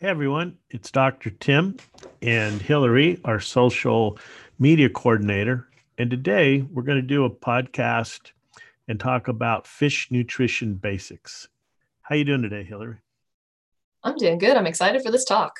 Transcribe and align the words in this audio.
Hey 0.00 0.06
everyone, 0.06 0.58
it's 0.70 0.92
Dr. 0.92 1.30
Tim 1.30 1.76
and 2.22 2.62
Hillary, 2.62 3.20
our 3.24 3.40
social 3.40 4.16
media 4.56 4.88
coordinator. 4.88 5.66
And 5.98 6.08
today 6.08 6.60
we're 6.60 6.84
going 6.84 7.00
to 7.00 7.02
do 7.02 7.24
a 7.24 7.30
podcast 7.30 8.30
and 8.86 9.00
talk 9.00 9.26
about 9.26 9.66
fish 9.66 10.06
nutrition 10.12 10.74
basics. 10.74 11.48
How 12.02 12.14
you 12.14 12.22
doing 12.22 12.42
today, 12.42 12.62
Hillary? 12.62 12.98
I'm 14.04 14.14
doing 14.14 14.38
good. 14.38 14.56
I'm 14.56 14.68
excited 14.68 15.02
for 15.02 15.10
this 15.10 15.24
talk. 15.24 15.56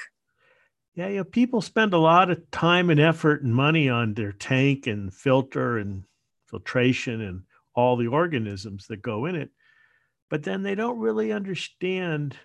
Yeah, 0.95 1.09
you 1.09 1.17
know, 1.17 1.25
people 1.25 1.61
spend 1.61 1.93
a 1.93 1.99
lot 1.99 2.31
of 2.31 2.49
time 2.53 2.91
and 2.91 3.01
effort 3.01 3.43
and 3.43 3.53
money 3.53 3.89
on 3.89 4.15
their 4.15 4.31
tank 4.31 4.87
and 4.87 5.13
filter 5.13 5.79
and 5.79 6.05
filtration 6.47 7.23
and 7.23 7.43
all 7.75 7.97
the 7.97 8.07
organisms 8.07 8.87
that 8.87 9.03
go 9.03 9.27
in 9.27 9.35
it, 9.35 9.51
but 10.31 10.45
then 10.45 10.63
they 10.63 10.77
don't 10.77 11.01
really 11.01 11.33
understand 11.33 12.37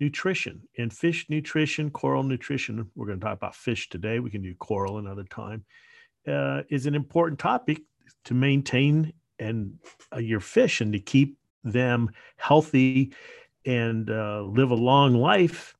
nutrition 0.00 0.62
and 0.78 0.92
fish 0.92 1.26
nutrition, 1.28 1.90
coral 1.90 2.22
nutrition. 2.22 2.90
We're 2.94 3.06
going 3.06 3.20
to 3.20 3.24
talk 3.24 3.36
about 3.36 3.54
fish 3.54 3.88
today. 3.88 4.18
We 4.18 4.30
can 4.30 4.42
do 4.42 4.54
coral 4.54 4.98
another 4.98 5.24
time. 5.24 5.64
Uh, 6.26 6.62
is 6.70 6.86
an 6.86 6.94
important 6.94 7.38
topic 7.38 7.82
to 8.24 8.34
maintain 8.34 9.12
and 9.38 9.74
uh, 10.12 10.18
your 10.18 10.40
fish 10.40 10.80
and 10.80 10.92
to 10.92 10.98
keep 10.98 11.36
them 11.64 12.10
healthy 12.36 13.12
and 13.66 14.10
uh, 14.10 14.42
live 14.42 14.70
a 14.70 14.74
long 14.74 15.14
life. 15.14 15.74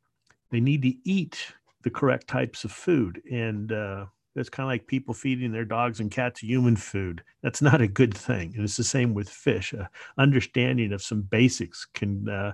They 0.51 0.61
need 0.61 0.83
to 0.83 0.95
eat 1.05 1.53
the 1.83 1.91
correct 1.91 2.29
types 2.29 2.65
of 2.65 2.73
food 2.73 3.23
and 3.31 3.73
uh, 3.73 4.07
it's 4.37 4.49
kind 4.49 4.67
of 4.67 4.71
like 4.71 4.87
people 4.87 5.15
feeding 5.15 5.53
their 5.53 5.65
dogs 5.65 6.01
and 6.01 6.11
cats 6.11 6.41
human 6.41 6.77
food. 6.77 7.23
That's 7.43 7.63
not 7.63 7.81
a 7.81 7.87
good 7.87 8.15
thing. 8.17 8.53
And 8.57 8.65
it's 8.65 8.77
the 8.77 8.85
same 8.85 9.15
with 9.15 9.29
fish. 9.29 9.73
Uh, 9.73 9.87
understanding 10.19 10.93
of 10.93 11.03
some 11.03 11.23
basics 11.23 11.87
can 11.95 12.29
uh, 12.29 12.53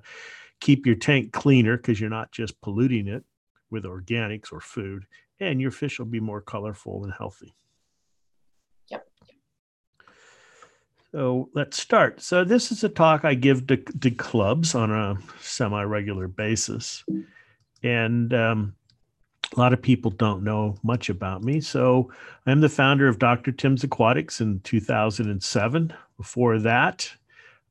keep 0.60 0.86
your 0.86 0.94
tank 0.94 1.32
cleaner 1.32 1.76
because 1.76 2.00
you're 2.00 2.10
not 2.10 2.32
just 2.32 2.60
polluting 2.60 3.08
it 3.08 3.24
with 3.70 3.84
organics 3.84 4.52
or 4.52 4.60
food, 4.60 5.06
and 5.38 5.60
your 5.60 5.70
fish 5.70 5.98
will 5.98 6.06
be 6.06 6.20
more 6.20 6.40
colorful 6.40 7.04
and 7.04 7.12
healthy. 7.12 7.54
Yep. 8.88 9.06
So 11.12 11.48
let's 11.54 11.80
start. 11.80 12.20
So 12.20 12.44
this 12.44 12.70
is 12.70 12.84
a 12.84 12.88
talk 12.88 13.24
I 13.24 13.34
give 13.34 13.66
to, 13.68 13.76
to 13.76 14.10
clubs 14.10 14.74
on 14.74 14.90
a 14.90 15.16
semi-regular 15.40 16.28
basis, 16.28 17.04
and 17.82 18.32
um, 18.34 18.74
a 19.56 19.58
lot 19.58 19.72
of 19.72 19.82
people 19.82 20.10
don't 20.10 20.44
know 20.44 20.76
much 20.82 21.08
about 21.08 21.42
me. 21.42 21.60
So 21.60 22.12
I'm 22.46 22.60
the 22.60 22.68
founder 22.68 23.08
of 23.08 23.18
Dr. 23.18 23.52
Tim's 23.52 23.82
Aquatics 23.82 24.40
in 24.40 24.60
2007. 24.60 25.92
Before 26.16 26.58
that, 26.58 27.10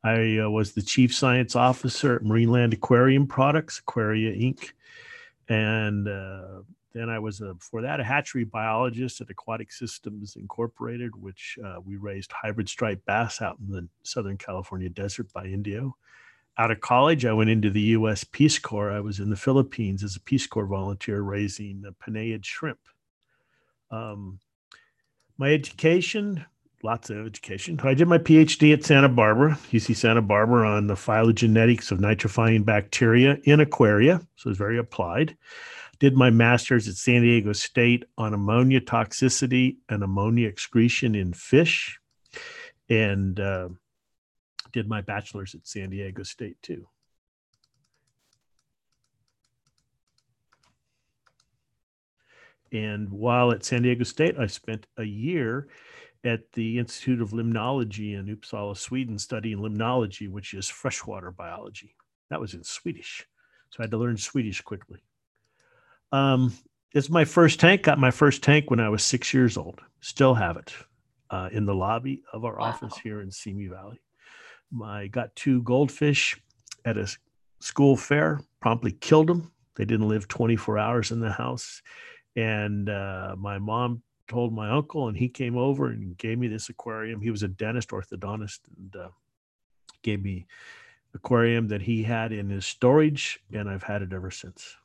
I 0.03 0.39
uh, 0.39 0.49
was 0.49 0.73
the 0.73 0.81
chief 0.81 1.13
science 1.13 1.55
officer 1.55 2.15
at 2.15 2.23
Marineland 2.23 2.73
Aquarium 2.73 3.27
Products, 3.27 3.79
Aquaria 3.79 4.31
Inc. 4.31 4.71
And 5.49 6.07
uh, 6.07 6.61
then 6.93 7.09
I 7.09 7.19
was, 7.19 7.41
a, 7.41 7.53
before 7.53 7.81
that, 7.81 7.99
a 7.99 8.03
hatchery 8.03 8.45
biologist 8.45 9.19
at 9.19 9.29
Aquatic 9.29 9.71
Systems 9.71 10.35
Incorporated, 10.35 11.15
which 11.15 11.57
uh, 11.65 11.81
we 11.83 11.97
raised 11.97 12.31
hybrid 12.31 12.69
striped 12.69 13.05
bass 13.05 13.41
out 13.41 13.57
in 13.59 13.73
the 13.73 13.87
Southern 14.03 14.37
California 14.37 14.89
desert 14.89 15.31
by 15.33 15.45
Indio 15.45 15.95
out 16.59 16.71
of 16.71 16.81
college, 16.81 17.25
I 17.25 17.31
went 17.31 17.49
into 17.49 17.69
the 17.69 17.81
U.S. 17.81 18.25
Peace 18.25 18.59
Corps. 18.59 18.91
I 18.91 18.99
was 18.99 19.21
in 19.21 19.29
the 19.29 19.37
Philippines 19.37 20.03
as 20.03 20.17
a 20.17 20.19
Peace 20.19 20.45
Corps 20.45 20.65
volunteer 20.65 21.21
raising 21.21 21.85
Penaeid 22.05 22.43
shrimp. 22.43 22.79
Um, 23.89 24.39
my 25.37 25.53
education, 25.53 26.45
lots 26.83 27.09
of 27.09 27.25
education. 27.25 27.79
I 27.83 27.93
did 27.93 28.07
my 28.07 28.17
PhD 28.17 28.73
at 28.73 28.83
Santa 28.83 29.09
Barbara, 29.09 29.59
UC 29.71 29.95
Santa 29.95 30.21
Barbara, 30.21 30.69
on 30.69 30.87
the 30.87 30.95
phylogenetics 30.95 31.91
of 31.91 31.99
nitrifying 31.99 32.65
bacteria 32.65 33.37
in 33.43 33.59
aquaria. 33.59 34.21
So 34.35 34.49
it's 34.49 34.59
very 34.59 34.77
applied. 34.77 35.37
Did 35.99 36.15
my 36.15 36.29
master's 36.29 36.87
at 36.87 36.95
San 36.95 37.21
Diego 37.21 37.51
State 37.51 38.05
on 38.17 38.33
ammonia 38.33 38.79
toxicity 38.79 39.77
and 39.89 40.01
ammonia 40.01 40.47
excretion 40.47 41.13
in 41.13 41.33
fish. 41.33 41.99
And 42.89 43.39
uh, 43.39 43.69
did 44.71 44.87
my 44.87 45.01
bachelor's 45.01 45.55
at 45.55 45.67
San 45.67 45.89
Diego 45.89 46.23
State 46.23 46.57
too. 46.61 46.87
And 52.71 53.09
while 53.09 53.51
at 53.51 53.65
San 53.65 53.81
Diego 53.81 54.03
State, 54.03 54.35
I 54.39 54.47
spent 54.47 54.85
a 54.95 55.03
year 55.03 55.67
at 56.23 56.51
the 56.53 56.77
Institute 56.79 57.21
of 57.21 57.31
Limnology 57.31 58.17
in 58.17 58.25
Uppsala, 58.25 58.75
Sweden, 58.75 59.17
studying 59.17 59.59
limnology, 59.59 60.29
which 60.29 60.53
is 60.53 60.69
freshwater 60.69 61.31
biology. 61.31 61.95
That 62.29 62.41
was 62.41 62.53
in 62.53 62.63
Swedish. 62.63 63.25
So 63.69 63.77
I 63.79 63.83
had 63.83 63.91
to 63.91 63.97
learn 63.97 64.17
Swedish 64.17 64.61
quickly. 64.61 64.99
Um, 66.11 66.53
it's 66.93 67.09
my 67.09 67.25
first 67.25 67.59
tank. 67.59 67.83
Got 67.83 67.99
my 67.99 68.11
first 68.11 68.43
tank 68.43 68.69
when 68.69 68.79
I 68.79 68.89
was 68.89 69.03
six 69.03 69.33
years 69.33 69.57
old. 69.57 69.81
Still 70.01 70.33
have 70.33 70.57
it 70.57 70.73
uh, 71.29 71.49
in 71.51 71.65
the 71.65 71.75
lobby 71.75 72.23
of 72.33 72.45
our 72.45 72.57
wow. 72.57 72.65
office 72.65 72.97
here 72.97 73.21
in 73.21 73.31
Simi 73.31 73.67
Valley. 73.67 73.99
I 74.83 75.07
got 75.07 75.35
two 75.35 75.61
goldfish 75.63 76.39
at 76.85 76.97
a 76.97 77.07
school 77.59 77.95
fair, 77.95 78.41
promptly 78.59 78.91
killed 78.91 79.27
them. 79.27 79.51
They 79.75 79.85
didn't 79.85 80.09
live 80.09 80.27
24 80.27 80.77
hours 80.77 81.11
in 81.11 81.19
the 81.19 81.31
house. 81.31 81.81
And 82.35 82.89
uh, 82.89 83.35
my 83.37 83.59
mom 83.59 84.03
told 84.29 84.53
my 84.53 84.69
uncle, 84.69 85.09
and 85.09 85.17
he 85.17 85.27
came 85.27 85.57
over 85.57 85.87
and 85.87 86.17
gave 86.17 86.37
me 86.37 86.47
this 86.47 86.69
aquarium. 86.69 87.19
He 87.19 87.31
was 87.31 87.43
a 87.43 87.49
dentist, 87.49 87.89
orthodontist, 87.89 88.59
and 88.77 88.95
uh, 88.95 89.09
gave 90.03 90.23
me 90.23 90.45
aquarium 91.13 91.67
that 91.67 91.81
he 91.81 92.03
had 92.03 92.31
in 92.31 92.49
his 92.49 92.65
storage, 92.65 93.41
and 93.51 93.69
I've 93.69 93.83
had 93.83 94.01
it 94.01 94.13
ever 94.13 94.31
since. 94.31 94.77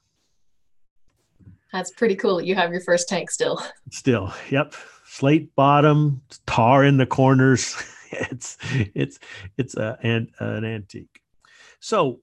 That's 1.73 1.91
pretty 1.91 2.17
cool. 2.17 2.41
You 2.41 2.55
have 2.55 2.71
your 2.71 2.81
first 2.81 3.09
tank 3.09 3.31
still. 3.31 3.61
Still, 3.91 4.33
yep. 4.49 4.75
Slate 5.07 5.55
bottom, 5.55 6.23
tar 6.47 6.85
in 6.85 6.97
the 6.97 7.07
corners. 7.07 7.77
it's 8.11 8.57
it's 8.95 9.19
it's 9.57 9.77
a, 9.77 9.99
an, 10.03 10.31
an 10.39 10.65
antique. 10.65 11.21
So, 11.81 12.21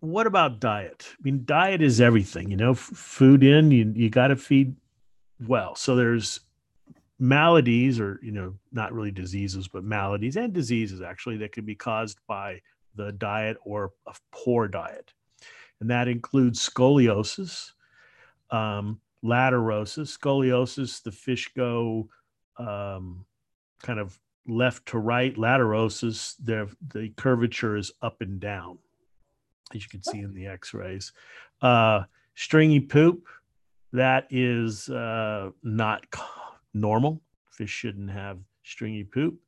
what 0.00 0.26
about 0.26 0.60
diet? 0.60 1.08
I 1.12 1.16
mean, 1.22 1.42
diet 1.44 1.80
is 1.80 2.00
everything. 2.00 2.50
You 2.50 2.56
know, 2.56 2.72
f- 2.72 2.78
food 2.78 3.44
in 3.44 3.70
you 3.70 3.92
you 3.94 4.10
got 4.10 4.28
to 4.28 4.36
feed 4.36 4.74
well. 5.46 5.74
So 5.74 5.96
there's 5.96 6.40
maladies, 7.18 8.00
or 8.00 8.18
you 8.22 8.32
know, 8.32 8.54
not 8.72 8.92
really 8.92 9.10
diseases, 9.10 9.68
but 9.68 9.84
maladies 9.84 10.36
and 10.36 10.52
diseases 10.52 11.00
actually 11.00 11.36
that 11.38 11.52
can 11.52 11.64
be 11.64 11.74
caused 11.74 12.18
by 12.26 12.60
the 12.94 13.12
diet 13.12 13.56
or 13.64 13.92
a 14.06 14.14
poor 14.32 14.68
diet, 14.68 15.12
and 15.80 15.90
that 15.90 16.08
includes 16.08 16.68
scoliosis. 16.68 17.72
Um, 18.50 19.00
lordosis, 19.24 20.18
scoliosis, 20.18 21.02
the 21.02 21.12
fish 21.12 21.50
go 21.54 22.08
um, 22.58 23.24
kind 23.82 23.98
of 23.98 24.18
left 24.46 24.86
to 24.86 24.98
right 24.98 25.34
lordosis, 25.36 26.34
the, 26.42 26.68
the 26.92 27.10
curvature 27.16 27.76
is 27.76 27.92
up 28.02 28.20
and 28.20 28.40
down, 28.40 28.78
as 29.74 29.82
you 29.82 29.88
can 29.88 30.02
see 30.02 30.20
in 30.20 30.34
the 30.34 30.46
x-rays. 30.46 31.12
Uh, 31.60 32.02
stringy 32.34 32.80
poop, 32.80 33.26
that 33.92 34.26
is 34.30 34.88
uh, 34.88 35.50
not 35.62 36.04
normal. 36.74 37.20
Fish 37.50 37.70
shouldn't 37.70 38.10
have 38.10 38.38
stringy 38.64 39.04
poop. 39.04 39.38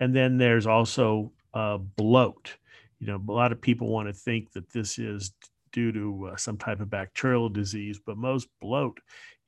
And 0.00 0.14
then 0.14 0.38
there's 0.38 0.66
also 0.66 1.32
uh, 1.52 1.78
bloat. 1.78 2.56
You 2.98 3.06
know, 3.06 3.22
a 3.28 3.32
lot 3.32 3.52
of 3.52 3.60
people 3.60 3.88
want 3.88 4.08
to 4.08 4.14
think 4.14 4.52
that 4.52 4.72
this 4.72 4.98
is 4.98 5.32
due 5.72 5.92
to 5.92 6.30
uh, 6.32 6.36
some 6.36 6.56
type 6.56 6.80
of 6.80 6.90
bacterial 6.90 7.48
disease, 7.48 8.00
but 8.04 8.16
most 8.16 8.48
bloat 8.60 8.98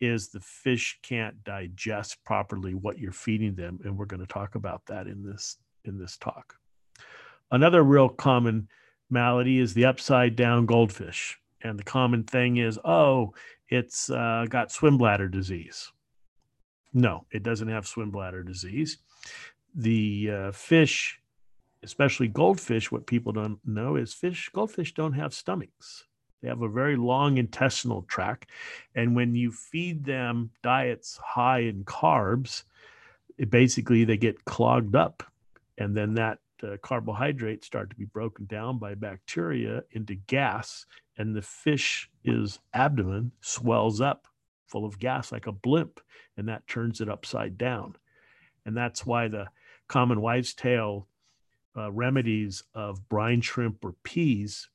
is 0.01 0.29
the 0.29 0.41
fish 0.41 0.99
can't 1.03 1.43
digest 1.45 2.23
properly 2.25 2.75
what 2.75 2.99
you're 2.99 3.13
feeding 3.13 3.55
them 3.55 3.79
and 3.85 3.97
we're 3.97 4.05
going 4.05 4.21
to 4.21 4.27
talk 4.27 4.55
about 4.55 4.85
that 4.87 5.07
in 5.07 5.25
this 5.25 5.57
in 5.85 5.99
this 5.99 6.17
talk 6.19 6.55
another 7.51 7.83
real 7.83 8.09
common 8.09 8.69
malady 9.09 9.59
is 9.59 9.75
the 9.75 9.85
upside 9.85 10.37
down 10.37 10.67
goldfish 10.67 11.39
and 11.69 11.79
the 11.79 11.85
common 11.85 12.25
thing 12.25 12.57
is 12.57 12.79
oh 12.85 13.33
it's 13.69 14.11
uh, 14.11 14.45
got 14.49 14.73
swim 14.73 14.97
bladder 14.99 15.29
disease 15.29 15.93
no 16.93 17.25
it 17.31 17.43
doesn't 17.43 17.69
have 17.69 17.87
swim 17.87 18.11
bladder 18.11 18.43
disease 18.43 18.99
the 19.75 20.31
uh, 20.31 20.53
fish 20.53 21.21
especially 21.83 22.29
goldfish 22.29 22.91
what 22.91 23.07
people 23.07 23.33
don't 23.33 23.59
know 23.65 23.97
is 23.97 24.15
fish 24.15 24.51
goldfish 24.53 24.95
don't 24.95 25.13
have 25.13 25.35
stomachs 25.35 26.05
they 26.43 26.49
have 26.49 26.63
a 26.63 26.69
very 26.69 26.97
long 26.97 27.39
intestinal 27.39 28.03
tract. 28.03 28.51
And 28.95 29.17
when 29.17 29.35
you 29.35 29.51
feed 29.51 30.05
them 30.05 30.51
diets 30.63 31.17
high 31.17 31.61
in 31.61 31.85
carbs, 31.85 32.65
it 33.39 33.51
basically 33.51 34.05
they 34.05 34.17
get 34.17 34.45
clogged 34.45 34.95
up. 34.95 35.23
And 35.79 35.97
then 35.97 36.15
that 36.15 36.39
uh, 36.63 36.77
carbohydrates 36.83 37.67
start 37.67 37.91
to 37.91 37.97
be 37.97 38.05
broken 38.05 38.47
down 38.47 38.79
by 38.79 38.95
bacteria 38.95 39.83
into 39.91 40.15
gas. 40.15 40.87
And 41.19 41.35
the 41.35 41.43
fish's 41.43 42.59
abdomen 42.75 43.33
swells 43.41 44.01
up 44.01 44.27
full 44.67 44.85
of 44.85 44.99
gas 44.99 45.33
like 45.33 45.47
a 45.47 45.53
blimp. 45.53 46.01
And 46.37 46.49
that 46.49 46.67
turns 46.67 47.01
it 47.01 47.09
upside 47.09 47.57
down. 47.57 47.97
And 48.65 48.77
that's 48.77 49.07
why 49.07 49.29
the 49.29 49.47
common 49.89 50.21
wives' 50.21 50.53
tale 50.55 51.09
uh, 51.77 51.91
remedies 51.93 52.63
of 52.75 53.09
brine 53.09 53.41
shrimp 53.41 53.85
or 53.85 53.95
peas 54.03 54.69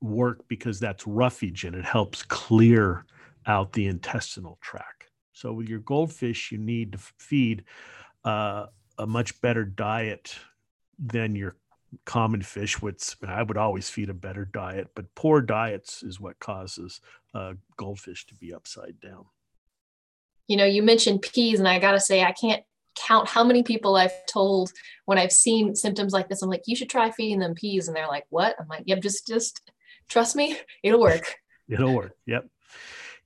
work 0.00 0.46
because 0.48 0.80
that's 0.80 1.06
roughage 1.06 1.64
and 1.64 1.76
it 1.76 1.84
helps 1.84 2.22
clear 2.24 3.04
out 3.46 3.72
the 3.72 3.86
intestinal 3.86 4.58
tract. 4.60 5.10
So 5.32 5.52
with 5.52 5.68
your 5.68 5.78
goldfish, 5.80 6.52
you 6.52 6.58
need 6.58 6.92
to 6.92 6.98
feed 6.98 7.64
uh, 8.24 8.66
a 8.98 9.06
much 9.06 9.40
better 9.40 9.64
diet 9.64 10.36
than 10.98 11.34
your 11.34 11.56
common 12.04 12.42
fish, 12.42 12.80
which 12.80 13.16
I 13.26 13.42
would 13.42 13.56
always 13.56 13.88
feed 13.88 14.10
a 14.10 14.14
better 14.14 14.44
diet, 14.44 14.88
but 14.94 15.14
poor 15.14 15.40
diets 15.40 16.02
is 16.02 16.20
what 16.20 16.38
causes 16.38 17.00
uh, 17.34 17.54
goldfish 17.76 18.26
to 18.26 18.34
be 18.34 18.52
upside 18.52 19.00
down. 19.00 19.26
You 20.48 20.56
know, 20.56 20.64
you 20.64 20.82
mentioned 20.82 21.22
peas, 21.22 21.58
and 21.58 21.68
I 21.68 21.78
got 21.78 21.92
to 21.92 22.00
say, 22.00 22.22
I 22.22 22.32
can't 22.32 22.62
count 22.94 23.28
how 23.28 23.44
many 23.44 23.62
people 23.62 23.96
I've 23.96 24.26
told 24.26 24.72
when 25.06 25.18
I've 25.18 25.32
seen 25.32 25.74
symptoms 25.74 26.12
like 26.12 26.28
this. 26.28 26.42
I'm 26.42 26.50
like, 26.50 26.64
you 26.66 26.76
should 26.76 26.90
try 26.90 27.10
feeding 27.10 27.38
them 27.38 27.54
peas, 27.54 27.88
and 27.88 27.96
they're 27.96 28.08
like, 28.08 28.26
what? 28.30 28.56
I'm 28.58 28.68
like, 28.68 28.84
yep, 28.86 29.00
just 29.00 29.26
just 29.26 29.70
trust 30.08 30.36
me, 30.36 30.56
it'll 30.82 31.00
work. 31.00 31.36
it'll 31.68 31.94
work. 31.94 32.16
Yep, 32.26 32.46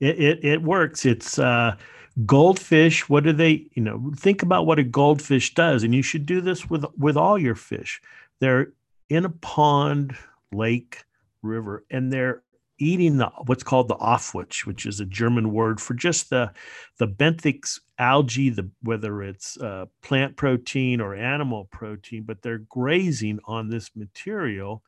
it 0.01 0.21
it, 0.21 0.45
it 0.45 0.63
works. 0.63 1.07
It's 1.07 1.39
uh, 1.39 1.77
goldfish. 2.25 3.09
What 3.09 3.25
do 3.25 3.33
they? 3.33 3.67
You 3.73 3.83
know, 3.83 4.13
think 4.17 4.43
about 4.43 4.67
what 4.67 4.79
a 4.79 4.85
goldfish 4.85 5.55
does, 5.55 5.83
and 5.83 5.95
you 5.95 6.03
should 6.03 6.27
do 6.27 6.41
this 6.41 6.69
with 6.69 6.85
with 6.97 7.17
all 7.17 7.39
your 7.39 7.55
fish. 7.55 8.01
They're 8.41 8.73
in 9.09 9.25
a 9.25 9.31
pond, 9.31 10.17
lake, 10.53 11.05
river, 11.43 11.85
and 11.91 12.13
they're 12.13 12.43
eating 12.79 13.17
the 13.17 13.31
what's 13.47 13.63
called 13.63 13.89
the 13.89 13.97
Aufwuchs, 13.97 14.67
which 14.67 14.85
is 14.85 15.01
a 15.01 15.07
German 15.07 15.53
word 15.53 15.81
for 15.81 15.95
just 15.95 16.31
the 16.31 16.53
the 16.99 17.09
benthic 17.09 17.79
algae, 17.99 18.51
the 18.51 18.71
whether 18.83 19.23
it's 19.23 19.57
uh, 19.59 19.87
plant 20.03 20.37
protein 20.37 21.01
or 21.01 21.15
animal 21.15 21.67
protein, 21.67 22.25
but 22.25 22.43
they're 22.43 22.59
grazing 22.59 23.39
on 23.45 23.69
this 23.69 23.91
material, 23.97 24.83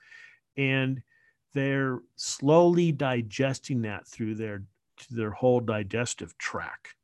and 0.57 1.03
they're 1.55 2.01
slowly 2.17 2.93
digesting 2.93 3.83
that 3.83 4.07
through 4.07 4.35
their 4.35 4.65
their 5.11 5.31
whole 5.31 5.61
digestive 5.61 6.37
tract, 6.39 6.95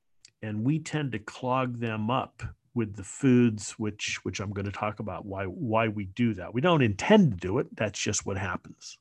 and 0.43 0.65
we 0.65 0.79
tend 0.79 1.13
to 1.13 1.19
clog 1.19 1.79
them 1.79 2.11
up 2.11 2.43
with 2.75 2.97
the 2.97 3.05
foods 3.05 3.73
which 3.73 4.19
which 4.25 4.41
I'm 4.41 4.53
going 4.53 4.65
to 4.67 4.73
talk 4.73 5.01
about 5.01 5.25
why 5.25 5.45
why 5.45 5.89
we 5.89 6.07
do 6.07 6.35
that. 6.35 6.53
We 6.53 6.61
don't 6.61 6.83
intend 6.83 7.33
to 7.33 7.37
do 7.37 7.59
it. 7.59 7.75
That's 7.77 7.99
just 7.99 8.27
what 8.27 8.37
happens. 8.37 8.99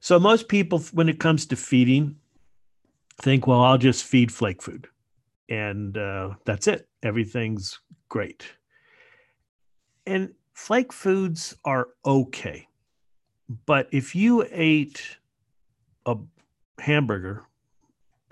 So 0.00 0.18
most 0.18 0.48
people 0.48 0.80
when 0.92 1.08
it 1.08 1.20
comes 1.20 1.46
to 1.46 1.56
feeding 1.56 2.16
think 3.22 3.46
well 3.46 3.62
I'll 3.62 3.78
just 3.78 4.04
feed 4.04 4.32
flake 4.32 4.60
food 4.60 4.88
and 5.48 5.96
uh, 5.96 6.30
that's 6.44 6.66
it. 6.66 6.88
Everything's 7.02 7.80
great. 8.08 8.44
And 10.06 10.34
flake 10.52 10.92
foods 10.92 11.56
are 11.64 11.88
okay. 12.04 12.68
But 13.66 13.88
if 13.92 14.14
you 14.14 14.46
ate 14.50 15.18
a 16.06 16.16
hamburger 16.78 17.44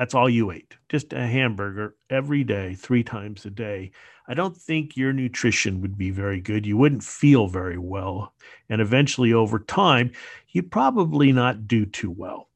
that's 0.03 0.15
all 0.15 0.29
you 0.29 0.51
ate, 0.51 0.75
just 0.89 1.13
a 1.13 1.25
hamburger 1.25 1.95
every 2.11 2.43
day, 2.43 2.75
three 2.75 3.05
times 3.05 3.47
a 3.47 3.51
day. 3.51 3.93
I 4.27 4.35
don't 4.35 4.57
think 4.57 4.97
your 4.97 5.13
nutrition 5.13 5.81
would 5.81 5.97
be 5.97 6.11
very 6.11 6.41
good. 6.41 6.67
You 6.67 6.77
wouldn't 6.77 7.05
feel 7.05 7.47
very 7.47 7.79
well. 7.79 8.35
And 8.69 8.81
eventually, 8.81 9.33
over 9.33 9.61
time, 9.61 10.11
you'd 10.49 10.73
probably 10.73 11.31
not 11.31 11.69
do 11.69 11.87
too 11.87 12.11
well 12.11 12.49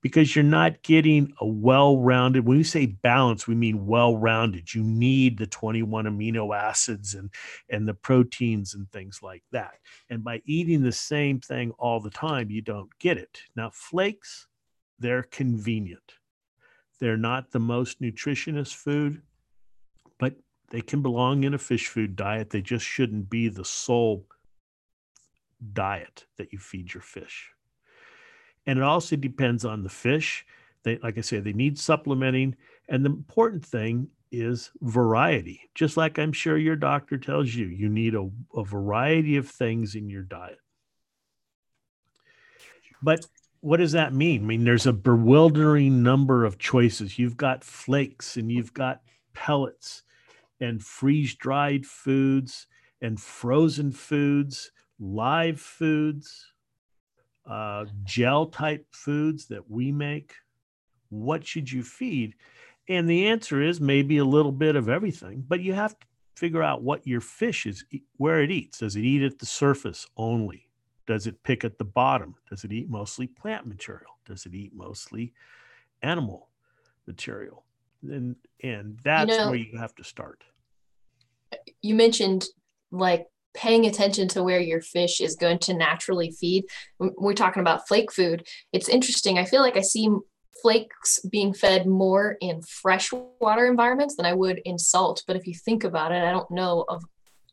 because 0.00 0.34
you're 0.34 0.44
not 0.44 0.82
getting 0.82 1.34
a 1.42 1.46
well 1.46 1.98
rounded. 1.98 2.46
When 2.46 2.56
we 2.56 2.64
say 2.64 2.86
balance, 2.86 3.46
we 3.46 3.54
mean 3.54 3.84
well 3.84 4.16
rounded. 4.16 4.72
You 4.72 4.82
need 4.82 5.36
the 5.36 5.46
21 5.46 6.06
amino 6.06 6.56
acids 6.56 7.12
and, 7.12 7.28
and 7.68 7.86
the 7.86 7.92
proteins 7.92 8.72
and 8.72 8.90
things 8.90 9.20
like 9.22 9.42
that. 9.52 9.74
And 10.08 10.24
by 10.24 10.40
eating 10.46 10.82
the 10.82 10.90
same 10.90 11.38
thing 11.38 11.72
all 11.72 12.00
the 12.00 12.08
time, 12.08 12.50
you 12.50 12.62
don't 12.62 12.88
get 12.98 13.18
it. 13.18 13.42
Now, 13.54 13.68
flakes, 13.74 14.46
they're 14.98 15.24
convenient 15.24 16.14
they're 16.98 17.16
not 17.16 17.50
the 17.50 17.60
most 17.60 18.00
nutritious 18.00 18.72
food, 18.72 19.22
but 20.18 20.34
they 20.70 20.80
can 20.80 21.02
belong 21.02 21.44
in 21.44 21.54
a 21.54 21.58
fish 21.58 21.88
food 21.88 22.16
diet. 22.16 22.50
They 22.50 22.62
just 22.62 22.84
shouldn't 22.84 23.28
be 23.28 23.48
the 23.48 23.64
sole 23.64 24.26
diet 25.72 26.26
that 26.36 26.52
you 26.52 26.58
feed 26.58 26.94
your 26.94 27.02
fish. 27.02 27.50
And 28.66 28.78
it 28.78 28.82
also 28.82 29.16
depends 29.16 29.64
on 29.64 29.82
the 29.82 29.88
fish. 29.88 30.46
They, 30.82 30.98
like 30.98 31.18
I 31.18 31.22
said, 31.22 31.44
they 31.44 31.52
need 31.52 31.78
supplementing. 31.78 32.56
And 32.88 33.04
the 33.04 33.10
important 33.10 33.64
thing 33.64 34.08
is 34.30 34.70
variety. 34.80 35.60
Just 35.74 35.96
like 35.96 36.18
I'm 36.18 36.32
sure 36.32 36.56
your 36.56 36.76
doctor 36.76 37.18
tells 37.18 37.54
you, 37.54 37.66
you 37.66 37.88
need 37.88 38.14
a, 38.14 38.28
a 38.54 38.64
variety 38.64 39.36
of 39.36 39.48
things 39.48 39.94
in 39.94 40.08
your 40.08 40.22
diet. 40.22 40.58
But 43.02 43.26
what 43.64 43.78
does 43.78 43.92
that 43.92 44.12
mean? 44.12 44.42
I 44.42 44.44
mean, 44.44 44.64
there's 44.64 44.86
a 44.86 44.92
bewildering 44.92 46.02
number 46.02 46.44
of 46.44 46.58
choices. 46.58 47.18
You've 47.18 47.38
got 47.38 47.64
flakes 47.64 48.36
and 48.36 48.52
you've 48.52 48.74
got 48.74 49.00
pellets 49.32 50.02
and 50.60 50.84
freeze 50.84 51.34
dried 51.34 51.86
foods 51.86 52.66
and 53.00 53.18
frozen 53.18 53.90
foods, 53.90 54.70
live 55.00 55.58
foods, 55.58 56.52
uh, 57.48 57.86
gel 58.02 58.48
type 58.48 58.84
foods 58.90 59.46
that 59.46 59.70
we 59.70 59.90
make. 59.90 60.34
What 61.08 61.46
should 61.46 61.72
you 61.72 61.82
feed? 61.82 62.34
And 62.90 63.08
the 63.08 63.28
answer 63.28 63.62
is 63.62 63.80
maybe 63.80 64.18
a 64.18 64.26
little 64.26 64.52
bit 64.52 64.76
of 64.76 64.90
everything, 64.90 65.42
but 65.48 65.60
you 65.60 65.72
have 65.72 65.98
to 65.98 66.06
figure 66.36 66.62
out 66.62 66.82
what 66.82 67.06
your 67.06 67.22
fish 67.22 67.64
is, 67.64 67.82
where 68.18 68.42
it 68.42 68.50
eats. 68.50 68.80
Does 68.80 68.94
it 68.94 69.04
eat 69.04 69.22
at 69.22 69.38
the 69.38 69.46
surface 69.46 70.06
only? 70.18 70.63
Does 71.06 71.26
it 71.26 71.42
pick 71.42 71.64
at 71.64 71.78
the 71.78 71.84
bottom? 71.84 72.34
Does 72.48 72.64
it 72.64 72.72
eat 72.72 72.88
mostly 72.88 73.26
plant 73.26 73.66
material? 73.66 74.18
Does 74.26 74.46
it 74.46 74.54
eat 74.54 74.74
mostly 74.74 75.34
animal 76.02 76.48
material? 77.06 77.64
And 78.02 78.36
and 78.62 78.98
that's 79.02 79.30
you 79.30 79.36
know, 79.36 79.46
where 79.48 79.58
you 79.58 79.78
have 79.78 79.94
to 79.96 80.04
start. 80.04 80.44
You 81.82 81.94
mentioned 81.94 82.46
like 82.90 83.26
paying 83.54 83.86
attention 83.86 84.28
to 84.28 84.42
where 84.42 84.60
your 84.60 84.80
fish 84.80 85.20
is 85.20 85.36
going 85.36 85.58
to 85.60 85.74
naturally 85.74 86.30
feed. 86.30 86.64
We're 86.98 87.34
talking 87.34 87.60
about 87.60 87.86
flake 87.86 88.12
food. 88.12 88.46
It's 88.72 88.88
interesting. 88.88 89.38
I 89.38 89.44
feel 89.44 89.62
like 89.62 89.76
I 89.76 89.82
see 89.82 90.08
flakes 90.60 91.20
being 91.30 91.52
fed 91.52 91.86
more 91.86 92.36
in 92.40 92.62
freshwater 92.62 93.66
environments 93.66 94.16
than 94.16 94.26
I 94.26 94.34
would 94.34 94.60
in 94.64 94.78
salt. 94.78 95.22
But 95.26 95.36
if 95.36 95.46
you 95.46 95.54
think 95.54 95.84
about 95.84 96.12
it, 96.12 96.22
I 96.22 96.30
don't 96.32 96.50
know 96.50 96.84
of 96.88 97.04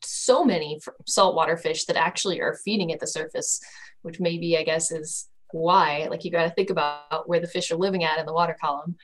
so 0.04 0.44
many 0.44 0.80
saltwater 1.06 1.56
fish 1.56 1.84
that 1.86 1.96
actually 1.96 2.40
are 2.40 2.58
feeding 2.64 2.92
at 2.92 3.00
the 3.00 3.06
surface, 3.06 3.60
which 4.02 4.20
maybe 4.20 4.56
I 4.56 4.62
guess 4.62 4.90
is 4.90 5.28
why. 5.52 6.06
Like 6.10 6.24
you 6.24 6.30
got 6.30 6.44
to 6.44 6.50
think 6.50 6.70
about 6.70 7.28
where 7.28 7.40
the 7.40 7.46
fish 7.46 7.70
are 7.70 7.76
living 7.76 8.04
at 8.04 8.18
in 8.18 8.26
the 8.26 8.32
water 8.32 8.56
column 8.60 8.96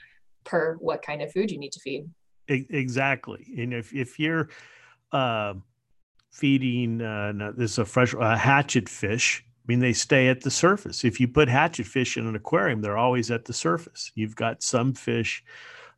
per 0.45 0.77
what 0.81 1.03
kind 1.03 1.23
of 1.23 1.33
food 1.33 1.51
you 1.51 1.59
need 1.59 1.73
to 1.73 1.81
feed. 1.81 2.09
Exactly. 2.49 3.47
And 3.59 3.75
if, 3.75 3.95
if 3.95 4.19
you're 4.19 4.49
uh, 5.13 5.55
feeding, 6.31 7.03
uh, 7.03 7.53
this 7.57 7.73
is 7.73 7.79
a 7.79 7.85
fresh 7.85 8.15
uh, 8.15 8.37
hatchet 8.37 8.89
fish, 8.89 9.45
I 9.47 9.65
mean, 9.67 9.81
they 9.81 9.93
stay 9.93 10.29
at 10.29 10.41
the 10.41 10.51
surface. 10.51 11.05
If 11.05 11.21
you 11.21 11.29
put 11.29 11.49
hatchet 11.49 11.87
fish 11.87 12.17
in 12.17 12.27
an 12.27 12.35
aquarium, 12.35 12.81
they're 12.81 12.97
always 12.97 13.31
at 13.31 13.45
the 13.45 13.53
surface. 13.53 14.11
You've 14.15 14.35
got 14.35 14.63
some 14.63 14.95
fish 14.95 15.45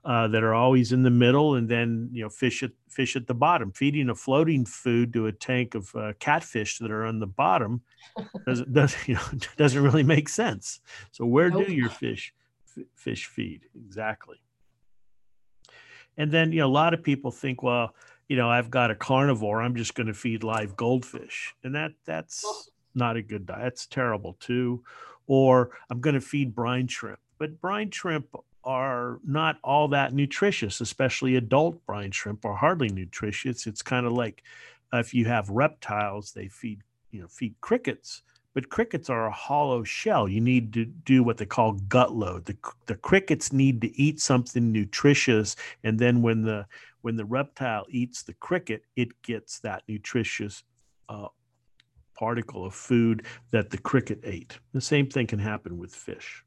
uh, 0.04 0.28
that 0.28 0.42
are 0.42 0.54
always 0.54 0.92
in 0.92 1.02
the 1.02 1.10
middle, 1.10 1.56
and 1.56 1.68
then 1.68 2.08
you 2.12 2.22
know 2.22 2.30
fish 2.30 2.62
at 2.62 2.70
fish 2.88 3.16
at 3.16 3.26
the 3.26 3.34
bottom. 3.34 3.72
Feeding 3.72 4.08
a 4.08 4.14
floating 4.14 4.64
food 4.64 5.12
to 5.12 5.26
a 5.26 5.32
tank 5.32 5.74
of 5.74 5.94
uh, 5.94 6.12
catfish 6.18 6.78
that 6.78 6.90
are 6.90 7.04
on 7.04 7.18
the 7.18 7.26
bottom 7.26 7.82
doesn't 8.46 8.72
does 8.72 8.96
you 9.06 9.14
know 9.14 9.22
doesn't 9.56 9.82
really 9.82 10.02
make 10.02 10.28
sense. 10.28 10.80
So 11.12 11.26
where 11.26 11.50
nope. 11.50 11.66
do 11.66 11.72
your 11.72 11.90
fish 11.90 12.32
f- 12.76 12.84
fish 12.94 13.26
feed 13.26 13.66
exactly? 13.74 14.38
And 16.16 16.32
then 16.32 16.52
you 16.52 16.60
know 16.60 16.66
a 16.66 16.68
lot 16.68 16.94
of 16.94 17.02
people 17.02 17.30
think, 17.30 17.62
well, 17.62 17.94
you 18.28 18.36
know, 18.36 18.48
I've 18.48 18.70
got 18.70 18.90
a 18.90 18.94
carnivore, 18.94 19.60
I'm 19.60 19.74
just 19.74 19.94
going 19.94 20.06
to 20.06 20.14
feed 20.14 20.44
live 20.44 20.76
goldfish, 20.76 21.54
and 21.62 21.74
that 21.74 21.92
that's 22.06 22.70
not 22.94 23.16
a 23.16 23.22
good 23.22 23.44
diet. 23.44 23.74
It's 23.74 23.86
terrible 23.86 24.36
too. 24.40 24.82
Or 25.26 25.70
I'm 25.90 26.00
going 26.00 26.14
to 26.14 26.20
feed 26.20 26.54
brine 26.54 26.88
shrimp, 26.88 27.20
but 27.38 27.60
brine 27.60 27.90
shrimp 27.90 28.26
are 28.64 29.20
not 29.24 29.58
all 29.64 29.88
that 29.88 30.12
nutritious, 30.12 30.80
especially 30.80 31.36
adult 31.36 31.84
brine 31.86 32.10
shrimp 32.10 32.44
are 32.44 32.56
hardly 32.56 32.88
nutritious. 32.88 33.66
It's 33.66 33.82
kind 33.82 34.06
of 34.06 34.12
like 34.12 34.42
if 34.92 35.14
you 35.14 35.24
have 35.26 35.48
reptiles, 35.48 36.32
they 36.32 36.48
feed, 36.48 36.82
you 37.10 37.20
know, 37.20 37.28
feed 37.28 37.54
crickets, 37.60 38.22
but 38.54 38.68
crickets 38.68 39.08
are 39.08 39.26
a 39.26 39.32
hollow 39.32 39.84
shell. 39.84 40.28
You 40.28 40.40
need 40.40 40.72
to 40.74 40.84
do 40.84 41.22
what 41.22 41.36
they 41.36 41.46
call 41.46 41.72
gut 41.72 42.12
load. 42.12 42.44
The, 42.44 42.56
the 42.86 42.96
crickets 42.96 43.52
need 43.52 43.80
to 43.82 44.00
eat 44.00 44.20
something 44.20 44.72
nutritious. 44.72 45.56
And 45.84 45.98
then 45.98 46.20
when 46.20 46.42
the, 46.42 46.66
when 47.02 47.16
the 47.16 47.24
reptile 47.24 47.86
eats 47.88 48.22
the 48.22 48.34
cricket, 48.34 48.82
it 48.96 49.22
gets 49.22 49.60
that 49.60 49.84
nutritious 49.88 50.64
uh, 51.08 51.28
particle 52.14 52.66
of 52.66 52.74
food 52.74 53.24
that 53.52 53.70
the 53.70 53.78
cricket 53.78 54.20
ate. 54.24 54.58
The 54.72 54.80
same 54.80 55.08
thing 55.08 55.26
can 55.28 55.38
happen 55.38 55.78
with 55.78 55.94
fish 55.94 56.44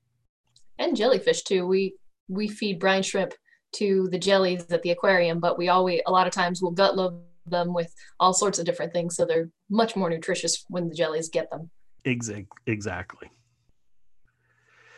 and 0.77 0.95
jellyfish 0.95 1.43
too. 1.43 1.65
We 1.67 1.95
we 2.27 2.47
feed 2.47 2.79
brine 2.79 3.03
shrimp 3.03 3.33
to 3.73 4.07
the 4.11 4.19
jellies 4.19 4.65
at 4.69 4.81
the 4.83 4.91
aquarium, 4.91 5.39
but 5.39 5.57
we 5.57 5.69
always 5.69 6.01
a 6.05 6.11
lot 6.11 6.27
of 6.27 6.33
times 6.33 6.61
we'll 6.61 6.71
gut 6.71 6.95
load 6.95 7.21
them 7.45 7.73
with 7.73 7.93
all 8.19 8.33
sorts 8.33 8.59
of 8.59 8.65
different 8.65 8.93
things, 8.93 9.15
so 9.15 9.25
they're 9.25 9.49
much 9.69 9.95
more 9.95 10.09
nutritious 10.09 10.63
when 10.69 10.87
the 10.87 10.95
jellies 10.95 11.29
get 11.29 11.49
them. 11.49 11.69
Exactly. 12.05 12.45
Exactly. 12.67 13.29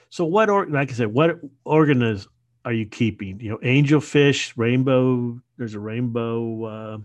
So 0.10 0.26
what 0.26 0.50
or 0.50 0.68
like 0.68 0.92
I 0.92 0.94
said, 0.94 1.14
what 1.14 1.40
organisms 1.66 2.28
are 2.64 2.74
you 2.74 2.86
keeping? 2.86 3.40
You 3.40 3.52
know, 3.52 3.58
angelfish, 3.58 4.54
rainbow. 4.56 5.40
There's 5.58 5.76
a 5.76 5.80
rainbow. 5.80 6.66
Uh, 6.66 6.98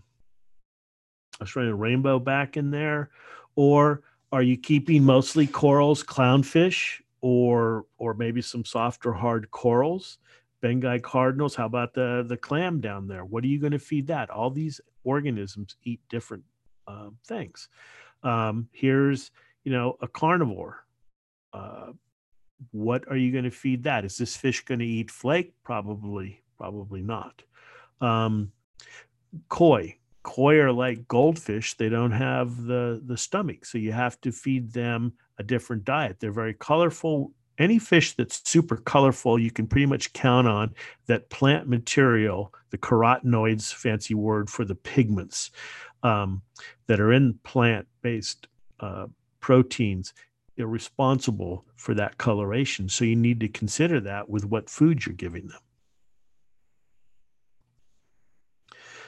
I 1.39 1.45
was 1.45 1.51
trying 1.51 1.69
a 1.69 1.75
rainbow 1.75 2.19
back 2.19 2.57
in 2.57 2.71
there, 2.71 3.11
or 3.57 4.03
are 4.33 4.43
you 4.43 4.57
keeping 4.57 5.05
mostly 5.05 5.47
corals, 5.47 6.03
clownfish, 6.05 7.01
or 7.21 7.87
or 7.99 8.15
maybe 8.15 8.43
some 8.43 8.65
soft 8.65 9.07
or 9.07 9.13
hard 9.13 9.51
corals? 9.51 10.19
Banggai 10.63 11.03
cardinals. 11.03 11.55
How 11.55 11.67
about 11.67 11.95
the 11.95 12.25
the 12.27 12.37
clam 12.37 12.81
down 12.81 13.09
there? 13.09 13.25
What 13.25 13.45
are 13.45 13.49
you 13.49 13.59
going 13.59 13.73
to 13.73 13.79
feed 13.79 14.07
that? 14.09 14.31
All 14.31 14.51
these 14.51 14.81
organisms 15.05 15.77
eat 15.85 16.01
different 16.09 16.45
uh, 16.87 17.11
things. 17.27 17.69
Um, 18.23 18.69
here's 18.73 19.31
you 19.65 19.73
know 19.73 19.97
a 20.01 20.09
carnivore. 20.09 20.85
Uh, 21.53 21.93
what 22.73 23.05
are 23.09 23.17
you 23.17 23.33
going 23.33 23.45
to 23.45 23.51
feed 23.51 23.85
that? 23.85 24.05
Is 24.05 24.19
this 24.19 24.37
fish 24.37 24.65
going 24.65 24.81
to 24.81 24.87
eat 24.87 25.11
flake? 25.11 25.55
Probably, 25.65 26.43
probably 26.59 27.03
not. 27.03 27.43
Um, 28.01 28.53
koi, 29.49 29.97
koi 30.23 30.59
are 30.59 30.73
like 30.73 31.09
goldfish. 31.09 31.77
They 31.77 31.89
don't 31.89 32.13
have 32.13 32.65
the 32.65 33.03
the 33.05 33.17
stomach, 33.17 33.65
so 33.65 33.79
you 33.79 33.93
have 33.93 34.21
to 34.23 34.33
feed 34.33 34.73
them 34.73 35.15
a 35.41 35.43
different 35.43 35.85
diet. 35.85 36.19
They're 36.21 36.31
very 36.31 36.55
colorful. 36.55 37.33
Any 37.59 37.79
fish 37.79 38.15
that's 38.15 38.49
super 38.49 38.77
colorful, 38.77 39.39
you 39.39 39.51
can 39.51 39.67
pretty 39.67 39.87
much 39.87 40.13
count 40.13 40.47
on 40.47 40.75
that 41.07 41.31
plant 41.31 41.67
material, 41.67 42.55
the 42.71 42.79
carotenoids, 42.79 43.73
fancy 43.73 44.15
word 44.15 44.49
for 44.49 44.65
the 44.65 44.75
pigments 44.75 45.51
um, 46.03 46.43
that 46.87 47.01
are 47.01 47.13
in 47.13 47.39
plant 47.43 47.89
based 48.03 48.47
uh, 48.81 49.07
proteins 49.41 50.15
are 50.59 50.67
responsible 50.67 51.65
for 51.77 51.95
that 51.95 52.19
coloration. 52.19 52.89
So 52.89 53.07
you 53.07 53.17
need 53.17 53.41
to 53.41 53.49
consider 53.49 53.99
that 54.01 54.29
with 54.29 54.45
what 54.45 54.69
food 54.69 55.07
you're 55.07 55.15
giving 55.15 55.49
them. 55.49 55.61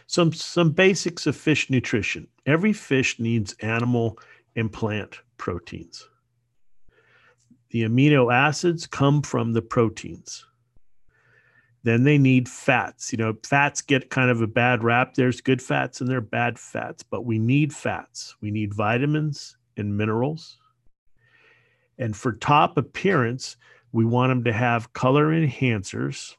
Some, 0.06 0.32
some 0.32 0.70
basics 0.70 1.26
of 1.26 1.36
fish 1.36 1.68
nutrition. 1.68 2.26
Every 2.46 2.72
fish 2.72 3.18
needs 3.18 3.54
animal 3.60 4.18
and 4.56 4.72
plant 4.72 5.20
proteins. 5.36 6.08
The 7.72 7.84
amino 7.84 8.32
acids 8.32 8.86
come 8.86 9.22
from 9.22 9.54
the 9.54 9.62
proteins. 9.62 10.44
Then 11.84 12.04
they 12.04 12.18
need 12.18 12.46
fats. 12.46 13.10
You 13.12 13.16
know, 13.16 13.34
fats 13.44 13.80
get 13.80 14.10
kind 14.10 14.30
of 14.30 14.42
a 14.42 14.46
bad 14.46 14.84
rap. 14.84 15.14
There's 15.14 15.40
good 15.40 15.62
fats 15.62 16.00
and 16.00 16.08
there 16.08 16.18
are 16.18 16.20
bad 16.20 16.58
fats, 16.58 17.02
but 17.02 17.24
we 17.24 17.38
need 17.38 17.74
fats. 17.74 18.36
We 18.42 18.50
need 18.50 18.74
vitamins 18.74 19.56
and 19.78 19.96
minerals. 19.96 20.58
And 21.98 22.14
for 22.14 22.32
top 22.32 22.76
appearance, 22.76 23.56
we 23.90 24.04
want 24.04 24.30
them 24.30 24.44
to 24.44 24.52
have 24.52 24.92
color 24.92 25.28
enhancers. 25.30 26.36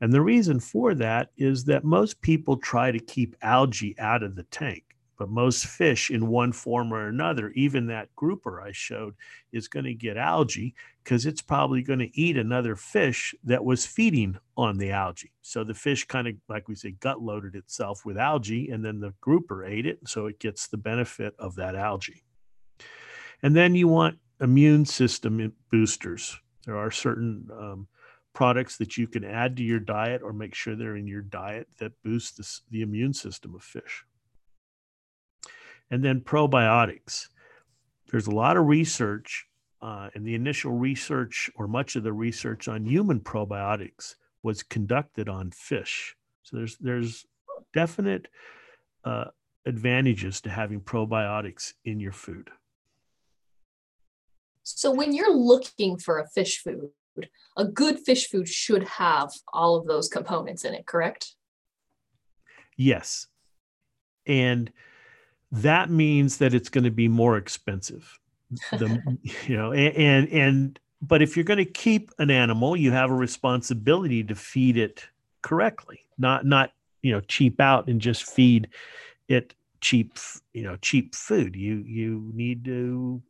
And 0.00 0.12
the 0.12 0.22
reason 0.22 0.60
for 0.60 0.94
that 0.94 1.30
is 1.36 1.64
that 1.64 1.82
most 1.82 2.20
people 2.20 2.56
try 2.56 2.92
to 2.92 3.00
keep 3.00 3.34
algae 3.42 3.96
out 3.98 4.22
of 4.22 4.36
the 4.36 4.44
tank. 4.44 4.85
But 5.18 5.30
most 5.30 5.66
fish, 5.66 6.10
in 6.10 6.28
one 6.28 6.52
form 6.52 6.92
or 6.92 7.08
another, 7.08 7.50
even 7.50 7.86
that 7.86 8.14
grouper 8.14 8.60
I 8.60 8.72
showed, 8.72 9.14
is 9.52 9.68
going 9.68 9.86
to 9.86 9.94
get 9.94 10.16
algae 10.16 10.74
because 11.02 11.24
it's 11.24 11.40
probably 11.40 11.82
going 11.82 12.00
to 12.00 12.20
eat 12.20 12.36
another 12.36 12.76
fish 12.76 13.34
that 13.44 13.64
was 13.64 13.86
feeding 13.86 14.38
on 14.56 14.76
the 14.76 14.90
algae. 14.90 15.32
So 15.40 15.64
the 15.64 15.74
fish 15.74 16.04
kind 16.04 16.28
of, 16.28 16.34
like 16.48 16.68
we 16.68 16.74
say, 16.74 16.92
gut 16.92 17.22
loaded 17.22 17.54
itself 17.54 18.04
with 18.04 18.18
algae, 18.18 18.70
and 18.70 18.84
then 18.84 19.00
the 19.00 19.14
grouper 19.20 19.64
ate 19.64 19.86
it. 19.86 20.00
So 20.06 20.26
it 20.26 20.38
gets 20.38 20.68
the 20.68 20.76
benefit 20.76 21.34
of 21.38 21.54
that 21.56 21.74
algae. 21.74 22.22
And 23.42 23.54
then 23.54 23.74
you 23.74 23.88
want 23.88 24.18
immune 24.40 24.84
system 24.84 25.52
boosters. 25.70 26.38
There 26.64 26.76
are 26.76 26.90
certain 26.90 27.48
um, 27.52 27.88
products 28.32 28.76
that 28.76 28.98
you 28.98 29.06
can 29.06 29.24
add 29.24 29.56
to 29.56 29.62
your 29.62 29.80
diet 29.80 30.20
or 30.22 30.32
make 30.32 30.54
sure 30.54 30.76
they're 30.76 30.96
in 30.96 31.06
your 31.06 31.22
diet 31.22 31.68
that 31.78 31.92
boost 32.02 32.36
the, 32.36 32.60
the 32.70 32.82
immune 32.82 33.14
system 33.14 33.54
of 33.54 33.62
fish. 33.62 34.04
And 35.90 36.04
then 36.04 36.20
probiotics. 36.20 37.28
There's 38.10 38.26
a 38.26 38.34
lot 38.34 38.56
of 38.56 38.66
research, 38.66 39.46
uh, 39.82 40.08
and 40.14 40.26
the 40.26 40.34
initial 40.34 40.72
research, 40.72 41.50
or 41.56 41.68
much 41.68 41.96
of 41.96 42.02
the 42.02 42.12
research 42.12 42.68
on 42.68 42.84
human 42.84 43.20
probiotics, 43.20 44.14
was 44.42 44.62
conducted 44.62 45.28
on 45.28 45.50
fish. 45.50 46.16
So 46.42 46.56
there's 46.56 46.76
there's 46.78 47.26
definite 47.72 48.28
uh, 49.04 49.26
advantages 49.66 50.40
to 50.42 50.50
having 50.50 50.80
probiotics 50.80 51.74
in 51.84 52.00
your 52.00 52.12
food. 52.12 52.50
So 54.62 54.90
when 54.90 55.12
you're 55.12 55.34
looking 55.34 55.98
for 55.98 56.18
a 56.18 56.28
fish 56.28 56.62
food, 56.62 56.90
a 57.56 57.64
good 57.64 58.00
fish 58.00 58.28
food 58.28 58.48
should 58.48 58.84
have 58.84 59.30
all 59.52 59.76
of 59.76 59.86
those 59.86 60.08
components 60.08 60.64
in 60.64 60.74
it, 60.74 60.86
correct? 60.86 61.34
Yes. 62.76 63.26
And 64.26 64.72
that 65.52 65.90
means 65.90 66.38
that 66.38 66.54
it's 66.54 66.68
going 66.68 66.84
to 66.84 66.90
be 66.90 67.08
more 67.08 67.36
expensive. 67.36 68.18
The 68.72 69.18
you 69.46 69.56
know, 69.56 69.72
and, 69.72 69.96
and 69.96 70.28
and 70.28 70.80
but 71.02 71.22
if 71.22 71.36
you're 71.36 71.44
going 71.44 71.58
to 71.58 71.64
keep 71.64 72.10
an 72.18 72.30
animal, 72.30 72.76
you 72.76 72.90
have 72.92 73.10
a 73.10 73.14
responsibility 73.14 74.24
to 74.24 74.34
feed 74.34 74.76
it 74.76 75.06
correctly, 75.42 76.00
not 76.18 76.46
not 76.46 76.72
you 77.02 77.12
know 77.12 77.20
cheap 77.20 77.60
out 77.60 77.88
and 77.88 78.00
just 78.00 78.24
feed 78.24 78.68
it 79.28 79.54
cheap 79.80 80.18
you 80.52 80.62
know 80.62 80.76
cheap 80.76 81.14
food. 81.14 81.56
You 81.56 81.84
you 81.86 82.30
need 82.34 82.64
to 82.64 83.22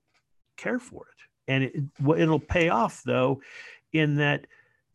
care 0.57 0.79
for 0.79 1.07
it 1.09 1.17
and 1.49 1.65
it, 1.65 1.75
it'll 2.19 2.41
pay 2.41 2.69
off 2.69 3.03
though 3.05 3.41
in 3.93 4.17
that 4.17 4.47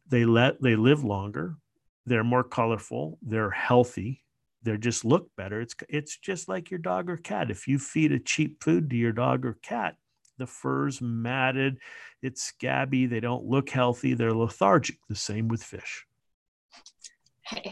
they 0.10 0.25
let 0.25 0.62
they 0.62 0.75
live 0.75 1.04
longer 1.04 1.56
they're 2.06 2.24
more 2.24 2.44
colorful 2.44 3.18
they're 3.22 3.51
healthy 3.51 4.24
they 4.63 4.77
just 4.77 5.06
look 5.06 5.30
better. 5.36 5.62
It's 5.62 5.75
it's 5.89 6.18
just 6.18 6.48
like 6.48 6.70
your 6.70 6.80
dog 6.80 7.10
or 7.10 7.18
cat. 7.18 7.51
If 7.51 7.68
you 7.68 7.80
feed 7.80 8.12
a 8.12 8.20
cheap 8.20 8.63
food 8.63 8.89
to 8.89 8.96
your 8.96 9.12
dog 9.12 9.46
or 9.46 9.58
cat 9.62 9.96
the 10.41 10.48
fur's 10.48 11.00
matted 11.01 11.77
it's 12.24 12.41
scabby 12.41 13.06
they 13.06 13.20
don't 13.20 13.46
look 13.46 13.70
healthy 13.70 14.13
they're 14.13 14.34
lethargic. 14.34 14.98
The 15.08 15.15
same 15.15 15.48
with 15.48 15.63
fish. 15.63 16.06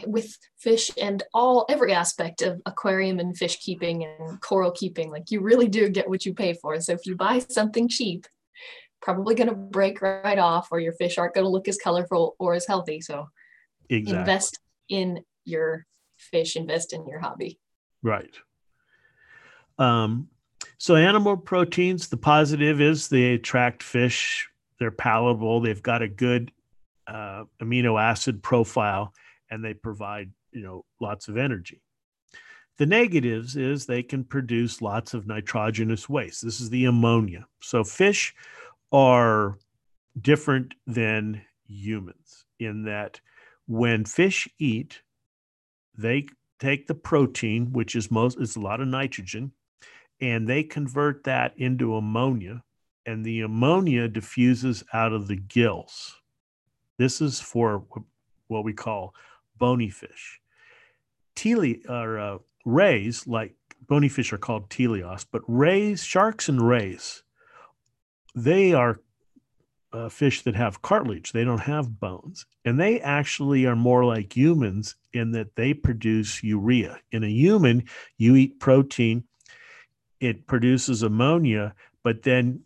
With 0.06 0.36
fish 0.58 0.90
and 1.00 1.22
all 1.34 1.66
every 1.68 1.92
aspect 1.92 2.42
of 2.42 2.60
aquarium 2.66 3.18
and 3.18 3.36
fish 3.36 3.58
keeping 3.58 4.04
and 4.04 4.40
coral 4.40 4.70
keeping 4.70 5.10
like 5.10 5.30
you 5.30 5.40
really 5.40 5.68
do 5.68 5.88
get 5.88 6.08
what 6.08 6.24
you 6.24 6.32
pay 6.32 6.52
for. 6.54 6.80
So 6.80 6.92
if 6.92 7.06
you 7.06 7.16
buy 7.16 7.40
something 7.40 7.88
cheap 7.88 8.26
probably 9.02 9.34
going 9.34 9.48
to 9.48 9.54
break 9.54 10.02
right 10.02 10.38
off 10.38 10.68
or 10.70 10.78
your 10.78 10.92
fish 10.92 11.18
aren't 11.18 11.34
going 11.34 11.44
to 11.44 11.50
look 11.50 11.66
as 11.66 11.78
colorful 11.78 12.36
or 12.38 12.54
as 12.54 12.66
healthy. 12.66 13.00
So 13.00 13.26
exactly. 13.88 14.20
invest 14.20 14.58
in 14.90 15.24
your 15.44 15.86
fish 16.20 16.56
invest 16.56 16.92
in 16.92 17.06
your 17.06 17.20
hobby. 17.20 17.58
Right. 18.02 18.34
Um, 19.78 20.28
so 20.78 20.94
animal 20.94 21.36
proteins 21.36 22.08
the 22.08 22.16
positive 22.16 22.80
is 22.80 23.08
they 23.08 23.34
attract 23.34 23.82
fish. 23.82 24.48
They're 24.78 24.90
palatable. 24.90 25.60
They've 25.60 25.82
got 25.82 26.02
a 26.02 26.08
good 26.08 26.52
uh, 27.06 27.44
amino 27.60 28.00
acid 28.00 28.42
profile 28.42 29.12
and 29.50 29.64
they 29.64 29.74
provide 29.74 30.30
you 30.52 30.62
know 30.62 30.84
lots 31.00 31.28
of 31.28 31.36
energy. 31.36 31.82
The 32.78 32.86
negatives 32.86 33.56
is 33.56 33.84
they 33.84 34.02
can 34.02 34.24
produce 34.24 34.80
lots 34.80 35.12
of 35.12 35.26
nitrogenous 35.26 36.08
waste. 36.08 36.42
This 36.42 36.60
is 36.60 36.70
the 36.70 36.86
ammonia. 36.86 37.46
So 37.60 37.84
fish 37.84 38.34
are 38.90 39.58
different 40.18 40.74
than 40.86 41.42
humans 41.66 42.46
in 42.58 42.84
that 42.84 43.20
when 43.66 44.04
fish 44.04 44.48
eat, 44.58 45.02
they 45.96 46.26
take 46.58 46.86
the 46.86 46.94
protein, 46.94 47.72
which 47.72 47.94
is 47.94 48.10
most 48.10 48.38
is 48.40 48.56
a 48.56 48.60
lot 48.60 48.80
of 48.80 48.88
nitrogen, 48.88 49.52
and 50.20 50.48
they 50.48 50.62
convert 50.62 51.24
that 51.24 51.54
into 51.56 51.94
ammonia, 51.94 52.62
and 53.06 53.24
the 53.24 53.40
ammonia 53.40 54.08
diffuses 54.08 54.84
out 54.92 55.12
of 55.12 55.26
the 55.26 55.36
gills. 55.36 56.20
This 56.98 57.20
is 57.20 57.40
for 57.40 57.84
what 58.48 58.64
we 58.64 58.72
call 58.72 59.14
bony 59.56 59.90
fish. 59.90 60.40
Tele 61.34 61.80
or 61.88 62.18
uh, 62.18 62.38
rays, 62.64 63.26
like 63.26 63.54
bony 63.86 64.08
fish, 64.08 64.32
are 64.32 64.38
called 64.38 64.68
teleost, 64.68 65.26
but 65.32 65.42
rays, 65.46 66.02
sharks, 66.02 66.48
and 66.48 66.60
rays 66.60 67.22
they 68.34 68.72
are 68.72 69.00
uh, 69.92 70.08
fish 70.08 70.42
that 70.42 70.54
have 70.54 70.82
cartilage. 70.82 71.32
They 71.32 71.44
don't 71.44 71.58
have 71.58 72.00
bones. 72.00 72.46
And 72.64 72.78
they 72.78 73.00
actually 73.00 73.66
are 73.66 73.76
more 73.76 74.04
like 74.04 74.36
humans 74.36 74.96
in 75.12 75.32
that 75.32 75.56
they 75.56 75.74
produce 75.74 76.42
urea. 76.42 77.00
In 77.10 77.24
a 77.24 77.28
human, 77.28 77.84
you 78.16 78.36
eat 78.36 78.60
protein, 78.60 79.24
it 80.20 80.46
produces 80.46 81.02
ammonia, 81.02 81.74
but 82.02 82.22
then 82.22 82.60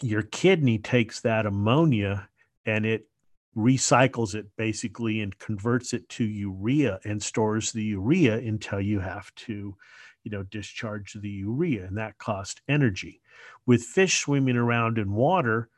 your 0.00 0.22
kidney 0.22 0.78
takes 0.78 1.20
that 1.20 1.44
ammonia 1.44 2.28
and 2.64 2.86
it 2.86 3.08
recycles 3.56 4.34
it 4.34 4.46
basically 4.56 5.20
and 5.20 5.38
converts 5.38 5.92
it 5.92 6.08
to 6.08 6.24
urea 6.24 7.00
and 7.04 7.20
stores 7.20 7.72
the 7.72 7.82
urea 7.82 8.36
until 8.36 8.80
you 8.80 9.00
have 9.00 9.34
to 9.34 9.74
you 10.22 10.30
know 10.30 10.44
discharge 10.44 11.14
the 11.14 11.28
urea 11.28 11.84
and 11.84 11.98
that 11.98 12.18
costs 12.18 12.60
energy 12.68 13.20
With 13.66 13.82
fish 13.82 14.20
swimming 14.20 14.56
around 14.56 14.96
in 14.96 15.12
water, 15.12 15.68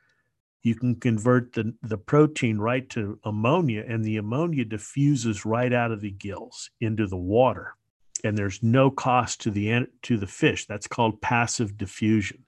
you 0.63 0.75
can 0.75 0.95
convert 0.95 1.55
the, 1.55 1.75
the 1.83 1.99
protein 1.99 2.59
right 2.59 2.89
to 2.91 3.19
ammonia, 3.25 3.85
and 3.87 4.05
the 4.05 4.19
ammonia 4.19 4.65
diffuses 4.65 5.47
right 5.47 5.73
out 5.73 5.91
of 5.91 6.01
the 6.01 6.11
gills 6.11 6.71
into 6.81 7.07
the 7.07 7.17
water. 7.17 7.75
And 8.23 8.37
there's 8.37 8.63
no 8.63 8.91
cost 8.91 9.41
to 9.43 9.51
the 9.51 9.87
to 10.03 10.19
the 10.19 10.27
fish. 10.27 10.67
That's 10.67 10.87
called 10.87 11.23
passive 11.23 11.79
diffusion. 11.79 12.45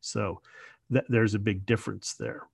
So 0.00 0.40
th- 0.92 1.06
there's 1.08 1.34
a 1.34 1.40
big 1.40 1.66
difference 1.66 2.14
there. 2.14 2.46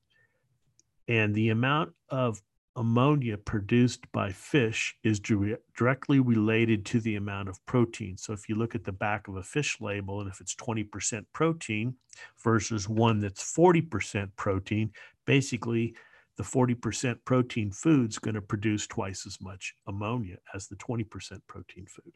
And 1.07 1.35
the 1.35 1.51
amount 1.51 1.93
of 2.09 2.41
ammonia 2.77 3.39
produced 3.39 4.11
by 4.13 4.31
fish 4.31 4.97
is 5.05 5.21
directly 5.21 6.19
related 6.19 6.85
to 6.87 7.01
the 7.01 7.17
amount 7.17 7.49
of 7.49 7.65
protein. 7.67 8.17
So 8.17 8.33
if 8.33 8.49
you 8.49 8.57
look 8.57 8.75
at 8.75 8.85
the 8.85 8.93
back 8.93 9.29
of 9.29 9.37
a 9.37 9.43
fish 9.43 9.81
label 9.81 10.21
and 10.21 10.29
if 10.29 10.41
it's 10.41 10.55
20% 10.57 11.25
protein 11.33 11.95
versus 12.43 12.89
one 12.89 13.21
that's 13.21 13.55
40% 13.55 14.31
protein, 14.37 14.91
basically 15.25 15.95
the 16.37 16.43
40% 16.43 17.19
protein 17.25 17.71
food's 17.71 18.19
going 18.19 18.35
to 18.35 18.43
produce 18.43 18.87
twice 18.87 19.25
as 19.25 19.41
much 19.41 19.75
ammonia 19.87 20.39
as 20.53 20.67
the 20.67 20.77
20% 20.77 21.07
protein 21.47 21.87
food. 21.87 22.13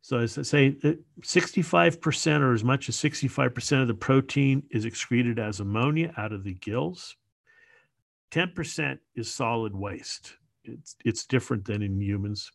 So 0.00 0.18
as 0.18 0.38
I 0.38 0.42
say, 0.42 0.76
uh, 0.84 0.92
65% 1.20 2.40
or 2.40 2.54
as 2.54 2.64
much 2.64 2.88
as 2.88 2.96
65% 2.96 3.82
of 3.82 3.88
the 3.88 3.94
protein 3.94 4.62
is 4.70 4.84
excreted 4.84 5.38
as 5.38 5.60
ammonia 5.60 6.12
out 6.16 6.32
of 6.32 6.44
the 6.44 6.54
gills. 6.54 7.16
10% 8.30 8.98
is 9.14 9.30
solid 9.30 9.74
waste. 9.74 10.34
It's, 10.64 10.96
it's 11.04 11.24
different 11.24 11.64
than 11.64 11.82
in 11.82 12.00
humans. 12.00 12.50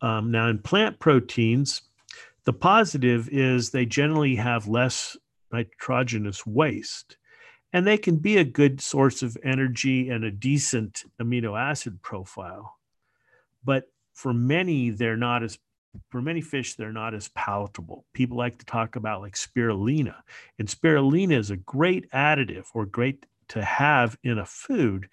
Um, 0.00 0.30
now, 0.30 0.48
in 0.48 0.58
plant 0.58 0.98
proteins, 0.98 1.82
the 2.44 2.52
positive 2.52 3.28
is 3.30 3.70
they 3.70 3.86
generally 3.86 4.36
have 4.36 4.68
less 4.68 5.16
nitrogenous 5.52 6.44
waste, 6.44 7.16
and 7.72 7.86
they 7.86 7.96
can 7.96 8.16
be 8.16 8.36
a 8.36 8.44
good 8.44 8.80
source 8.80 9.22
of 9.22 9.36
energy 9.42 10.10
and 10.10 10.24
a 10.24 10.30
decent 10.30 11.04
amino 11.20 11.58
acid 11.58 12.02
profile. 12.02 12.78
But 13.64 13.84
for 14.12 14.34
many, 14.34 14.90
they're 14.90 15.16
not 15.16 15.42
as 15.42 15.58
for 16.10 16.20
many 16.20 16.40
fish, 16.40 16.74
they're 16.74 16.92
not 16.92 17.14
as 17.14 17.28
palatable. 17.28 18.04
People 18.12 18.36
like 18.36 18.58
to 18.58 18.66
talk 18.66 18.96
about 18.96 19.20
like 19.20 19.36
spirulina, 19.36 20.16
and 20.58 20.68
spirulina 20.68 21.38
is 21.38 21.50
a 21.50 21.56
great 21.56 22.10
additive 22.10 22.66
or 22.74 22.84
great 22.84 23.26
to 23.48 23.62
have 23.62 24.16
in 24.22 24.38
a 24.38 24.46
food. 24.46 25.08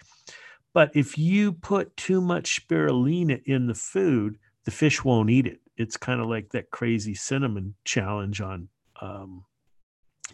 But 0.73 0.91
if 0.95 1.17
you 1.17 1.53
put 1.53 1.95
too 1.97 2.21
much 2.21 2.65
spirulina 2.65 3.41
in 3.45 3.67
the 3.67 3.75
food, 3.75 4.37
the 4.65 4.71
fish 4.71 5.03
won't 5.03 5.29
eat 5.29 5.47
it. 5.47 5.59
It's 5.77 5.97
kind 5.97 6.21
of 6.21 6.27
like 6.27 6.49
that 6.51 6.71
crazy 6.71 7.13
cinnamon 7.13 7.75
challenge 7.83 8.41
on 8.41 8.69
um, 9.01 9.45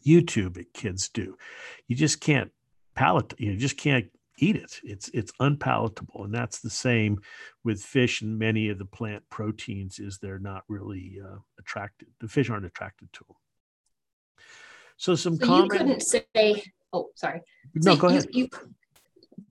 YouTube 0.05 0.55
that 0.55 0.73
kids 0.73 1.09
do. 1.09 1.37
You 1.87 1.95
just 1.95 2.19
can't 2.19 2.51
palate. 2.95 3.33
You 3.37 3.55
just 3.55 3.77
can't 3.77 4.07
eat 4.39 4.55
it. 4.55 4.79
It's 4.83 5.09
it's 5.13 5.31
unpalatable, 5.39 6.23
and 6.25 6.33
that's 6.33 6.59
the 6.59 6.69
same 6.69 7.19
with 7.63 7.81
fish 7.81 8.21
and 8.21 8.37
many 8.37 8.69
of 8.69 8.77
the 8.77 8.85
plant 8.85 9.23
proteins. 9.29 9.99
Is 9.99 10.19
they're 10.19 10.39
not 10.39 10.63
really 10.67 11.19
uh, 11.23 11.37
attracted. 11.59 12.09
The 12.19 12.27
fish 12.27 12.49
aren't 12.49 12.65
attracted 12.65 13.11
to 13.13 13.25
them. 13.27 13.35
So 14.97 15.15
some 15.15 15.37
so 15.37 15.45
common. 15.45 15.63
You 15.63 15.69
couldn't 15.69 16.01
say 16.01 16.25
oh 16.93 17.09
sorry. 17.15 17.41
No 17.75 17.93
so 17.93 17.99
go 17.99 18.07
ahead. 18.07 18.27
you, 18.31 18.49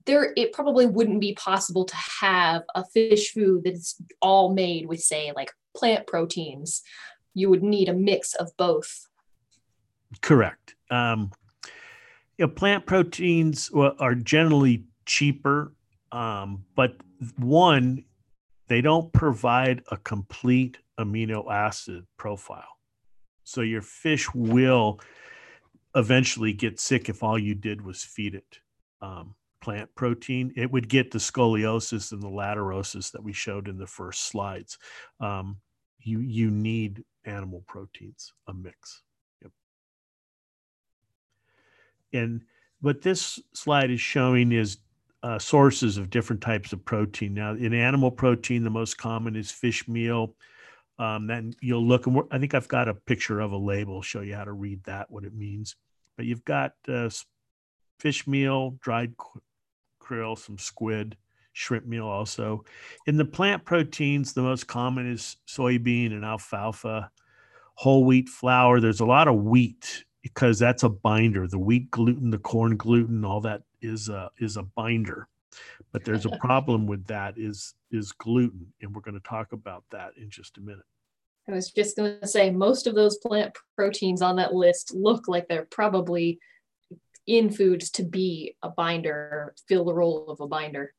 there 0.05 0.33
it 0.35 0.53
probably 0.53 0.85
wouldn't 0.85 1.21
be 1.21 1.33
possible 1.33 1.85
to 1.85 1.95
have 1.95 2.63
a 2.75 2.83
fish 2.85 3.31
food 3.33 3.63
that's 3.65 4.01
all 4.21 4.53
made 4.53 4.87
with 4.87 5.01
say 5.01 5.31
like 5.35 5.51
plant 5.75 6.07
proteins. 6.07 6.81
You 7.33 7.49
would 7.49 7.63
need 7.63 7.89
a 7.89 7.93
mix 7.93 8.33
of 8.33 8.51
both. 8.57 9.07
Correct. 10.21 10.75
Um, 10.89 11.31
you 12.37 12.45
know, 12.45 12.51
plant 12.51 12.85
proteins 12.85 13.69
are 13.73 14.15
generally 14.15 14.85
cheaper 15.05 15.73
um, 16.11 16.65
but 16.75 16.95
one 17.37 18.03
they 18.67 18.81
don't 18.81 19.11
provide 19.13 19.81
a 19.91 19.97
complete 19.97 20.77
amino 20.99 21.49
acid 21.49 22.05
profile. 22.17 22.67
So 23.43 23.61
your 23.61 23.81
fish 23.81 24.33
will 24.33 24.99
eventually 25.97 26.53
get 26.53 26.79
sick 26.79 27.09
if 27.09 27.23
all 27.23 27.37
you 27.37 27.55
did 27.55 27.81
was 27.81 28.03
feed 28.03 28.35
it 28.35 28.59
um, 29.01 29.35
plant 29.61 29.89
protein. 29.95 30.53
It 30.55 30.71
would 30.71 30.87
get 30.87 31.11
the 31.11 31.19
scoliosis 31.19 32.11
and 32.11 32.21
the 32.21 32.29
lordosis 32.29 33.11
that 33.11 33.23
we 33.23 33.33
showed 33.33 33.67
in 33.67 33.77
the 33.77 33.87
first 33.87 34.27
slides. 34.27 34.77
Um, 35.19 35.57
you 35.99 36.19
you 36.19 36.51
need 36.51 37.03
animal 37.25 37.63
proteins, 37.67 38.31
a 38.47 38.53
mix. 38.53 39.01
Yep. 39.41 39.51
And 42.13 42.41
what 42.79 43.01
this 43.01 43.39
slide 43.53 43.91
is 43.91 43.99
showing 43.99 44.51
is 44.51 44.77
uh, 45.23 45.39
sources 45.39 45.97
of 45.97 46.11
different 46.11 46.41
types 46.41 46.71
of 46.71 46.85
protein. 46.85 47.33
Now, 47.33 47.53
in 47.53 47.73
animal 47.73 48.11
protein, 48.11 48.63
the 48.63 48.69
most 48.69 48.97
common 48.97 49.35
is 49.35 49.51
fish 49.51 49.87
meal. 49.87 50.35
Um, 50.99 51.27
then 51.27 51.53
you'll 51.61 51.85
look, 51.85 52.07
and 52.07 52.21
I 52.31 52.39
think 52.39 52.53
I've 52.53 52.67
got 52.67 52.87
a 52.87 52.93
picture 52.93 53.39
of 53.39 53.51
a 53.51 53.57
label, 53.57 54.01
show 54.01 54.21
you 54.21 54.35
how 54.35 54.45
to 54.45 54.53
read 54.53 54.83
that, 54.85 55.11
what 55.11 55.25
it 55.25 55.33
means. 55.33 55.75
But 56.17 56.25
you've 56.25 56.45
got 56.45 56.73
uh, 56.87 57.09
fish 57.99 58.27
meal, 58.27 58.71
dried 58.81 59.13
krill, 60.01 60.37
some 60.37 60.57
squid, 60.57 61.15
shrimp 61.53 61.85
meal 61.85 62.07
also. 62.07 62.65
In 63.05 63.17
the 63.17 63.25
plant 63.25 63.65
proteins, 63.65 64.33
the 64.33 64.41
most 64.41 64.67
common 64.67 65.11
is 65.11 65.37
soybean 65.47 66.11
and 66.11 66.25
alfalfa, 66.25 67.11
whole 67.75 68.03
wheat 68.03 68.29
flour. 68.29 68.79
There's 68.79 68.99
a 68.99 69.05
lot 69.05 69.27
of 69.27 69.35
wheat 69.43 70.05
because 70.21 70.59
that's 70.59 70.83
a 70.83 70.89
binder. 70.89 71.47
The 71.47 71.59
wheat 71.59 71.89
gluten, 71.91 72.31
the 72.31 72.37
corn 72.37 72.77
gluten, 72.77 73.23
all 73.23 73.41
that 73.41 73.61
is 73.81 74.09
a, 74.09 74.29
is 74.39 74.57
a 74.57 74.63
binder. 74.63 75.27
But 75.91 76.05
there's 76.05 76.25
a 76.25 76.37
problem 76.39 76.87
with 76.87 77.05
that 77.07 77.37
is 77.37 77.73
is 77.91 78.11
gluten, 78.11 78.73
and 78.81 78.93
we're 78.93 79.01
going 79.01 79.19
to 79.19 79.27
talk 79.27 79.53
about 79.53 79.83
that 79.91 80.11
in 80.17 80.29
just 80.29 80.57
a 80.57 80.61
minute. 80.61 80.83
I 81.49 81.53
was 81.53 81.71
just 81.71 81.95
going 81.95 82.19
to 82.19 82.27
say 82.27 82.49
most 82.49 82.87
of 82.87 82.95
those 82.95 83.17
plant 83.17 83.55
proteins 83.75 84.21
on 84.21 84.35
that 84.35 84.53
list 84.53 84.93
look 84.93 85.27
like 85.27 85.47
they're 85.47 85.65
probably 85.65 86.39
in 87.25 87.49
foods 87.49 87.89
to 87.91 88.03
be 88.03 88.55
a 88.61 88.69
binder, 88.69 89.53
fill 89.67 89.85
the 89.85 89.93
role 89.93 90.29
of 90.29 90.41
a 90.41 90.47
binder. 90.47 90.93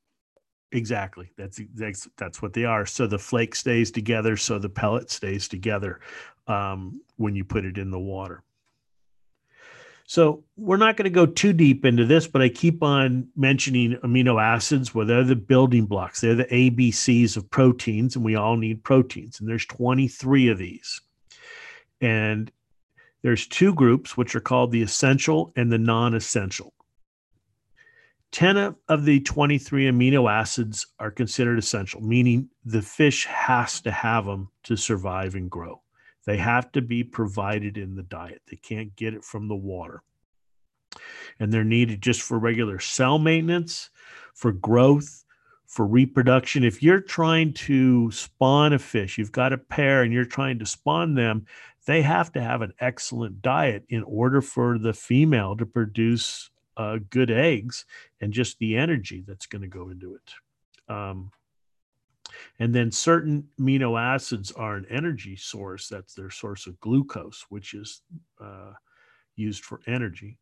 Exactly. 0.73 1.31
That's 1.39 1.61
that's 1.75 2.09
that's 2.19 2.43
what 2.43 2.53
they 2.53 2.65
are. 2.65 2.85
So 2.85 3.07
the 3.07 3.19
flake 3.19 3.55
stays 3.55 3.91
together, 3.91 4.37
so 4.37 4.59
the 4.59 4.69
pellet 4.69 5.11
stays 5.11 5.49
together 5.49 6.01
um, 6.47 7.01
when 7.17 7.35
you 7.35 7.45
put 7.45 7.65
it 7.65 7.79
in 7.79 7.91
the 7.91 7.99
water. 7.99 8.43
So 10.09 10.43
we're 10.57 10.79
not 10.79 10.97
going 10.97 11.05
to 11.05 11.11
go 11.11 11.27
too 11.27 11.53
deep 11.53 11.85
into 11.85 12.07
this, 12.07 12.27
but 12.27 12.41
I 12.41 12.49
keep 12.49 12.83
on 12.83 13.29
mentioning 13.37 13.99
amino 14.03 14.43
acids. 14.43 14.95
Well, 14.95 15.05
they're 15.07 15.23
the 15.23 15.37
building 15.37 15.85
blocks. 15.85 16.23
They're 16.23 16.35
the 16.35 16.47
ABCs 16.47 17.37
of 17.37 17.51
proteins, 17.51 18.17
and 18.17 18.25
we 18.25 18.35
all 18.35 18.57
need 18.57 18.83
proteins. 18.83 19.39
And 19.39 19.47
there's 19.47 19.67
23 19.67 20.49
of 20.49 20.57
these. 20.57 21.03
And 22.01 22.51
there's 23.21 23.47
two 23.47 23.75
groups, 23.75 24.17
which 24.17 24.35
are 24.35 24.41
called 24.41 24.73
the 24.73 24.81
essential 24.81 25.53
and 25.57 25.71
the 25.71 25.77
non-essential. 25.77 26.73
10 28.33 28.77
of 28.89 29.05
the 29.05 29.21
23 29.21 29.91
amino 29.91 30.31
acids 30.33 30.87
are 30.99 31.11
considered 31.11 31.59
essential, 31.59 32.01
meaning 32.01 32.49
the 32.65 32.81
fish 32.81 33.27
has 33.27 33.83
to 33.83 33.91
have 33.91 34.25
them 34.25 34.49
to 34.63 34.75
survive 34.75 35.35
and 35.35 35.51
grow. 35.51 35.83
They 36.29 36.37
have 36.37 36.71
to 36.73 36.83
be 36.83 37.05
provided 37.05 37.79
in 37.79 37.95
the 37.95 38.03
diet. 38.03 38.43
They 38.51 38.59
can't 38.59 38.95
get 38.95 39.15
it 39.15 39.25
from 39.25 39.49
the 39.49 39.57
water. 39.57 40.03
And 41.41 41.51
they're 41.51 41.65
needed 41.65 42.03
just 42.03 42.21
for 42.21 42.39
regular 42.39 42.79
cell 42.81 43.19
maintenance, 43.19 43.89
for 44.35 44.53
growth, 44.53 45.25
for 45.65 45.87
reproduction. 45.87 46.65
If 46.65 46.83
you're 46.83 47.01
trying 47.01 47.55
to 47.55 48.11
spawn 48.11 48.75
a 48.75 48.79
fish, 48.79 49.17
you've 49.17 49.33
got 49.33 49.55
a 49.55 49.57
pair 49.57 50.03
and 50.03 50.13
you're 50.13 50.27
trying 50.27 50.59
to 50.59 50.67
spawn 50.67 51.15
them, 51.15 51.47
they 51.87 52.03
have 52.03 52.31
to 52.33 52.43
have 52.43 52.61
an 52.61 52.75
excellent 52.79 53.41
diet 53.41 53.87
in 53.89 54.03
order 54.03 54.43
for 54.43 54.79
the 54.79 54.93
female 54.93 55.57
to 55.57 55.65
produce 55.65 56.51
uh, 56.77 56.99
good 57.09 57.31
eggs 57.31 57.87
and 58.21 58.35
just 58.35 58.59
the 58.59 58.77
energy 58.77 59.25
that's 59.27 59.47
going 59.47 59.63
to 59.63 59.69
go 59.69 59.89
into 59.89 60.15
it. 60.15 60.93
Um, 60.93 61.31
and 62.59 62.75
then 62.75 62.91
certain 62.91 63.49
amino 63.61 64.01
acids 64.01 64.53
are 64.53 64.77
an 64.77 64.87
energy 64.91 65.37
source. 65.37 65.89
That's 65.89 66.15
their 66.15 66.31
source 66.31 66.67
of 66.67 66.79
glucose, 66.81 67.47
which 67.49 67.75
is 67.75 68.03
uh, 68.41 68.73
used 69.37 69.65
for 69.65 69.81
energy. 69.87 70.39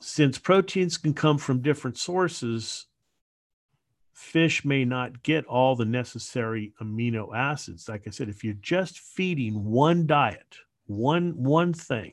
Since 0.00 0.38
proteins 0.38 0.98
can 0.98 1.14
come 1.14 1.38
from 1.38 1.62
different 1.62 1.96
sources, 1.96 2.86
fish 4.12 4.64
may 4.64 4.84
not 4.84 5.22
get 5.22 5.44
all 5.46 5.76
the 5.76 5.84
necessary 5.84 6.72
amino 6.80 7.34
acids. 7.34 7.88
Like 7.88 8.04
I 8.06 8.10
said, 8.10 8.28
if 8.28 8.44
you're 8.44 8.54
just 8.54 8.98
feeding 8.98 9.64
one 9.64 10.06
diet, 10.06 10.56
one 10.86 11.42
one 11.42 11.72
thing, 11.72 12.12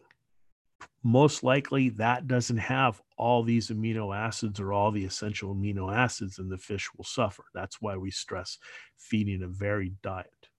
most 1.04 1.44
likely 1.44 1.90
that 1.90 2.28
doesn't 2.28 2.58
have 2.58 3.02
all 3.18 3.44
these 3.44 3.70
amino 3.70 4.16
acids 4.16 4.60
or 4.60 4.74
all 4.74 4.92
the 4.92 5.06
essential 5.06 5.56
amino 5.56 5.94
acids, 5.96 6.40
and 6.40 6.52
the 6.52 6.58
fish 6.58 6.90
will 6.96 7.06
suffer. 7.06 7.44
That's 7.54 7.82
why 7.82 7.98
we 7.98 8.12
stress 8.12 8.58
feeding 8.98 9.44
a 9.44 9.48
varied 9.48 10.02
diet. 10.02 10.50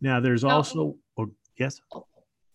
Now, 0.00 0.20
there's 0.20 0.44
also. 0.44 0.96
Oh, 1.16 1.32
Yes. 1.58 1.80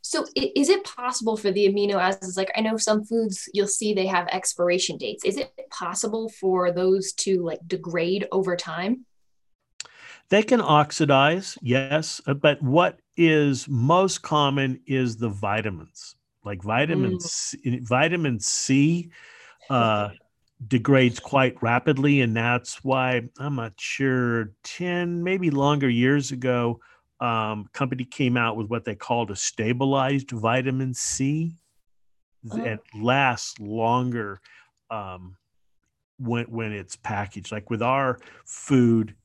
So 0.01 0.25
is 0.35 0.69
it 0.69 0.83
possible 0.85 1.35
for 1.35 1.51
the 1.51 1.67
amino 1.67 1.95
acids, 1.95 2.37
like 2.37 2.51
I 2.55 2.61
know 2.61 2.77
some 2.77 3.03
foods 3.03 3.49
you'll 3.53 3.67
see 3.67 3.93
they 3.93 4.07
have 4.07 4.27
expiration 4.29 4.97
dates. 4.97 5.25
Is 5.25 5.37
it 5.37 5.51
possible 5.69 6.29
for 6.29 6.71
those 6.71 7.11
to 7.13 7.43
like 7.43 7.59
degrade 7.67 8.25
over 8.31 8.55
time? 8.55 9.05
They 10.29 10.43
can 10.43 10.61
oxidize, 10.61 11.57
yes, 11.61 12.21
uh, 12.27 12.33
but 12.33 12.61
what 12.61 12.99
is 13.15 13.67
most 13.67 14.21
common 14.21 14.81
is 14.85 15.17
the 15.17 15.29
vitamins. 15.29 16.16
Like 16.47 16.63
vitamin 16.63 17.17
mm. 17.17 17.21
C, 17.21 17.79
vitamin 17.83 18.39
C 18.39 19.11
uh, 19.69 20.09
degrades 20.67 21.19
quite 21.19 21.61
rapidly, 21.61 22.21
and 22.21 22.35
that's 22.35 22.83
why 22.83 23.21
I'm 23.37 23.55
not 23.55 23.73
sure 23.77 24.53
10, 24.63 25.23
maybe 25.23 25.51
longer 25.51 25.89
years 25.89 26.31
ago, 26.31 26.79
um, 27.19 27.67
company 27.73 28.05
came 28.05 28.37
out 28.37 28.55
with 28.55 28.67
what 28.69 28.85
they 28.85 28.95
called 28.95 29.29
a 29.29 29.35
stabilized 29.35 30.31
vitamin 30.31 30.93
C 30.93 31.57
oh. 32.51 32.57
that 32.57 32.79
lasts 32.95 33.59
longer 33.59 34.39
um, 34.89 35.35
when 36.17 36.45
when 36.45 36.71
it's 36.71 36.95
packaged. 36.95 37.51
Like 37.51 37.69
with 37.69 37.81
our 37.81 38.19
food, 38.45 39.15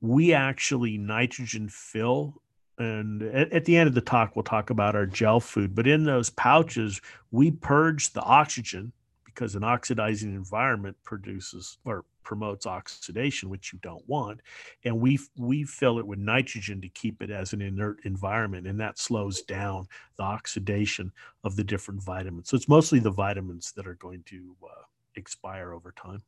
we 0.00 0.34
actually 0.34 0.98
nitrogen 0.98 1.68
fill. 1.68 2.40
And 2.78 3.22
at, 3.22 3.52
at 3.52 3.64
the 3.64 3.76
end 3.76 3.88
of 3.88 3.94
the 3.94 4.00
talk, 4.00 4.34
we'll 4.34 4.42
talk 4.42 4.70
about 4.70 4.96
our 4.96 5.06
gel 5.06 5.40
food. 5.40 5.74
But 5.74 5.86
in 5.86 6.04
those 6.04 6.30
pouches, 6.30 7.00
we 7.30 7.50
purge 7.50 8.12
the 8.12 8.22
oxygen 8.22 8.92
because 9.24 9.54
an 9.54 9.64
oxidizing 9.64 10.34
environment 10.34 10.96
produces 11.04 11.78
or 11.84 12.04
promotes 12.22 12.66
oxidation, 12.66 13.50
which 13.50 13.72
you 13.72 13.78
don't 13.82 14.08
want. 14.08 14.40
And 14.84 15.00
we 15.00 15.18
we 15.36 15.64
fill 15.64 15.98
it 15.98 16.06
with 16.06 16.18
nitrogen 16.18 16.80
to 16.80 16.88
keep 16.88 17.22
it 17.22 17.30
as 17.30 17.52
an 17.52 17.60
inert 17.60 18.00
environment, 18.04 18.66
and 18.66 18.80
that 18.80 18.98
slows 18.98 19.42
down 19.42 19.86
the 20.16 20.22
oxidation 20.22 21.12
of 21.44 21.56
the 21.56 21.64
different 21.64 22.02
vitamins. 22.02 22.48
So 22.48 22.56
it's 22.56 22.68
mostly 22.68 22.98
the 22.98 23.10
vitamins 23.10 23.72
that 23.72 23.86
are 23.86 23.94
going 23.94 24.22
to 24.26 24.56
uh, 24.64 24.82
expire 25.16 25.72
over 25.72 25.92
time. 25.92 26.22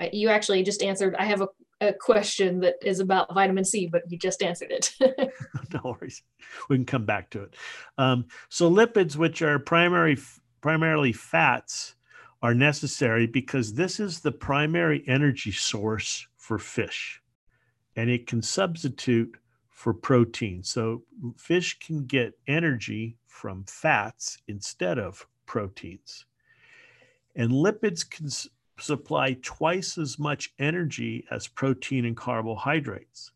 Uh, 0.00 0.06
you 0.12 0.28
actually 0.28 0.62
just 0.62 0.82
answered. 0.82 1.14
I 1.18 1.24
have 1.24 1.42
a, 1.42 1.48
a 1.82 1.92
question 1.92 2.60
that 2.60 2.76
is 2.82 3.00
about 3.00 3.34
vitamin 3.34 3.64
C, 3.64 3.86
but 3.86 4.02
you 4.08 4.16
just 4.16 4.42
answered 4.42 4.70
it. 4.70 4.94
no 5.72 5.80
worries. 5.84 6.22
We 6.68 6.76
can 6.76 6.84
come 6.84 7.04
back 7.04 7.30
to 7.30 7.42
it. 7.42 7.54
Um, 7.98 8.26
so 8.48 8.70
lipids, 8.70 9.16
which 9.16 9.42
are 9.42 9.58
primary 9.58 10.18
primarily 10.60 11.12
fats 11.12 11.96
are 12.40 12.54
necessary 12.54 13.26
because 13.26 13.74
this 13.74 13.98
is 13.98 14.20
the 14.20 14.32
primary 14.32 15.02
energy 15.08 15.50
source 15.50 16.26
for 16.36 16.58
fish 16.58 17.20
and 17.96 18.08
it 18.08 18.26
can 18.26 18.42
substitute 18.42 19.36
for 19.68 19.92
protein. 19.92 20.62
So 20.62 21.02
fish 21.36 21.78
can 21.80 22.06
get 22.06 22.38
energy 22.46 23.16
from 23.26 23.64
fats 23.64 24.38
instead 24.46 24.98
of 24.98 25.26
proteins. 25.46 26.24
And 27.34 27.50
lipids 27.50 28.08
can 28.08 28.28
supply 28.78 29.36
twice 29.42 29.98
as 29.98 30.18
much 30.18 30.52
energy 30.58 31.24
as 31.30 31.46
protein 31.46 32.04
and 32.04 32.16
carbohydrates. 32.16 33.32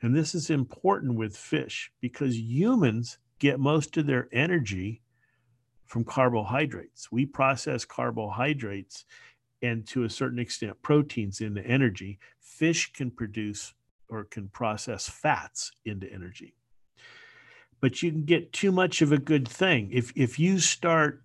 And 0.00 0.14
this 0.14 0.34
is 0.34 0.50
important 0.50 1.14
with 1.16 1.36
fish 1.36 1.92
because 2.00 2.38
humans 2.38 3.18
get 3.38 3.60
most 3.60 3.96
of 3.96 4.06
their 4.06 4.28
energy 4.32 5.02
from 5.84 6.04
carbohydrates. 6.04 7.10
We 7.10 7.26
process 7.26 7.84
carbohydrates 7.84 9.04
and 9.62 9.86
to 9.88 10.04
a 10.04 10.10
certain 10.10 10.38
extent 10.38 10.80
proteins 10.82 11.40
into 11.40 11.64
energy. 11.66 12.18
Fish 12.40 12.92
can 12.92 13.10
produce 13.10 13.74
or 14.08 14.24
can 14.24 14.48
process 14.48 15.08
fats 15.08 15.72
into 15.84 16.10
energy. 16.12 16.54
But 17.80 18.02
you 18.02 18.10
can 18.10 18.24
get 18.24 18.52
too 18.52 18.72
much 18.72 19.02
of 19.02 19.12
a 19.12 19.18
good 19.18 19.46
thing. 19.46 19.90
If 19.92 20.12
if 20.16 20.38
you 20.38 20.58
start 20.58 21.22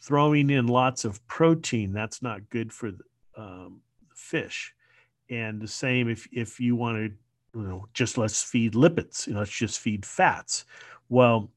throwing 0.00 0.50
in 0.50 0.66
lots 0.66 1.04
of 1.04 1.26
protein, 1.28 1.92
that's 1.92 2.22
not 2.22 2.48
good 2.50 2.72
for 2.72 2.90
the 2.90 3.04
um, 3.36 3.80
fish. 4.14 4.74
And 5.30 5.60
the 5.60 5.68
same 5.68 6.08
if 6.08 6.28
if 6.32 6.60
you 6.60 6.76
want 6.76 6.96
to, 6.96 7.58
you 7.58 7.66
know, 7.66 7.86
just 7.94 8.18
let's 8.18 8.42
feed 8.42 8.74
lipids, 8.74 9.26
you 9.26 9.32
know, 9.32 9.40
let's 9.40 9.50
just 9.50 9.80
feed 9.80 10.04
fats. 10.04 10.64
Well, 11.08 11.50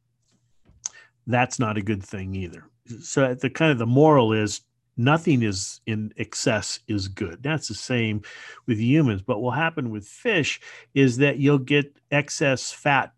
that's 1.27 1.59
not 1.59 1.77
a 1.77 1.81
good 1.81 2.03
thing 2.03 2.35
either. 2.35 2.69
So 3.01 3.33
the 3.33 3.49
kind 3.49 3.71
of 3.71 3.79
the 3.79 3.85
moral 3.85 4.31
is 4.31 4.61
nothing 4.97 5.41
is 5.41 5.81
in 5.85 6.13
excess 6.17 6.79
is 6.87 7.07
good. 7.07 7.41
That's 7.43 7.67
the 7.67 7.73
same 7.73 8.21
with 8.67 8.79
humans. 8.79 9.21
But 9.21 9.39
what 9.39 9.43
will 9.43 9.51
happen 9.51 9.89
with 9.89 10.07
fish 10.07 10.61
is 10.93 11.17
that 11.17 11.37
you'll 11.37 11.57
get 11.57 11.97
excess 12.11 12.71
fat 12.71 13.13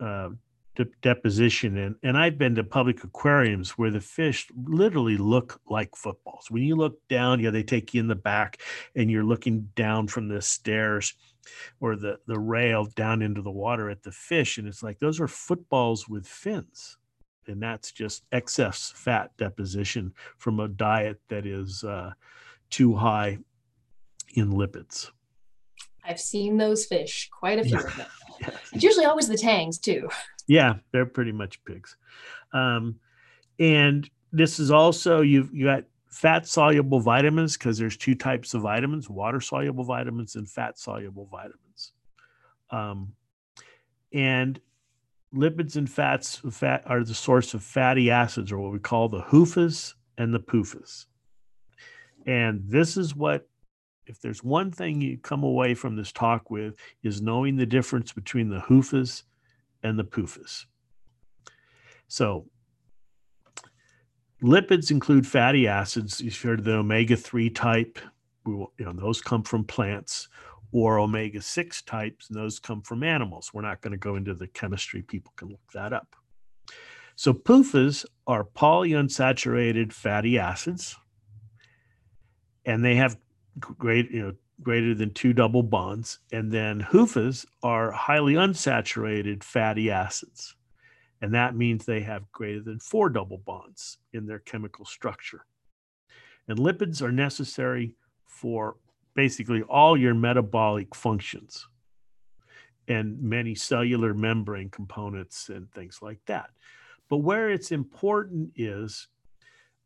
uh, 0.00 0.30
deposition. 1.02 1.76
And, 1.78 1.96
and 2.02 2.16
I've 2.16 2.38
been 2.38 2.54
to 2.54 2.64
public 2.64 3.04
aquariums 3.04 3.72
where 3.72 3.90
the 3.90 4.00
fish 4.00 4.48
literally 4.66 5.16
look 5.16 5.60
like 5.68 5.94
footballs. 5.96 6.50
When 6.50 6.62
you 6.62 6.76
look 6.76 6.98
down, 7.08 7.40
yeah, 7.40 7.50
they 7.50 7.62
take 7.62 7.92
you 7.92 8.00
in 8.00 8.08
the 8.08 8.14
back 8.14 8.60
and 8.94 9.10
you're 9.10 9.24
looking 9.24 9.68
down 9.74 10.08
from 10.08 10.28
the 10.28 10.40
stairs 10.40 11.14
or 11.80 11.96
the, 11.96 12.18
the 12.26 12.38
rail 12.38 12.84
down 12.84 13.22
into 13.22 13.42
the 13.42 13.50
water 13.50 13.90
at 13.90 14.02
the 14.02 14.12
fish. 14.12 14.58
And 14.58 14.66
it's 14.66 14.82
like 14.82 14.98
those 14.98 15.20
are 15.20 15.28
footballs 15.28 16.08
with 16.08 16.26
fins 16.26 16.98
and 17.50 17.62
that's 17.62 17.92
just 17.92 18.24
excess 18.32 18.92
fat 18.94 19.36
deposition 19.36 20.12
from 20.38 20.60
a 20.60 20.68
diet 20.68 21.20
that 21.28 21.46
is 21.46 21.84
uh, 21.84 22.12
too 22.70 22.94
high 22.94 23.38
in 24.34 24.52
lipids. 24.52 25.10
I've 26.04 26.20
seen 26.20 26.56
those 26.56 26.86
fish, 26.86 27.28
quite 27.30 27.58
a 27.58 27.64
few 27.64 27.78
of 27.78 27.96
them. 27.96 28.06
It's 28.72 28.82
usually 28.82 29.04
always 29.04 29.28
the 29.28 29.36
tangs 29.36 29.78
too. 29.78 30.08
Yeah, 30.46 30.74
they're 30.92 31.06
pretty 31.06 31.32
much 31.32 31.64
pigs. 31.64 31.96
Um, 32.52 32.96
and 33.58 34.08
this 34.32 34.58
is 34.58 34.70
also 34.70 35.20
you've 35.20 35.54
you 35.54 35.66
got 35.66 35.84
fat 36.08 36.46
soluble 36.46 37.00
vitamins 37.00 37.56
because 37.56 37.78
there's 37.78 37.96
two 37.96 38.14
types 38.14 38.54
of 38.54 38.62
vitamins: 38.62 39.08
water 39.08 39.40
soluble 39.40 39.84
vitamins 39.84 40.36
and 40.36 40.48
fat 40.48 40.78
soluble 40.78 41.28
vitamins. 41.30 41.92
Um, 42.70 43.12
and 44.12 44.60
lipids 45.34 45.76
and 45.76 45.88
fats 45.88 46.40
fat 46.50 46.82
are 46.86 47.04
the 47.04 47.14
source 47.14 47.54
of 47.54 47.62
fatty 47.62 48.10
acids 48.10 48.50
or 48.50 48.58
what 48.58 48.72
we 48.72 48.78
call 48.78 49.08
the 49.08 49.22
HUFAs 49.22 49.94
and 50.18 50.34
the 50.34 50.40
PUFAs. 50.40 51.06
And 52.26 52.62
this 52.66 52.96
is 52.96 53.14
what 53.14 53.48
if 54.10 54.20
there's 54.20 54.42
one 54.42 54.72
thing 54.72 55.00
you 55.00 55.16
come 55.16 55.44
away 55.44 55.72
from 55.72 55.94
this 55.94 56.10
talk 56.10 56.50
with 56.50 56.74
is 57.04 57.22
knowing 57.22 57.56
the 57.56 57.64
difference 57.64 58.12
between 58.12 58.50
the 58.50 58.58
HUFAs 58.58 59.22
and 59.84 59.96
the 59.96 60.04
PUFAs. 60.04 60.66
So 62.08 62.46
lipids 64.42 64.90
include 64.90 65.26
fatty 65.26 65.68
acids. 65.68 66.20
You've 66.20 66.40
heard 66.42 66.58
of 66.58 66.64
the 66.64 66.74
omega-3 66.74 67.54
type. 67.54 68.00
We 68.44 68.52
you 68.52 68.68
know, 68.80 68.92
those 68.92 69.22
come 69.22 69.44
from 69.44 69.64
plants 69.64 70.28
or 70.72 70.98
omega 70.98 71.40
6 71.40 71.82
types, 71.82 72.28
and 72.28 72.38
those 72.38 72.58
come 72.58 72.82
from 72.82 73.02
animals. 73.04 73.50
We're 73.52 73.62
not 73.62 73.80
going 73.80 73.92
to 73.92 73.98
go 73.98 74.16
into 74.16 74.34
the 74.34 74.48
chemistry, 74.48 75.02
people 75.02 75.32
can 75.36 75.48
look 75.48 75.60
that 75.72 75.92
up. 75.92 76.14
So, 77.16 77.32
PUFAs 77.32 78.06
are 78.26 78.44
polyunsaturated 78.44 79.92
fatty 79.92 80.38
acids, 80.38 80.96
and 82.64 82.84
they 82.84 82.94
have 82.96 83.16
great, 83.58 84.10
you 84.10 84.22
know, 84.22 84.34
greater 84.62 84.94
than 84.94 85.12
two 85.12 85.32
double 85.32 85.62
bonds. 85.62 86.18
And 86.32 86.52
then 86.52 86.80
HUFAs 86.80 87.46
are 87.62 87.90
highly 87.90 88.34
unsaturated 88.34 89.42
fatty 89.42 89.90
acids. 89.90 90.54
And 91.22 91.34
that 91.34 91.54
means 91.54 91.84
they 91.84 92.00
have 92.00 92.30
greater 92.32 92.60
than 92.60 92.78
four 92.78 93.10
double 93.10 93.38
bonds 93.38 93.98
in 94.12 94.26
their 94.26 94.38
chemical 94.38 94.84
structure. 94.84 95.44
And 96.48 96.58
lipids 96.58 97.02
are 97.02 97.12
necessary 97.12 97.94
for 98.26 98.76
basically 99.14 99.62
all 99.62 99.96
your 99.96 100.14
metabolic 100.14 100.94
functions 100.94 101.66
and 102.88 103.20
many 103.22 103.54
cellular 103.54 104.14
membrane 104.14 104.70
components 104.70 105.48
and 105.48 105.70
things 105.72 105.98
like 106.00 106.18
that. 106.26 106.50
But 107.08 107.18
where 107.18 107.50
it's 107.50 107.70
important 107.70 108.52
is 108.56 109.08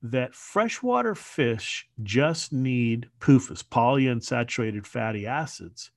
that 0.05 0.35
freshwater 0.35 1.15
fish 1.15 1.89
just 2.03 2.53
need 2.53 3.09
PUFAs, 3.21 3.65
polyunsaturated 3.65 4.87
fatty 4.87 5.27
acids, 5.27 5.91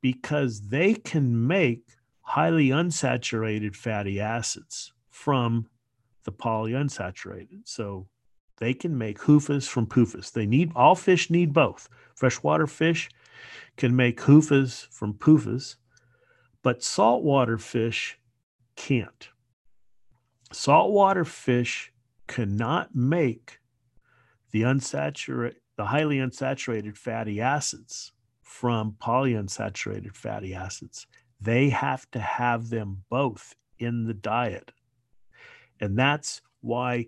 because 0.00 0.68
they 0.68 0.94
can 0.94 1.46
make 1.46 1.82
highly 2.22 2.68
unsaturated 2.68 3.76
fatty 3.76 4.18
acids 4.18 4.92
from 5.10 5.66
the 6.24 6.32
polyunsaturated. 6.32 7.60
So 7.64 8.08
they 8.56 8.72
can 8.72 8.96
make 8.96 9.18
HUFAs 9.18 9.68
from 9.68 9.86
PUFAs. 9.86 10.32
They 10.32 10.46
need 10.46 10.72
all 10.74 10.94
fish 10.94 11.28
need 11.28 11.52
both. 11.52 11.86
Freshwater 12.14 12.66
fish 12.66 13.10
can 13.76 13.94
make 13.94 14.20
HUFAs 14.22 14.86
from 14.90 15.12
PUFAs, 15.12 15.76
but 16.62 16.82
saltwater 16.82 17.58
fish 17.58 18.18
can't. 18.74 19.28
Saltwater 20.50 21.26
fish 21.26 21.89
cannot 22.30 22.94
make 22.94 23.58
the 24.52 24.62
unsaturated, 24.62 25.56
the 25.76 25.86
highly 25.86 26.18
unsaturated 26.18 26.96
fatty 26.96 27.40
acids 27.40 28.12
from 28.42 28.94
polyunsaturated 29.02 30.14
fatty 30.14 30.54
acids. 30.54 31.06
they 31.40 31.70
have 31.70 32.08
to 32.10 32.20
have 32.20 32.68
them 32.68 33.02
both 33.08 33.54
in 33.78 34.04
the 34.04 34.14
diet. 34.14 34.72
And 35.80 35.98
that's 35.98 36.42
why 36.60 37.06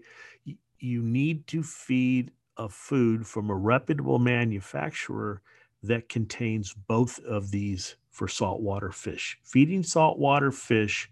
you 0.79 1.03
need 1.03 1.47
to 1.49 1.63
feed 1.63 2.31
a 2.57 2.69
food 2.69 3.27
from 3.27 3.51
a 3.51 3.55
reputable 3.55 4.19
manufacturer 4.19 5.43
that 5.83 6.09
contains 6.09 6.75
both 6.89 7.19
of 7.21 7.51
these 7.51 7.97
for 8.11 8.27
saltwater 8.27 8.91
fish. 8.91 9.39
Feeding 9.45 9.83
saltwater 9.83 10.51
fish 10.51 11.11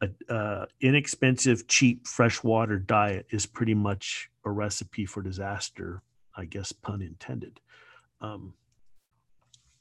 a 0.00 0.32
uh, 0.32 0.66
inexpensive, 0.80 1.66
cheap 1.66 2.06
freshwater 2.06 2.78
diet 2.78 3.26
is 3.30 3.46
pretty 3.46 3.74
much 3.74 4.30
a 4.44 4.50
recipe 4.50 5.04
for 5.04 5.22
disaster, 5.22 6.02
I 6.34 6.46
guess, 6.46 6.72
pun 6.72 7.02
intended. 7.02 7.60
Um, 8.20 8.54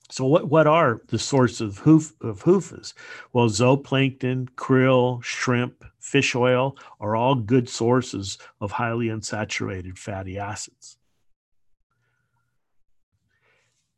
so 0.10 0.25
what, 0.25 0.49
what 0.49 0.65
are 0.67 1.01
the 1.08 1.19
sources 1.19 1.62
of 1.62 1.77
hoof 1.77 2.13
of 2.21 2.43
HUFAs? 2.43 2.93
Well, 3.32 3.47
zooplankton, 3.47 4.49
krill, 4.55 5.23
shrimp, 5.23 5.84
fish 5.99 6.36
oil 6.36 6.75
are 6.99 7.15
all 7.15 7.36
good 7.36 7.69
sources 7.69 8.39
of 8.60 8.71
highly 8.71 9.08
unsaturated 9.08 9.97
fatty 9.97 10.39
acids. 10.39 10.97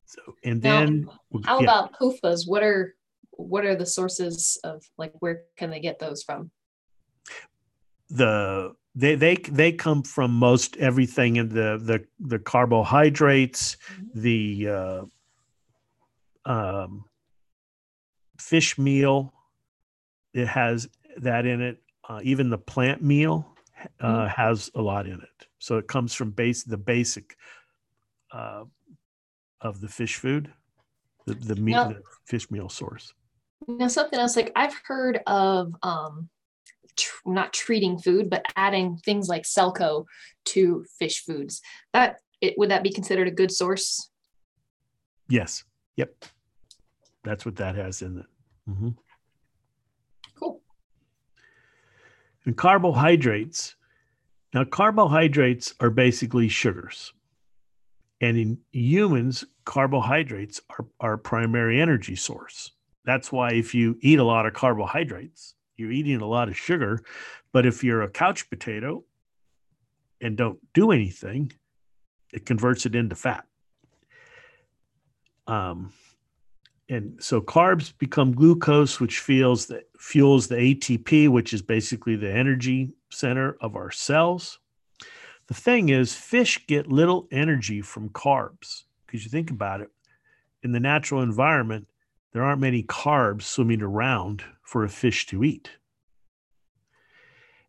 So 0.05 0.35
and 0.43 0.61
then 0.61 1.07
now, 1.31 1.41
how 1.45 1.59
yeah. 1.59 1.63
about 1.63 1.93
PUFAs? 1.93 2.45
What 2.45 2.63
are 2.63 2.95
what 3.41 3.65
are 3.65 3.75
the 3.75 3.85
sources 3.85 4.59
of 4.63 4.83
like 4.97 5.13
where 5.19 5.43
can 5.57 5.69
they 5.69 5.79
get 5.79 5.99
those 5.99 6.23
from? 6.23 6.51
The 8.09 8.73
they 8.95 9.15
they 9.15 9.35
they 9.35 9.71
come 9.71 10.03
from 10.03 10.31
most 10.31 10.77
everything 10.77 11.37
in 11.37 11.49
the 11.49 11.79
the 11.81 12.05
the 12.19 12.39
carbohydrates, 12.39 13.77
mm-hmm. 13.93 14.21
the 14.21 14.67
uh, 16.45 16.49
um, 16.51 17.05
fish 18.39 18.77
meal. 18.77 19.33
It 20.33 20.47
has 20.47 20.89
that 21.17 21.45
in 21.45 21.61
it. 21.61 21.77
Uh, 22.07 22.19
even 22.23 22.49
the 22.49 22.57
plant 22.57 23.01
meal 23.01 23.55
uh, 23.99 24.07
mm-hmm. 24.07 24.27
has 24.27 24.69
a 24.75 24.81
lot 24.81 25.05
in 25.05 25.13
it. 25.13 25.47
So 25.59 25.77
it 25.77 25.87
comes 25.87 26.13
from 26.13 26.31
base 26.31 26.63
the 26.63 26.77
basic 26.77 27.37
uh, 28.33 28.65
of 29.61 29.79
the 29.79 29.87
fish 29.87 30.17
food, 30.17 30.51
the 31.25 31.35
the 31.35 31.55
meat, 31.55 31.73
now, 31.73 31.89
the 31.89 32.01
fish 32.25 32.49
meal 32.51 32.67
source. 32.67 33.13
Now, 33.67 33.87
something 33.87 34.19
else 34.19 34.35
like 34.35 34.51
I've 34.55 34.75
heard 34.85 35.21
of 35.27 35.75
um, 35.83 36.29
tr- 36.97 37.29
not 37.29 37.53
treating 37.53 37.97
food, 37.99 38.29
but 38.29 38.43
adding 38.55 38.97
things 38.97 39.29
like 39.29 39.43
Selco 39.43 40.05
to 40.45 40.85
fish 40.97 41.23
foods. 41.23 41.61
That 41.93 42.17
it, 42.41 42.55
would 42.57 42.71
that 42.71 42.83
be 42.83 42.91
considered 42.91 43.27
a 43.27 43.31
good 43.31 43.51
source? 43.51 44.09
Yes. 45.29 45.63
Yep. 45.97 46.25
That's 47.23 47.45
what 47.45 47.55
that 47.57 47.75
has 47.75 48.01
in 48.01 48.19
it. 48.19 48.25
Mm-hmm. 48.69 48.89
Cool. 50.39 50.61
And 52.45 52.57
carbohydrates. 52.57 53.75
Now, 54.53 54.65
carbohydrates 54.65 55.75
are 55.79 55.91
basically 55.91 56.49
sugars. 56.49 57.13
And 58.19 58.37
in 58.37 58.57
humans, 58.71 59.45
carbohydrates 59.65 60.61
are 60.69 60.85
our 60.99 61.17
primary 61.17 61.79
energy 61.79 62.15
source. 62.15 62.71
That's 63.05 63.31
why 63.31 63.53
if 63.53 63.73
you 63.73 63.97
eat 64.01 64.19
a 64.19 64.23
lot 64.23 64.45
of 64.45 64.53
carbohydrates, 64.53 65.55
you're 65.77 65.91
eating 65.91 66.21
a 66.21 66.27
lot 66.27 66.47
of 66.47 66.57
sugar. 66.57 67.03
But 67.51 67.65
if 67.65 67.83
you're 67.83 68.03
a 68.03 68.09
couch 68.09 68.49
potato 68.49 69.03
and 70.21 70.37
don't 70.37 70.59
do 70.73 70.91
anything, 70.91 71.51
it 72.31 72.45
converts 72.45 72.85
it 72.85 72.95
into 72.95 73.15
fat. 73.15 73.45
Um, 75.47 75.91
and 76.87 77.23
so 77.23 77.41
carbs 77.41 77.93
become 77.97 78.33
glucose, 78.33 78.99
which 78.99 79.19
fuels 79.19 79.65
the, 79.65 79.83
fuels 79.97 80.47
the 80.47 80.55
ATP, 80.55 81.29
which 81.29 81.53
is 81.53 81.61
basically 81.61 82.15
the 82.15 82.31
energy 82.31 82.91
center 83.09 83.57
of 83.61 83.75
our 83.75 83.91
cells. 83.91 84.59
The 85.47 85.53
thing 85.53 85.89
is, 85.89 86.13
fish 86.13 86.65
get 86.67 86.87
little 86.87 87.27
energy 87.31 87.81
from 87.81 88.09
carbs 88.09 88.83
because 89.05 89.23
you 89.23 89.29
think 89.29 89.51
about 89.51 89.81
it, 89.81 89.89
in 90.63 90.71
the 90.71 90.79
natural 90.79 91.21
environment, 91.21 91.87
there 92.31 92.43
aren't 92.43 92.61
many 92.61 92.83
carbs 92.83 93.43
swimming 93.43 93.81
around 93.81 94.43
for 94.63 94.83
a 94.83 94.89
fish 94.89 95.25
to 95.27 95.43
eat. 95.43 95.71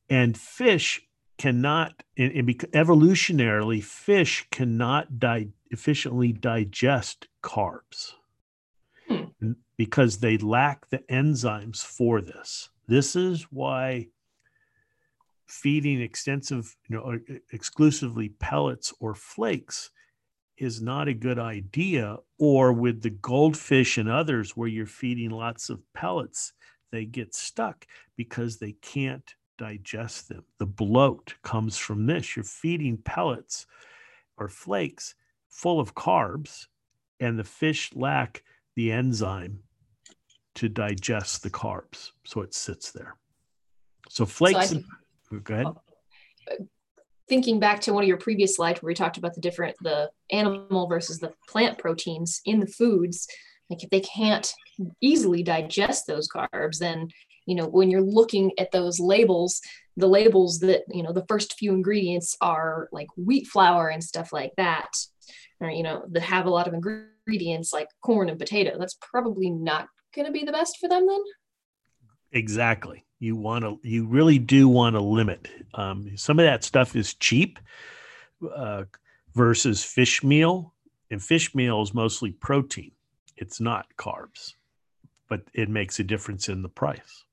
And 0.09 0.37
fish 0.37 1.03
cannot, 1.39 2.03
and, 2.17 2.33
and 2.33 2.47
evolutionarily, 2.49 3.83
fish 3.83 4.47
cannot 4.51 5.19
di- 5.19 5.49
efficiently 5.71 6.33
digest 6.33 7.29
carbs 7.43 8.13
hmm. 9.09 9.53
because 9.77 10.19
they 10.19 10.39
lack 10.39 10.89
the 10.91 10.99
enzymes 11.11 11.85
for 11.85 12.21
this. 12.21 12.69
This 12.87 13.17
is 13.17 13.45
why 13.51 14.09
feeding 15.47 16.01
extensive, 16.01 16.77
you 16.89 16.97
know, 16.97 17.19
exclusively 17.53 18.31
pellets 18.39 18.93
or 19.01 19.15
flakes 19.15 19.91
is 20.59 20.83
not 20.83 21.09
a 21.09 21.15
good 21.15 21.39
idea. 21.39 22.17
Or 22.39 22.73
with 22.73 23.03
the 23.03 23.11
goldfish 23.11 23.99
and 23.99 24.09
others, 24.09 24.57
where 24.57 24.69
you're 24.69 24.87
feeding 24.87 25.31
lots 25.31 25.71
of 25.71 25.81
pellets, 25.93 26.53
they 26.91 27.05
get 27.05 27.35
stuck 27.35 27.87
because 28.17 28.59
they 28.59 28.73
can't 28.73 29.35
digest 29.59 30.29
them. 30.29 30.45
The 30.59 30.67
bloat 30.67 31.35
comes 31.43 31.79
from 31.79 32.07
this. 32.07 32.37
You're 32.37 32.45
feeding 32.45 32.99
pellets 32.99 33.67
or 34.37 34.49
flakes 34.49 35.15
full 35.49 35.79
of 35.79 35.95
carbs, 35.95 36.67
and 37.21 37.39
the 37.39 37.45
fish 37.45 37.91
lack 37.95 38.43
the 38.75 38.91
enzyme 38.91 39.61
to 40.55 40.69
digest 40.69 41.43
the 41.43 41.51
carbs. 41.51 42.11
So 42.25 42.41
it 42.41 42.55
sits 42.55 42.91
there. 42.91 43.17
So 44.09 44.27
flakes. 44.27 44.71
So 44.71 44.77
and, 45.31 45.45
go 45.45 45.55
ahead. 45.55 45.67
Oh. 45.67 45.81
Thinking 47.33 47.59
back 47.59 47.81
to 47.81 47.95
one 47.95 48.03
of 48.03 48.09
your 48.09 48.19
previous 48.19 48.57
slides 48.57 48.83
where 48.83 48.89
we 48.89 48.95
talked 48.95 49.17
about 49.17 49.33
the 49.33 49.41
different 49.41 49.75
the 49.81 50.11
animal 50.31 50.87
versus 50.87 51.19
the 51.19 51.33
plant 51.49 51.79
proteins 51.79 52.43
in 52.45 52.61
the 52.61 52.67
foods 52.67 53.27
like 53.71 53.83
if 53.83 53.89
they 53.89 54.01
can't 54.01 54.53
easily 55.01 55.43
digest 55.43 56.07
those 56.07 56.29
carbs 56.29 56.77
then 56.77 57.09
you 57.47 57.55
know 57.55 57.65
when 57.65 57.91
you're 57.91 58.03
looking 58.03 58.53
at 58.59 58.71
those 58.71 59.01
labels 59.01 59.63
the 59.97 60.07
labels 60.07 60.59
that 60.59 60.83
you 60.91 61.03
know 61.03 61.15
the 61.15 61.25
first 61.27 61.55
few 61.55 61.73
ingredients 61.73 62.37
are 62.43 62.91
like 62.93 63.09
wheat 63.17 63.47
flour 63.47 63.89
and 63.89 64.05
stuff 64.05 64.31
like 64.31 64.53
that 64.59 64.91
or 65.59 65.71
you 65.71 65.83
know 65.83 66.05
that 66.11 66.23
have 66.23 66.45
a 66.45 66.51
lot 66.51 66.69
of 66.69 66.75
ingredients 66.75 67.73
like 67.73 67.89
corn 68.03 68.29
and 68.29 68.39
potato 68.39 68.77
that's 68.79 68.99
probably 69.01 69.49
not 69.49 69.89
going 70.15 70.27
to 70.27 70.33
be 70.33 70.45
the 70.45 70.53
best 70.53 70.77
for 70.79 70.87
them 70.87 71.07
then? 71.07 71.23
Exactly 72.31 73.07
you 73.23 73.37
want 73.37 73.65
to 73.65 73.79
you 73.89 74.07
really 74.07 74.39
do 74.39 74.69
want 74.69 74.97
to 74.97 75.01
limit. 75.01 75.49
Um, 75.75 76.17
some 76.17 76.39
of 76.39 76.45
that 76.45 76.65
stuff 76.65 76.97
is 76.97 77.15
cheap 77.15 77.59
uh, 78.55 78.85
versus 79.35 79.85
fish 79.85 80.23
meal 80.23 80.75
and 81.11 81.23
fish 81.23 81.55
meal 81.55 81.83
is 81.83 81.95
mostly 81.95 82.33
protein. 82.33 82.93
It's 83.37 83.61
not 83.61 83.87
carbs 83.97 84.55
but 85.33 85.41
it 85.55 85.71
makes 85.71 85.99
a 85.99 86.05
difference 86.05 86.51
in 86.51 86.61
the 86.61 86.69
price. 86.69 87.25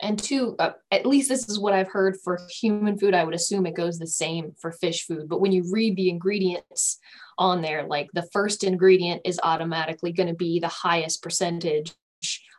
And 0.00 0.18
two 0.18 0.56
uh, 0.58 0.70
at 0.90 1.04
least 1.04 1.28
this 1.28 1.46
is 1.50 1.58
what 1.58 1.74
i've 1.74 1.92
heard 1.92 2.16
for 2.24 2.40
human 2.48 2.96
food 2.98 3.12
i 3.12 3.22
would 3.22 3.34
assume 3.34 3.66
it 3.66 3.76
goes 3.76 3.98
the 3.98 4.06
same 4.06 4.54
for 4.58 4.72
fish 4.72 5.04
food. 5.06 5.28
But 5.28 5.42
when 5.42 5.52
you 5.52 5.70
read 5.70 5.96
the 5.96 6.08
ingredients 6.08 6.98
on 7.36 7.60
there 7.60 7.86
like 7.86 8.08
the 8.14 8.26
first 8.32 8.64
ingredient 8.64 9.20
is 9.26 9.38
automatically 9.42 10.12
going 10.12 10.30
to 10.30 10.34
be 10.34 10.60
the 10.60 10.68
highest 10.68 11.22
percentage 11.22 11.92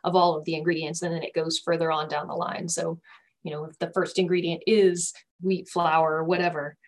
of 0.06 0.16
all 0.16 0.36
of 0.36 0.44
the 0.44 0.54
ingredients 0.54 1.02
and 1.02 1.12
then 1.12 1.22
it 1.22 1.34
goes 1.34 1.58
further 1.58 1.92
on 1.92 2.08
down 2.08 2.28
the 2.28 2.34
line. 2.34 2.68
So 2.68 2.98
you 3.42 3.50
know 3.50 3.64
if 3.64 3.78
the 3.78 3.90
first 3.90 4.18
ingredient 4.18 4.62
is 4.66 5.12
wheat 5.42 5.68
flour 5.68 6.14
or 6.14 6.24
whatever 6.24 6.78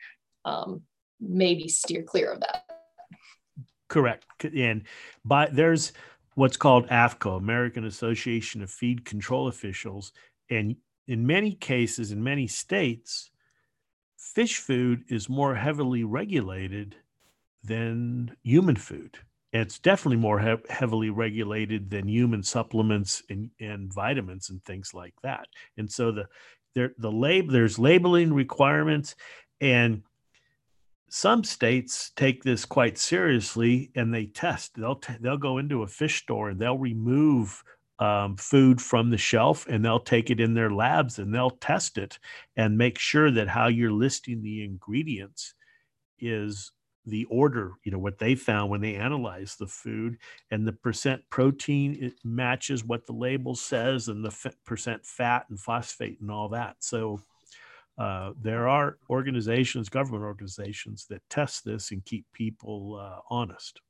um, 0.46 0.82
maybe 1.20 1.68
steer 1.68 2.02
clear 2.02 2.32
of 2.32 2.40
that. 2.40 2.64
Correct. 3.88 4.24
And 4.44 4.84
by 5.24 5.48
there's 5.50 5.92
what's 6.34 6.56
called 6.56 6.88
AAFCO, 6.88 7.36
American 7.36 7.84
Association 7.84 8.62
of 8.62 8.70
Feed 8.70 9.04
Control 9.04 9.48
Officials, 9.48 10.12
and 10.50 10.76
in 11.06 11.26
many 11.26 11.52
cases, 11.52 12.12
in 12.12 12.22
many 12.22 12.46
states, 12.46 13.30
fish 14.16 14.58
food 14.58 15.04
is 15.08 15.28
more 15.28 15.54
heavily 15.54 16.04
regulated 16.04 16.96
than 17.64 18.36
human 18.42 18.76
food 18.76 19.18
it's 19.52 19.78
definitely 19.78 20.18
more 20.18 20.38
he- 20.38 20.72
heavily 20.72 21.10
regulated 21.10 21.90
than 21.90 22.08
human 22.08 22.42
supplements 22.42 23.22
and, 23.30 23.50
and 23.60 23.92
vitamins 23.92 24.50
and 24.50 24.62
things 24.64 24.92
like 24.92 25.14
that. 25.22 25.46
And 25.76 25.90
so 25.90 26.12
the 26.12 26.26
there 26.74 26.92
the 26.98 27.10
lab 27.10 27.50
there's 27.50 27.78
labeling 27.78 28.32
requirements 28.32 29.16
and 29.60 30.02
some 31.10 31.42
states 31.42 32.12
take 32.16 32.42
this 32.42 32.66
quite 32.66 32.98
seriously 32.98 33.90
and 33.94 34.12
they 34.12 34.26
test. 34.26 34.72
They'll 34.76 34.96
t- 34.96 35.14
they'll 35.20 35.38
go 35.38 35.58
into 35.58 35.82
a 35.82 35.86
fish 35.86 36.22
store 36.22 36.50
and 36.50 36.60
they'll 36.60 36.78
remove 36.78 37.62
um, 37.98 38.36
food 38.36 38.80
from 38.80 39.10
the 39.10 39.18
shelf 39.18 39.66
and 39.68 39.84
they'll 39.84 39.98
take 39.98 40.30
it 40.30 40.38
in 40.38 40.54
their 40.54 40.70
labs 40.70 41.18
and 41.18 41.34
they'll 41.34 41.50
test 41.50 41.98
it 41.98 42.18
and 42.56 42.78
make 42.78 42.98
sure 42.98 43.30
that 43.30 43.48
how 43.48 43.68
you're 43.68 43.90
listing 43.90 44.42
the 44.42 44.62
ingredients 44.62 45.54
is 46.20 46.70
the 47.08 47.24
order, 47.26 47.72
you 47.84 47.92
know, 47.92 47.98
what 47.98 48.18
they 48.18 48.34
found 48.34 48.70
when 48.70 48.80
they 48.80 48.94
analyzed 48.94 49.58
the 49.58 49.66
food 49.66 50.18
and 50.50 50.66
the 50.66 50.72
percent 50.72 51.22
protein 51.30 51.96
it 52.00 52.14
matches 52.24 52.84
what 52.84 53.06
the 53.06 53.12
label 53.12 53.54
says 53.54 54.08
and 54.08 54.24
the 54.24 54.28
f- 54.28 54.54
percent 54.64 55.04
fat 55.04 55.46
and 55.48 55.58
phosphate 55.58 56.20
and 56.20 56.30
all 56.30 56.48
that. 56.50 56.76
So 56.80 57.20
uh, 57.98 58.32
there 58.40 58.68
are 58.68 58.98
organizations, 59.10 59.88
government 59.88 60.24
organizations 60.24 61.06
that 61.10 61.22
test 61.28 61.64
this 61.64 61.90
and 61.90 62.04
keep 62.04 62.26
people 62.32 63.00
uh, 63.00 63.20
honest. 63.28 63.80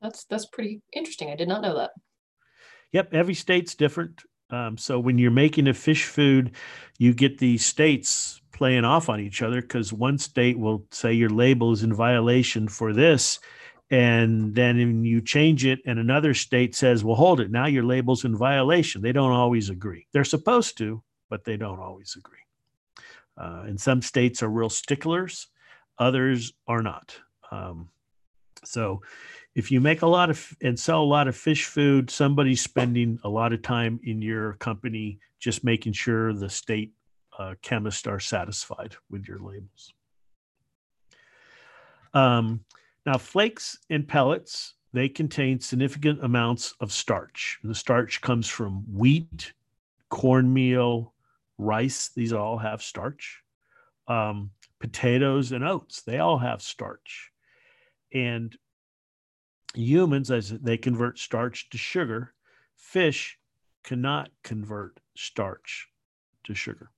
That's 0.00 0.24
that's 0.24 0.46
pretty 0.46 0.82
interesting. 0.92 1.30
I 1.30 1.36
did 1.36 1.48
not 1.48 1.62
know 1.62 1.76
that. 1.76 1.90
Yep, 2.92 3.14
every 3.14 3.34
state's 3.34 3.74
different. 3.74 4.22
Um, 4.50 4.76
so 4.78 5.00
when 5.00 5.18
you're 5.18 5.30
making 5.30 5.66
a 5.66 5.74
fish 5.74 6.04
food, 6.04 6.54
you 6.98 7.14
get 7.14 7.38
the 7.38 7.58
states 7.58 8.40
playing 8.54 8.84
off 8.84 9.08
on 9.08 9.20
each 9.20 9.42
other 9.42 9.60
because 9.60 9.92
one 9.92 10.16
state 10.16 10.58
will 10.58 10.86
say 10.90 11.12
your 11.12 11.28
label 11.28 11.72
is 11.72 11.82
in 11.82 11.92
violation 11.92 12.68
for 12.68 12.94
this. 12.94 13.38
And 13.90 14.54
then 14.54 15.04
you 15.04 15.20
change 15.20 15.66
it, 15.66 15.80
and 15.84 15.98
another 15.98 16.32
state 16.32 16.74
says, 16.74 17.04
well, 17.04 17.16
hold 17.16 17.40
it. 17.40 17.50
Now 17.50 17.66
your 17.66 17.84
label's 17.84 18.24
in 18.24 18.34
violation. 18.34 19.02
They 19.02 19.12
don't 19.12 19.32
always 19.32 19.68
agree. 19.68 20.06
They're 20.12 20.24
supposed 20.24 20.78
to, 20.78 21.02
but 21.28 21.44
they 21.44 21.58
don't 21.58 21.78
always 21.78 22.16
agree. 22.16 22.38
Uh, 23.36 23.64
and 23.66 23.78
some 23.78 24.00
states 24.00 24.42
are 24.42 24.48
real 24.48 24.70
sticklers, 24.70 25.48
others 25.98 26.54
are 26.66 26.82
not. 26.82 27.14
Um, 27.50 27.90
so 28.64 29.02
if 29.54 29.70
you 29.70 29.80
make 29.80 30.02
a 30.02 30.06
lot 30.06 30.30
of 30.30 30.56
and 30.62 30.78
sell 30.78 31.02
a 31.02 31.04
lot 31.04 31.28
of 31.28 31.36
fish 31.36 31.66
food, 31.66 32.10
somebody's 32.10 32.62
spending 32.62 33.18
a 33.22 33.28
lot 33.28 33.52
of 33.52 33.62
time 33.62 34.00
in 34.02 34.22
your 34.22 34.54
company 34.54 35.18
just 35.38 35.62
making 35.62 35.92
sure 35.92 36.32
the 36.32 36.48
state 36.48 36.92
uh, 37.38 37.54
chemists 37.62 38.06
are 38.06 38.20
satisfied 38.20 38.96
with 39.10 39.26
your 39.26 39.38
labels. 39.38 39.92
Um, 42.12 42.64
now, 43.06 43.18
flakes 43.18 43.78
and 43.90 44.06
pellets, 44.06 44.74
they 44.92 45.08
contain 45.08 45.60
significant 45.60 46.24
amounts 46.24 46.74
of 46.80 46.92
starch. 46.92 47.58
The 47.64 47.74
starch 47.74 48.20
comes 48.20 48.48
from 48.48 48.84
wheat, 48.90 49.52
cornmeal, 50.08 51.12
rice. 51.58 52.10
These 52.14 52.32
all 52.32 52.58
have 52.58 52.82
starch. 52.82 53.42
Um, 54.06 54.50
potatoes 54.80 55.52
and 55.52 55.64
oats, 55.64 56.02
they 56.02 56.18
all 56.18 56.38
have 56.38 56.62
starch. 56.62 57.30
And 58.12 58.56
humans, 59.74 60.30
as 60.30 60.50
they 60.50 60.76
convert 60.76 61.18
starch 61.18 61.68
to 61.70 61.78
sugar, 61.78 62.34
fish 62.76 63.38
cannot 63.82 64.30
convert 64.42 65.00
starch 65.16 65.88
to 66.44 66.54
sugar. 66.54 66.90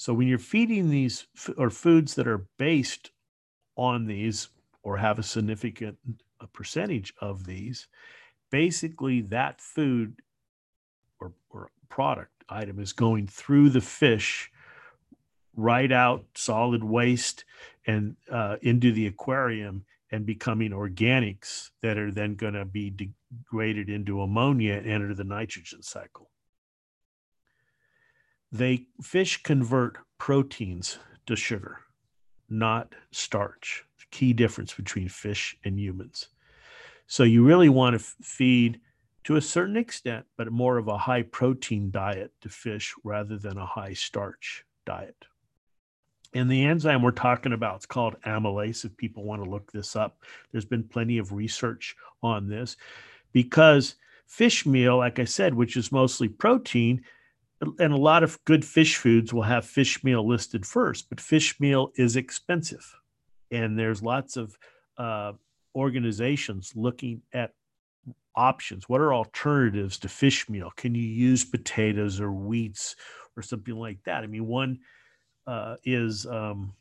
So 0.00 0.14
when 0.14 0.28
you're 0.28 0.38
feeding 0.38 0.88
these 0.88 1.26
or 1.58 1.68
foods 1.68 2.14
that 2.14 2.26
are 2.26 2.46
based 2.56 3.10
on 3.76 4.06
these 4.06 4.48
or 4.82 4.96
have 4.96 5.18
a 5.18 5.22
significant 5.22 5.98
a 6.40 6.46
percentage 6.46 7.12
of 7.20 7.44
these, 7.44 7.86
basically 8.50 9.20
that 9.20 9.60
food 9.60 10.22
or, 11.20 11.34
or 11.50 11.68
product 11.90 12.32
item 12.48 12.80
is 12.80 12.94
going 12.94 13.26
through 13.26 13.68
the 13.68 13.82
fish 13.82 14.50
right 15.54 15.92
out 15.92 16.24
solid 16.34 16.82
waste 16.82 17.44
and 17.86 18.16
uh, 18.32 18.56
into 18.62 18.92
the 18.92 19.06
aquarium 19.06 19.84
and 20.12 20.24
becoming 20.24 20.70
organics 20.70 21.72
that 21.82 21.98
are 21.98 22.10
then 22.10 22.36
going 22.36 22.54
to 22.54 22.64
be 22.64 22.88
degraded 22.88 23.90
into 23.90 24.22
ammonia 24.22 24.76
and 24.76 24.86
enter 24.86 25.14
the 25.14 25.24
nitrogen 25.24 25.82
cycle 25.82 26.29
they 28.52 28.86
fish 29.02 29.42
convert 29.42 29.98
proteins 30.18 30.98
to 31.26 31.36
sugar, 31.36 31.78
not 32.48 32.94
starch. 33.10 33.84
Key 34.10 34.32
difference 34.32 34.74
between 34.74 35.08
fish 35.08 35.56
and 35.64 35.78
humans. 35.78 36.30
So 37.06 37.22
you 37.22 37.44
really 37.44 37.68
want 37.68 37.94
to 37.94 38.00
feed 38.00 38.80
to 39.24 39.36
a 39.36 39.40
certain 39.40 39.76
extent, 39.76 40.26
but 40.36 40.50
more 40.50 40.78
of 40.78 40.88
a 40.88 40.98
high 40.98 41.22
protein 41.22 41.92
diet 41.92 42.32
to 42.40 42.48
fish 42.48 42.92
rather 43.04 43.38
than 43.38 43.56
a 43.56 43.66
high 43.66 43.92
starch 43.92 44.64
diet. 44.84 45.26
And 46.34 46.50
the 46.50 46.64
enzyme 46.64 47.02
we're 47.02 47.12
talking 47.12 47.52
about 47.52 47.80
is 47.80 47.86
called 47.86 48.20
amylase. 48.26 48.84
If 48.84 48.96
people 48.96 49.24
want 49.24 49.44
to 49.44 49.50
look 49.50 49.70
this 49.70 49.94
up, 49.94 50.18
there's 50.50 50.64
been 50.64 50.84
plenty 50.84 51.18
of 51.18 51.32
research 51.32 51.96
on 52.22 52.48
this 52.48 52.76
because 53.32 53.96
fish 54.26 54.64
meal, 54.66 54.96
like 54.98 55.18
I 55.18 55.24
said, 55.24 55.54
which 55.54 55.76
is 55.76 55.92
mostly 55.92 56.28
protein, 56.28 57.04
and 57.60 57.92
a 57.92 57.96
lot 57.96 58.22
of 58.22 58.42
good 58.44 58.64
fish 58.64 58.96
foods 58.96 59.32
will 59.32 59.42
have 59.42 59.66
fish 59.66 60.02
meal 60.02 60.26
listed 60.26 60.64
first, 60.64 61.08
but 61.08 61.20
fish 61.20 61.60
meal 61.60 61.92
is 61.96 62.16
expensive. 62.16 62.96
And 63.50 63.78
there's 63.78 64.02
lots 64.02 64.36
of 64.36 64.56
uh, 64.96 65.32
organizations 65.74 66.72
looking 66.74 67.22
at 67.32 67.52
options. 68.34 68.88
What 68.88 69.00
are 69.00 69.12
alternatives 69.12 69.98
to 69.98 70.08
fish 70.08 70.48
meal? 70.48 70.72
Can 70.76 70.94
you 70.94 71.02
use 71.02 71.44
potatoes 71.44 72.20
or 72.20 72.30
wheats 72.30 72.96
or 73.36 73.42
something 73.42 73.76
like 73.76 74.02
that? 74.04 74.22
I 74.24 74.26
mean, 74.26 74.46
one 74.46 74.78
uh, 75.46 75.76
is 75.84 76.26
um, 76.26 76.72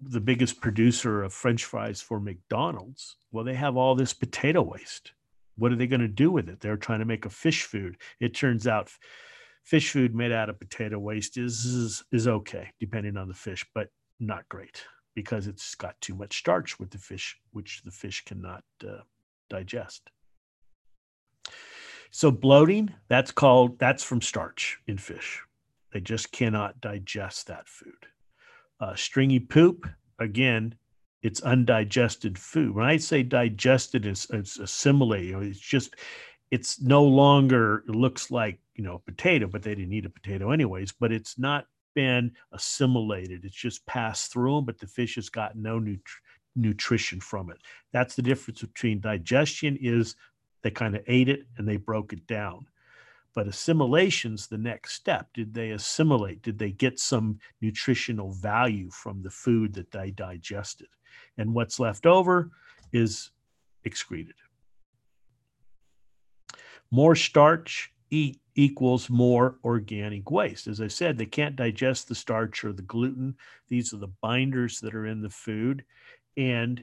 the 0.00 0.20
biggest 0.20 0.60
producer 0.60 1.22
of 1.22 1.32
French 1.32 1.64
fries 1.64 2.00
for 2.00 2.20
McDonald's. 2.20 3.16
Well, 3.32 3.44
they 3.44 3.54
have 3.54 3.76
all 3.76 3.94
this 3.94 4.14
potato 4.14 4.62
waste. 4.62 5.12
What 5.56 5.72
are 5.72 5.76
they 5.76 5.88
going 5.88 6.00
to 6.00 6.08
do 6.08 6.30
with 6.30 6.48
it? 6.48 6.60
They're 6.60 6.76
trying 6.76 7.00
to 7.00 7.04
make 7.04 7.26
a 7.26 7.30
fish 7.30 7.64
food. 7.64 7.96
It 8.20 8.34
turns 8.34 8.66
out 8.66 8.90
fish 9.68 9.90
food 9.90 10.14
made 10.14 10.32
out 10.32 10.48
of 10.48 10.58
potato 10.58 10.98
waste 10.98 11.36
is, 11.36 11.66
is 11.66 12.02
is 12.10 12.26
okay 12.26 12.70
depending 12.80 13.18
on 13.18 13.28
the 13.28 13.34
fish, 13.34 13.66
but 13.74 13.88
not 14.18 14.48
great 14.48 14.82
because 15.14 15.46
it's 15.46 15.74
got 15.74 16.00
too 16.00 16.14
much 16.14 16.38
starch 16.38 16.78
with 16.80 16.90
the 16.90 16.98
fish, 16.98 17.36
which 17.50 17.82
the 17.84 17.90
fish 17.90 18.24
cannot 18.24 18.64
uh, 18.82 19.02
digest. 19.50 20.10
So 22.10 22.30
bloating, 22.30 22.94
that's 23.08 23.30
called 23.30 23.78
that's 23.78 24.02
from 24.02 24.22
starch 24.22 24.78
in 24.86 24.96
fish. 24.96 25.42
They 25.92 26.00
just 26.00 26.32
cannot 26.32 26.80
digest 26.80 27.48
that 27.48 27.68
food. 27.68 28.06
Uh, 28.80 28.94
stringy 28.94 29.40
poop, 29.40 29.86
again, 30.18 30.74
it's 31.22 31.42
undigested 31.42 32.38
food. 32.38 32.74
When 32.74 32.86
I 32.86 32.96
say 32.96 33.22
digested, 33.22 34.06
it's, 34.06 34.30
it's 34.30 34.58
assimilated. 34.58 35.42
It's 35.42 35.60
just 35.60 35.94
it's 36.50 36.80
no 36.80 37.04
longer 37.04 37.84
it 37.86 37.94
looks 37.94 38.30
like 38.30 38.60
you 38.78 38.84
know 38.84 39.02
potato 39.04 39.46
but 39.46 39.60
they 39.62 39.74
didn't 39.74 39.92
eat 39.92 40.06
a 40.06 40.10
potato 40.10 40.52
anyways 40.52 40.92
but 40.92 41.12
it's 41.12 41.38
not 41.38 41.66
been 41.94 42.30
assimilated. 42.52 43.44
It's 43.44 43.56
just 43.56 43.84
passed 43.84 44.32
through 44.32 44.54
them 44.54 44.64
but 44.64 44.78
the 44.78 44.86
fish 44.86 45.16
has 45.16 45.28
got 45.28 45.56
no 45.56 45.80
nut- 45.80 45.98
nutrition 46.54 47.20
from 47.20 47.50
it. 47.50 47.58
That's 47.92 48.14
the 48.14 48.22
difference 48.22 48.60
between 48.60 49.00
digestion 49.00 49.76
is 49.80 50.14
they 50.62 50.70
kind 50.70 50.94
of 50.94 51.02
ate 51.08 51.28
it 51.28 51.46
and 51.56 51.66
they 51.66 51.76
broke 51.76 52.12
it 52.12 52.24
down. 52.28 52.66
But 53.34 53.48
assimilation's 53.48 54.46
the 54.46 54.58
next 54.58 54.94
step. 54.94 55.28
Did 55.34 55.52
they 55.52 55.70
assimilate? 55.70 56.42
Did 56.42 56.58
they 56.58 56.70
get 56.70 57.00
some 57.00 57.40
nutritional 57.60 58.30
value 58.32 58.90
from 58.90 59.22
the 59.22 59.30
food 59.30 59.74
that 59.74 59.90
they 59.90 60.12
digested? 60.12 60.88
And 61.36 61.52
what's 61.52 61.80
left 61.80 62.06
over 62.06 62.50
is 62.92 63.32
excreted. 63.84 64.34
More 66.92 67.16
starch 67.16 67.92
eat 68.10 68.40
equals 68.58 69.08
more 69.08 69.56
organic 69.62 70.32
waste. 70.32 70.66
As 70.66 70.80
I 70.80 70.88
said, 70.88 71.16
they 71.16 71.26
can't 71.26 71.54
digest 71.54 72.08
the 72.08 72.14
starch 72.16 72.64
or 72.64 72.72
the 72.72 72.82
gluten. 72.82 73.36
These 73.68 73.94
are 73.94 73.98
the 73.98 74.10
binders 74.20 74.80
that 74.80 74.96
are 74.96 75.06
in 75.06 75.22
the 75.22 75.30
food, 75.30 75.84
and 76.36 76.82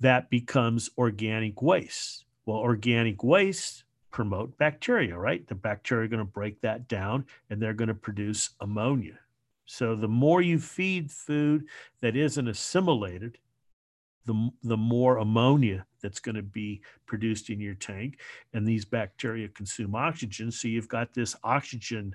that 0.00 0.30
becomes 0.30 0.88
organic 0.96 1.60
waste. 1.60 2.24
Well, 2.46 2.56
organic 2.56 3.22
waste 3.22 3.84
promote 4.10 4.56
bacteria, 4.56 5.18
right? 5.18 5.46
The 5.46 5.54
bacteria 5.54 6.06
are 6.06 6.08
going 6.08 6.20
to 6.20 6.24
break 6.24 6.58
that 6.62 6.88
down 6.88 7.26
and 7.50 7.60
they're 7.60 7.74
going 7.74 7.88
to 7.88 7.94
produce 7.94 8.50
ammonia. 8.62 9.18
So 9.66 9.94
the 9.94 10.08
more 10.08 10.40
you 10.40 10.58
feed 10.58 11.12
food 11.12 11.66
that 12.00 12.16
isn't 12.16 12.48
assimilated, 12.48 13.36
the, 14.26 14.50
the 14.62 14.76
more 14.76 15.18
ammonia 15.18 15.86
that's 16.02 16.20
going 16.20 16.34
to 16.34 16.42
be 16.42 16.82
produced 17.06 17.50
in 17.50 17.60
your 17.60 17.74
tank. 17.74 18.18
And 18.52 18.66
these 18.66 18.84
bacteria 18.84 19.48
consume 19.48 19.94
oxygen. 19.94 20.50
So 20.50 20.68
you've 20.68 20.88
got 20.88 21.14
this 21.14 21.36
oxygen 21.42 22.14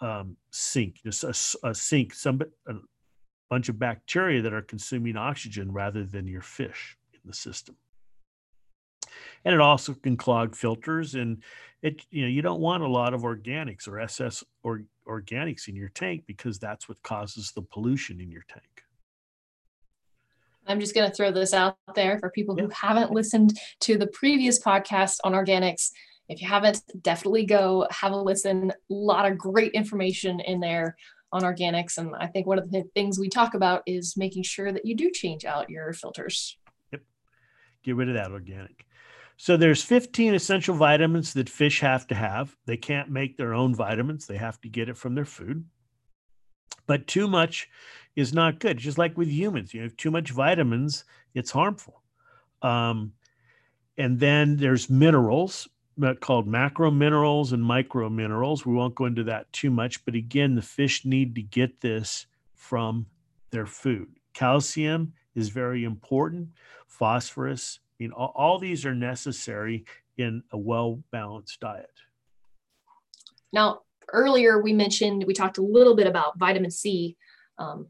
um, 0.00 0.36
sink, 0.50 1.00
just 1.04 1.24
a, 1.24 1.68
a 1.68 1.74
sink, 1.74 2.14
some 2.14 2.40
a 2.66 2.74
bunch 3.48 3.68
of 3.68 3.78
bacteria 3.78 4.42
that 4.42 4.52
are 4.52 4.62
consuming 4.62 5.16
oxygen 5.16 5.70
rather 5.70 6.04
than 6.04 6.26
your 6.26 6.42
fish 6.42 6.96
in 7.12 7.20
the 7.24 7.34
system. 7.34 7.76
And 9.44 9.54
it 9.54 9.60
also 9.60 9.94
can 9.94 10.16
clog 10.16 10.54
filters, 10.56 11.14
and 11.14 11.42
it 11.82 12.02
you 12.10 12.22
know 12.22 12.28
you 12.28 12.42
don't 12.42 12.60
want 12.60 12.82
a 12.82 12.88
lot 12.88 13.12
of 13.14 13.22
organics 13.22 13.86
or 13.86 14.00
SS 14.00 14.42
or 14.62 14.84
organics 15.06 15.68
in 15.68 15.76
your 15.76 15.90
tank 15.90 16.24
because 16.26 16.58
that's 16.58 16.88
what 16.88 17.02
causes 17.02 17.52
the 17.52 17.62
pollution 17.62 18.20
in 18.20 18.30
your 18.30 18.44
tank. 18.48 18.81
I'm 20.66 20.80
just 20.80 20.94
going 20.94 21.08
to 21.08 21.14
throw 21.14 21.32
this 21.32 21.52
out 21.52 21.76
there 21.94 22.18
for 22.18 22.30
people 22.30 22.56
who 22.56 22.68
haven't 22.68 23.10
listened 23.10 23.58
to 23.80 23.98
the 23.98 24.06
previous 24.08 24.62
podcast 24.62 25.18
on 25.24 25.32
organics. 25.32 25.90
If 26.28 26.40
you 26.40 26.48
haven't, 26.48 26.80
definitely 27.02 27.46
go 27.46 27.86
have 27.90 28.12
a 28.12 28.16
listen. 28.16 28.70
A 28.70 28.74
lot 28.88 29.30
of 29.30 29.36
great 29.36 29.72
information 29.72 30.40
in 30.40 30.60
there 30.60 30.96
on 31.32 31.42
organics. 31.42 31.98
And 31.98 32.14
I 32.16 32.26
think 32.26 32.46
one 32.46 32.58
of 32.58 32.70
the 32.70 32.84
things 32.94 33.18
we 33.18 33.28
talk 33.28 33.54
about 33.54 33.82
is 33.86 34.16
making 34.16 34.44
sure 34.44 34.72
that 34.72 34.84
you 34.84 34.94
do 34.94 35.10
change 35.10 35.44
out 35.44 35.70
your 35.70 35.92
filters. 35.92 36.56
Yep. 36.92 37.02
Get 37.82 37.96
rid 37.96 38.08
of 38.08 38.14
that 38.14 38.30
organic. 38.30 38.86
So 39.36 39.56
there's 39.56 39.82
15 39.82 40.34
essential 40.34 40.76
vitamins 40.76 41.32
that 41.34 41.48
fish 41.48 41.80
have 41.80 42.06
to 42.08 42.14
have. 42.14 42.54
They 42.66 42.76
can't 42.76 43.10
make 43.10 43.36
their 43.36 43.54
own 43.54 43.74
vitamins. 43.74 44.26
They 44.26 44.36
have 44.36 44.60
to 44.60 44.68
get 44.68 44.88
it 44.88 44.96
from 44.96 45.14
their 45.14 45.24
food. 45.24 45.64
But 46.86 47.06
too 47.06 47.28
much 47.28 47.68
is 48.16 48.32
not 48.32 48.58
good. 48.58 48.76
Just 48.76 48.98
like 48.98 49.16
with 49.16 49.28
humans, 49.28 49.72
you 49.72 49.82
have 49.82 49.96
too 49.96 50.10
much 50.10 50.30
vitamins, 50.30 51.04
it's 51.34 51.50
harmful. 51.50 52.02
Um, 52.60 53.12
and 53.98 54.18
then 54.18 54.56
there's 54.56 54.88
minerals 54.88 55.68
called 56.20 56.46
macro 56.46 56.90
minerals 56.90 57.52
and 57.52 57.62
micro 57.62 58.08
minerals. 58.08 58.64
We 58.64 58.74
won't 58.74 58.94
go 58.94 59.04
into 59.04 59.24
that 59.24 59.52
too 59.52 59.70
much, 59.70 60.04
but 60.04 60.14
again, 60.14 60.54
the 60.54 60.62
fish 60.62 61.04
need 61.04 61.34
to 61.34 61.42
get 61.42 61.80
this 61.80 62.26
from 62.54 63.06
their 63.50 63.66
food. 63.66 64.08
Calcium 64.32 65.12
is 65.34 65.50
very 65.50 65.84
important, 65.84 66.48
phosphorus, 66.86 67.80
I 68.02 68.04
mean, 68.04 68.12
all, 68.12 68.32
all 68.34 68.58
these 68.58 68.84
are 68.84 68.94
necessary 68.94 69.84
in 70.16 70.42
a 70.50 70.58
well 70.58 71.02
balanced 71.10 71.60
diet. 71.60 71.90
Now, 73.52 73.82
earlier 74.12 74.60
we 74.60 74.72
mentioned, 74.72 75.24
we 75.26 75.34
talked 75.34 75.58
a 75.58 75.62
little 75.62 75.94
bit 75.94 76.06
about 76.06 76.38
vitamin 76.38 76.70
C 76.70 77.16
um, 77.58 77.88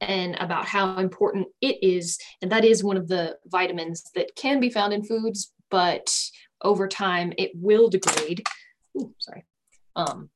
and 0.00 0.36
about 0.36 0.66
how 0.66 0.98
important 0.98 1.48
it 1.60 1.82
is. 1.82 2.18
And 2.42 2.52
that 2.52 2.64
is 2.64 2.84
one 2.84 2.96
of 2.96 3.08
the 3.08 3.36
vitamins 3.46 4.04
that 4.14 4.34
can 4.36 4.60
be 4.60 4.70
found 4.70 4.92
in 4.92 5.04
foods, 5.04 5.52
but 5.70 6.14
over 6.62 6.88
time 6.88 7.32
it 7.38 7.52
will 7.54 7.88
degrade. 7.88 8.46
Ooh, 8.98 9.14
sorry. 9.18 9.44
Um, 9.94 10.30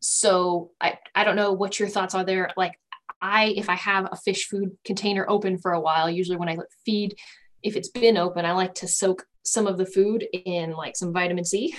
so 0.00 0.72
I, 0.80 0.98
I 1.14 1.24
don't 1.24 1.36
know 1.36 1.52
what 1.52 1.78
your 1.78 1.88
thoughts 1.88 2.14
are 2.14 2.24
there. 2.24 2.50
Like 2.56 2.78
I, 3.22 3.54
if 3.56 3.68
I 3.68 3.74
have 3.74 4.08
a 4.10 4.16
fish 4.16 4.48
food 4.48 4.76
container 4.84 5.24
open 5.28 5.58
for 5.58 5.72
a 5.72 5.80
while, 5.80 6.10
usually 6.10 6.36
when 6.36 6.48
I 6.48 6.58
feed, 6.84 7.14
if 7.62 7.76
it's 7.76 7.88
been 7.88 8.16
open, 8.16 8.44
I 8.44 8.52
like 8.52 8.74
to 8.76 8.88
soak 8.88 9.24
some 9.44 9.66
of 9.66 9.78
the 9.78 9.86
food 9.86 10.26
in 10.32 10.72
like 10.72 10.96
some 10.96 11.12
vitamin 11.12 11.44
C. 11.44 11.74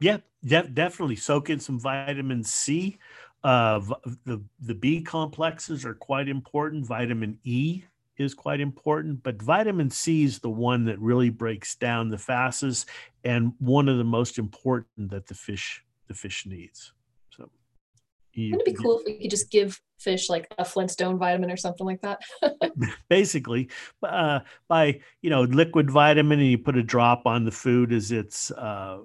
Yeah, 0.00 0.18
de- 0.44 0.68
definitely 0.68 1.16
soak 1.16 1.50
in 1.50 1.58
some 1.58 1.80
vitamin 1.80 2.44
C. 2.44 2.98
Uh, 3.44 3.80
the 4.24 4.42
the 4.60 4.74
B 4.74 5.00
complexes 5.00 5.84
are 5.84 5.94
quite 5.94 6.28
important. 6.28 6.86
Vitamin 6.86 7.38
E 7.44 7.84
is 8.16 8.34
quite 8.34 8.60
important, 8.60 9.22
but 9.22 9.40
vitamin 9.40 9.90
C 9.90 10.24
is 10.24 10.40
the 10.40 10.50
one 10.50 10.84
that 10.86 10.98
really 10.98 11.30
breaks 11.30 11.76
down 11.76 12.08
the 12.08 12.18
fastest 12.18 12.88
and 13.24 13.52
one 13.58 13.88
of 13.88 13.96
the 13.96 14.04
most 14.04 14.38
important 14.38 15.10
that 15.10 15.26
the 15.26 15.34
fish 15.34 15.84
the 16.08 16.14
fish 16.14 16.46
needs. 16.46 16.92
So, 17.30 17.48
you, 18.32 18.52
wouldn't 18.52 18.68
it 18.68 18.76
be 18.76 18.82
cool 18.82 18.98
if 18.98 19.06
we 19.06 19.20
could 19.20 19.30
just 19.30 19.50
give 19.50 19.80
fish 20.00 20.28
like 20.28 20.52
a 20.58 20.64
Flintstone 20.64 21.18
vitamin 21.18 21.50
or 21.50 21.56
something 21.56 21.86
like 21.86 22.00
that? 22.02 22.20
basically, 23.08 23.68
uh, 24.02 24.40
by 24.66 25.00
you 25.22 25.30
know 25.30 25.42
liquid 25.42 25.90
vitamin, 25.90 26.40
and 26.40 26.50
you 26.50 26.58
put 26.58 26.76
a 26.76 26.82
drop 26.82 27.24
on 27.26 27.44
the 27.44 27.52
food 27.52 27.92
as 27.92 28.10
it's 28.10 28.50
uh, 28.50 28.98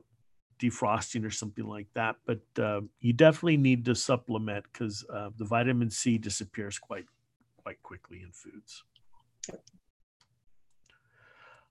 defrosting 0.60 1.26
or 1.26 1.32
something 1.32 1.66
like 1.66 1.88
that. 1.94 2.16
But 2.26 2.42
uh, 2.58 2.82
you 3.00 3.14
definitely 3.14 3.58
need 3.58 3.86
to 3.86 3.96
supplement 3.96 4.66
because 4.72 5.06
uh, 5.14 5.30
the 5.38 5.46
vitamin 5.46 5.90
C 5.90 6.18
disappears 6.18 6.80
quite 6.80 7.06
quite 7.58 7.82
quickly 7.82 8.22
in 8.22 8.32
foods. 8.32 8.84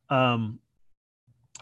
Um, 0.09 0.61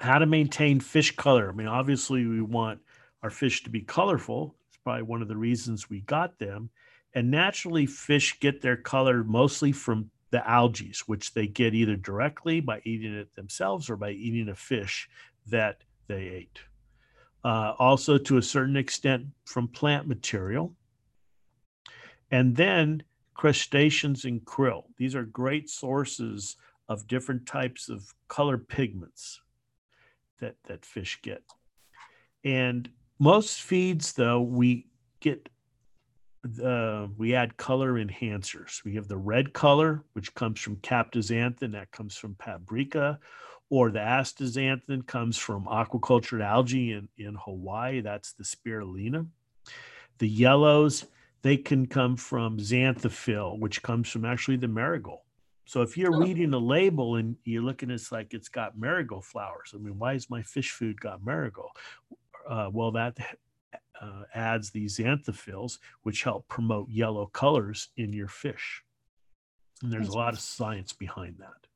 how 0.01 0.19
to 0.19 0.27
maintain 0.27 0.81
fish 0.81 1.15
color? 1.17 1.51
I 1.51 1.53
mean, 1.53 1.67
obviously, 1.67 2.27
we 2.27 2.41
want 2.41 2.81
our 3.23 3.31
fish 3.31 3.65
to 3.65 3.71
be 3.71 3.83
colorful. 3.83 4.55
It's 4.69 4.79
probably 4.79 5.03
one 5.03 5.23
of 5.23 5.29
the 5.29 5.37
reasons 5.37 5.91
we 5.91 6.01
got 6.01 6.39
them. 6.39 6.71
And 7.15 7.31
naturally, 7.31 7.87
fish 7.87 8.39
get 8.41 8.63
their 8.63 8.77
color 8.77 9.25
mostly 9.25 9.73
from 9.73 10.11
the 10.31 10.49
algae, 10.49 10.95
which 11.07 11.35
they 11.35 11.47
get 11.47 11.75
either 11.75 11.97
directly 11.97 12.61
by 12.61 12.81
eating 12.85 13.15
it 13.15 13.35
themselves 13.35 13.91
or 13.91 13.97
by 13.97 14.11
eating 14.11 14.49
a 14.49 14.55
fish 14.55 15.09
that 15.47 15.83
they 16.07 16.29
ate. 16.29 16.61
Uh, 17.43 17.73
also, 17.79 18.19
to 18.19 18.37
a 18.37 18.43
certain 18.43 18.77
extent, 18.77 19.27
from 19.45 19.67
plant 19.69 20.07
material. 20.07 20.75
And 22.31 22.55
then 22.55 23.03
crustaceans 23.35 24.25
and 24.25 24.45
krill. 24.45 24.85
These 24.99 25.15
are 25.15 25.25
great 25.25 25.71
sources 25.71 26.57
of 26.89 27.07
different 27.07 27.47
types 27.47 27.89
of 27.89 28.13
color 28.29 28.59
pigments 28.59 29.41
that, 30.41 30.57
that 30.67 30.85
fish 30.85 31.19
get. 31.23 31.43
And 32.45 32.91
most 33.19 33.63
feeds, 33.63 34.13
though, 34.13 34.43
we 34.43 34.87
get 35.21 35.49
uh, 36.65 37.07
we 37.19 37.35
add 37.35 37.57
color 37.57 37.95
enhancers. 37.95 38.83
We 38.83 38.95
have 38.95 39.09
the 39.09 39.17
red 39.17 39.53
color, 39.53 40.05
which 40.15 40.35
comes 40.35 40.59
from 40.61 40.77
captoxanthin, 40.77 41.73
that 41.73 41.91
comes 41.91 42.17
from 42.17 42.35
paprika, 42.35 43.19
or 43.71 43.91
the 43.91 44.01
astaxanthin 44.01 45.07
comes 45.07 45.39
from 45.39 45.65
aquaculture 45.65 46.45
algae 46.45 46.93
in, 46.93 47.09
in 47.17 47.37
Hawaii. 47.37 48.01
That's 48.01 48.33
the 48.33 48.45
spirulina. 48.45 49.27
The 50.19 50.29
yellows, 50.29 51.07
they 51.43 51.57
can 51.57 51.87
come 51.87 52.17
from 52.17 52.59
xanthophyll, 52.59 53.59
which 53.61 53.83
comes 53.83 54.11
from 54.11 54.25
actually 54.25 54.57
the 54.57 54.69
marigold. 54.69 55.21
So 55.65 55.83
if 55.83 55.97
you're 55.97 56.15
oh. 56.15 56.19
reading 56.19 56.53
a 56.53 56.59
label 56.59 57.15
and 57.15 57.37
you're 57.45 57.63
looking, 57.63 57.91
it's 57.91 58.11
like 58.11 58.35
it's 58.35 58.49
got 58.49 58.77
marigold 58.77 59.25
flowers. 59.25 59.73
I 59.73 59.79
mean, 59.79 59.99
why 59.99 60.15
is 60.15 60.29
my 60.29 60.43
fish 60.43 60.73
food 60.73 61.01
got 61.01 61.25
marigold? 61.25 61.71
Uh, 62.49 62.69
well, 62.73 62.91
that 62.91 63.17
uh, 64.01 64.23
adds 64.35 64.71
these 64.71 64.99
xanthophylls, 64.99 65.79
which 66.03 66.25
help 66.25 66.49
promote 66.49 66.91
yellow 66.91 67.27
colors 67.27 67.89
in 67.97 68.13
your 68.13 68.27
fish. 68.27 68.83
And 69.83 69.93
there's 69.93 70.09
a 70.09 70.19
lot 70.19 70.35
of 70.35 70.41
science 70.41 70.93
behind 70.93 71.37
that. 71.39 71.70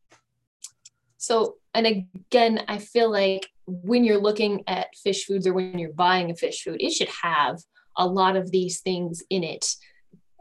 So, 1.25 1.57
and 1.73 1.87
again, 1.87 2.65
I 2.69 2.79
feel 2.79 3.11
like 3.11 3.49
when 3.67 4.05
you're 4.05 4.21
looking 4.21 4.63
at 4.67 4.95
fish 4.95 5.25
foods 5.25 5.47
or 5.47 5.55
when 5.55 5.79
you're 5.79 5.93
buying 5.93 6.31
a 6.31 6.35
fish 6.35 6.63
food, 6.63 6.77
it 6.81 6.93
should 6.93 7.09
have 7.23 7.61
a 7.97 8.07
lot 8.07 8.37
of 8.37 8.51
these 8.51 8.81
things 8.81 9.23
in 9.31 9.43
it. 9.43 9.67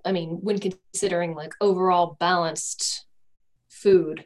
I 0.04 0.12
mean, 0.12 0.40
when 0.42 0.60
considering 0.60 1.36
like 1.36 1.54
overall 1.62 2.18
balanced 2.20 3.06
food. 3.70 4.26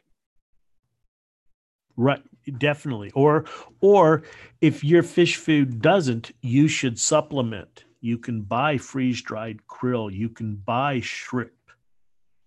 Right 1.96 2.22
definitely 2.56 3.10
or 3.10 3.44
or 3.82 4.22
if 4.62 4.82
your 4.82 5.02
fish 5.02 5.36
food 5.36 5.82
doesn't 5.82 6.32
you 6.40 6.66
should 6.66 6.98
supplement 6.98 7.84
you 8.00 8.16
can 8.16 8.40
buy 8.40 8.78
freeze 8.78 9.20
dried 9.20 9.58
krill 9.68 10.10
you 10.10 10.30
can 10.30 10.56
buy 10.56 10.98
shrimp 11.00 11.52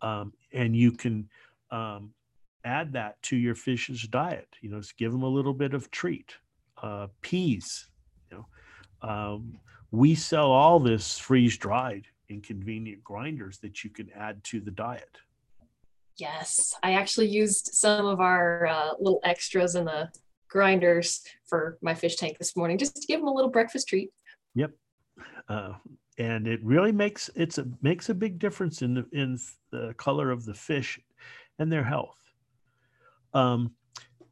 um, 0.01 0.33
and 0.53 0.75
you 0.75 0.91
can 0.91 1.29
um, 1.69 2.11
add 2.63 2.93
that 2.93 3.21
to 3.21 3.35
your 3.35 3.55
fish's 3.55 4.03
diet 4.03 4.47
you 4.61 4.69
know 4.69 4.81
give 4.97 5.11
them 5.11 5.23
a 5.23 5.27
little 5.27 5.53
bit 5.53 5.73
of 5.73 5.89
treat 5.91 6.35
uh, 6.81 7.07
peas 7.21 7.87
you 8.29 8.37
know 8.37 9.07
um, 9.07 9.57
we 9.91 10.15
sell 10.15 10.51
all 10.51 10.79
this 10.79 11.17
freeze 11.17 11.57
dried 11.57 12.05
in 12.29 12.41
convenient 12.41 13.03
grinders 13.03 13.57
that 13.59 13.83
you 13.83 13.89
can 13.89 14.09
add 14.15 14.43
to 14.43 14.59
the 14.59 14.71
diet 14.71 15.17
Yes, 16.21 16.75
I 16.83 16.93
actually 16.93 17.29
used 17.29 17.71
some 17.73 18.05
of 18.05 18.19
our 18.19 18.67
uh, 18.67 18.91
little 18.99 19.21
extras 19.23 19.75
in 19.75 19.85
the 19.85 20.09
grinders 20.47 21.23
for 21.45 21.79
my 21.81 21.95
fish 21.95 22.15
tank 22.15 22.37
this 22.37 22.55
morning, 22.55 22.77
just 22.77 22.95
to 22.95 23.07
give 23.07 23.19
them 23.19 23.27
a 23.27 23.33
little 23.33 23.49
breakfast 23.49 23.87
treat. 23.87 24.11
Yep, 24.53 24.71
uh, 25.49 25.73
and 26.19 26.47
it 26.47 26.63
really 26.63 26.91
makes 26.91 27.29
it's 27.35 27.57
a 27.57 27.65
makes 27.81 28.09
a 28.09 28.13
big 28.13 28.37
difference 28.37 28.83
in 28.83 28.93
the 28.93 29.05
in 29.13 29.39
the 29.71 29.95
color 29.97 30.29
of 30.29 30.45
the 30.45 30.53
fish 30.53 30.99
and 31.57 31.71
their 31.71 31.83
health. 31.83 32.20
Um, 33.33 33.75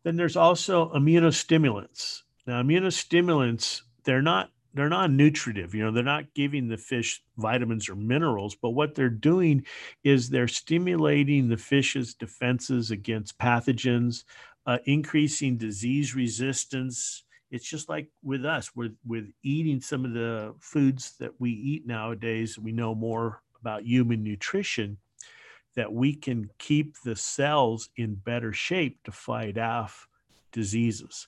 then 0.03 0.15
there's 0.15 0.35
also 0.35 0.91
immunostimulants. 0.93 2.21
Now, 2.47 2.61
immunostimulants 2.61 3.81
they're 4.03 4.21
not 4.21 4.49
they're 4.73 4.89
not 4.89 5.11
nutritive 5.11 5.73
you 5.73 5.83
know 5.83 5.91
they're 5.91 6.03
not 6.03 6.33
giving 6.33 6.67
the 6.67 6.77
fish 6.77 7.21
vitamins 7.37 7.89
or 7.89 7.95
minerals 7.95 8.55
but 8.55 8.71
what 8.71 8.95
they're 8.95 9.09
doing 9.09 9.65
is 10.03 10.29
they're 10.29 10.47
stimulating 10.47 11.49
the 11.49 11.57
fish's 11.57 12.13
defenses 12.13 12.91
against 12.91 13.37
pathogens 13.37 14.23
uh, 14.65 14.77
increasing 14.85 15.57
disease 15.57 16.15
resistance 16.15 17.23
it's 17.51 17.67
just 17.67 17.89
like 17.89 18.09
with 18.23 18.45
us 18.45 18.75
with 18.75 18.95
with 19.05 19.25
eating 19.43 19.81
some 19.81 20.05
of 20.05 20.13
the 20.13 20.53
foods 20.59 21.15
that 21.19 21.31
we 21.39 21.51
eat 21.51 21.85
nowadays 21.87 22.57
we 22.59 22.71
know 22.71 22.93
more 22.93 23.41
about 23.59 23.83
human 23.83 24.23
nutrition 24.23 24.97
that 25.79 25.91
we 25.91 26.13
can 26.13 26.49
keep 26.59 26.95
the 27.03 27.15
cells 27.15 27.89
in 27.95 28.15
better 28.15 28.53
shape 28.53 29.03
to 29.03 29.11
fight 29.11 29.57
off 29.57 30.07
diseases 30.51 31.27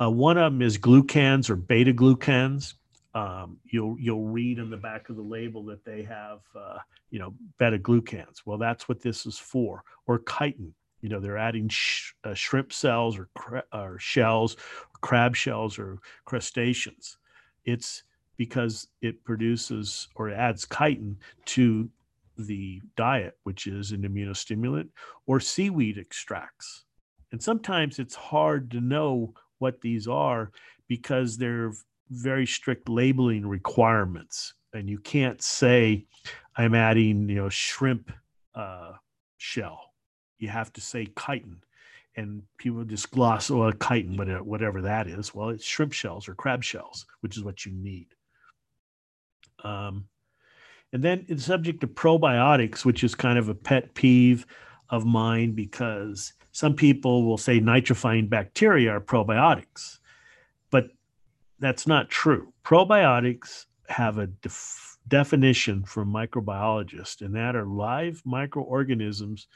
uh, 0.00 0.10
one 0.10 0.36
of 0.36 0.52
them 0.52 0.62
is 0.62 0.78
glucans 0.78 1.48
or 1.48 1.56
beta 1.56 1.92
glucans. 1.92 2.74
Um, 3.14 3.58
you'll 3.64 3.96
you'll 3.98 4.26
read 4.26 4.58
in 4.58 4.68
the 4.68 4.76
back 4.76 5.08
of 5.08 5.16
the 5.16 5.22
label 5.22 5.64
that 5.66 5.84
they 5.84 6.02
have 6.02 6.40
uh, 6.54 6.78
you 7.10 7.18
know 7.18 7.34
beta 7.58 7.78
glucans. 7.78 8.42
Well, 8.44 8.58
that's 8.58 8.88
what 8.88 9.00
this 9.00 9.24
is 9.26 9.38
for. 9.38 9.82
Or 10.06 10.18
chitin. 10.18 10.74
You 11.00 11.08
know 11.08 11.20
they're 11.20 11.38
adding 11.38 11.68
sh- 11.68 12.12
uh, 12.24 12.34
shrimp 12.34 12.72
cells 12.72 13.18
or, 13.18 13.28
cra- 13.34 13.64
or 13.72 13.98
shells, 13.98 14.56
crab 15.00 15.34
shells 15.34 15.78
or 15.78 15.98
crustaceans. 16.24 17.16
It's 17.64 18.02
because 18.36 18.88
it 19.00 19.24
produces 19.24 20.08
or 20.14 20.30
adds 20.30 20.66
chitin 20.66 21.16
to 21.46 21.88
the 22.38 22.80
diet, 22.96 23.38
which 23.44 23.66
is 23.66 23.92
an 23.92 24.02
immunostimulant, 24.02 24.88
or 25.26 25.40
seaweed 25.40 25.98
extracts. 25.98 26.84
And 27.32 27.42
sometimes 27.42 27.98
it's 27.98 28.14
hard 28.14 28.70
to 28.70 28.80
know 28.80 29.34
what 29.58 29.80
these 29.80 30.06
are 30.06 30.52
because 30.88 31.36
they're 31.36 31.72
very 32.10 32.46
strict 32.46 32.88
labeling 32.88 33.46
requirements. 33.46 34.54
And 34.72 34.88
you 34.88 34.98
can't 34.98 35.42
say, 35.42 36.06
I'm 36.56 36.74
adding, 36.74 37.28
you 37.28 37.36
know, 37.36 37.48
shrimp 37.48 38.12
uh, 38.54 38.92
shell. 39.38 39.92
You 40.38 40.48
have 40.48 40.72
to 40.74 40.80
say 40.80 41.06
chitin. 41.18 41.62
And 42.18 42.42
people 42.58 42.84
just 42.84 43.10
gloss, 43.10 43.50
oh, 43.50 43.72
chitin, 43.72 44.16
whatever 44.44 44.82
that 44.82 45.06
is. 45.06 45.34
Well, 45.34 45.50
it's 45.50 45.64
shrimp 45.64 45.92
shells 45.92 46.28
or 46.28 46.34
crab 46.34 46.64
shells, 46.64 47.06
which 47.20 47.36
is 47.36 47.44
what 47.44 47.66
you 47.66 47.72
need. 47.72 48.08
Um, 49.64 50.06
and 50.92 51.02
then 51.02 51.24
the 51.28 51.38
subject 51.38 51.82
of 51.82 51.90
probiotics, 51.90 52.84
which 52.84 53.04
is 53.04 53.14
kind 53.14 53.38
of 53.38 53.48
a 53.48 53.54
pet 53.54 53.94
peeve 53.94 54.46
of 54.90 55.04
mine 55.04 55.52
because 55.52 56.32
some 56.52 56.74
people 56.74 57.24
will 57.24 57.38
say 57.38 57.60
nitrifying 57.60 58.28
bacteria 58.28 58.92
are 58.92 59.00
probiotics, 59.00 59.98
but 60.70 60.88
that's 61.58 61.86
not 61.86 62.08
true. 62.08 62.52
Probiotics 62.64 63.66
have 63.88 64.18
a 64.18 64.26
def- 64.26 64.96
definition 65.08 65.84
from 65.84 66.12
microbiologists, 66.12 67.20
and 67.20 67.34
that 67.34 67.56
are 67.56 67.66
live 67.66 68.22
microorganisms 68.24 69.48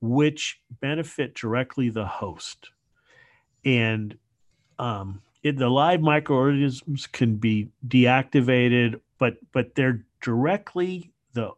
which 0.00 0.60
benefit 0.80 1.34
directly 1.34 1.88
the 1.88 2.06
host. 2.06 2.68
And 3.64 4.16
um, 4.78 5.22
it, 5.42 5.56
the 5.56 5.68
live 5.68 6.00
microorganisms 6.00 7.06
can 7.06 7.36
be 7.36 7.70
deactivated, 7.86 9.00
but 9.18 9.36
but 9.52 9.74
they're 9.74 10.04
directly 10.24 11.12
the 11.34 11.50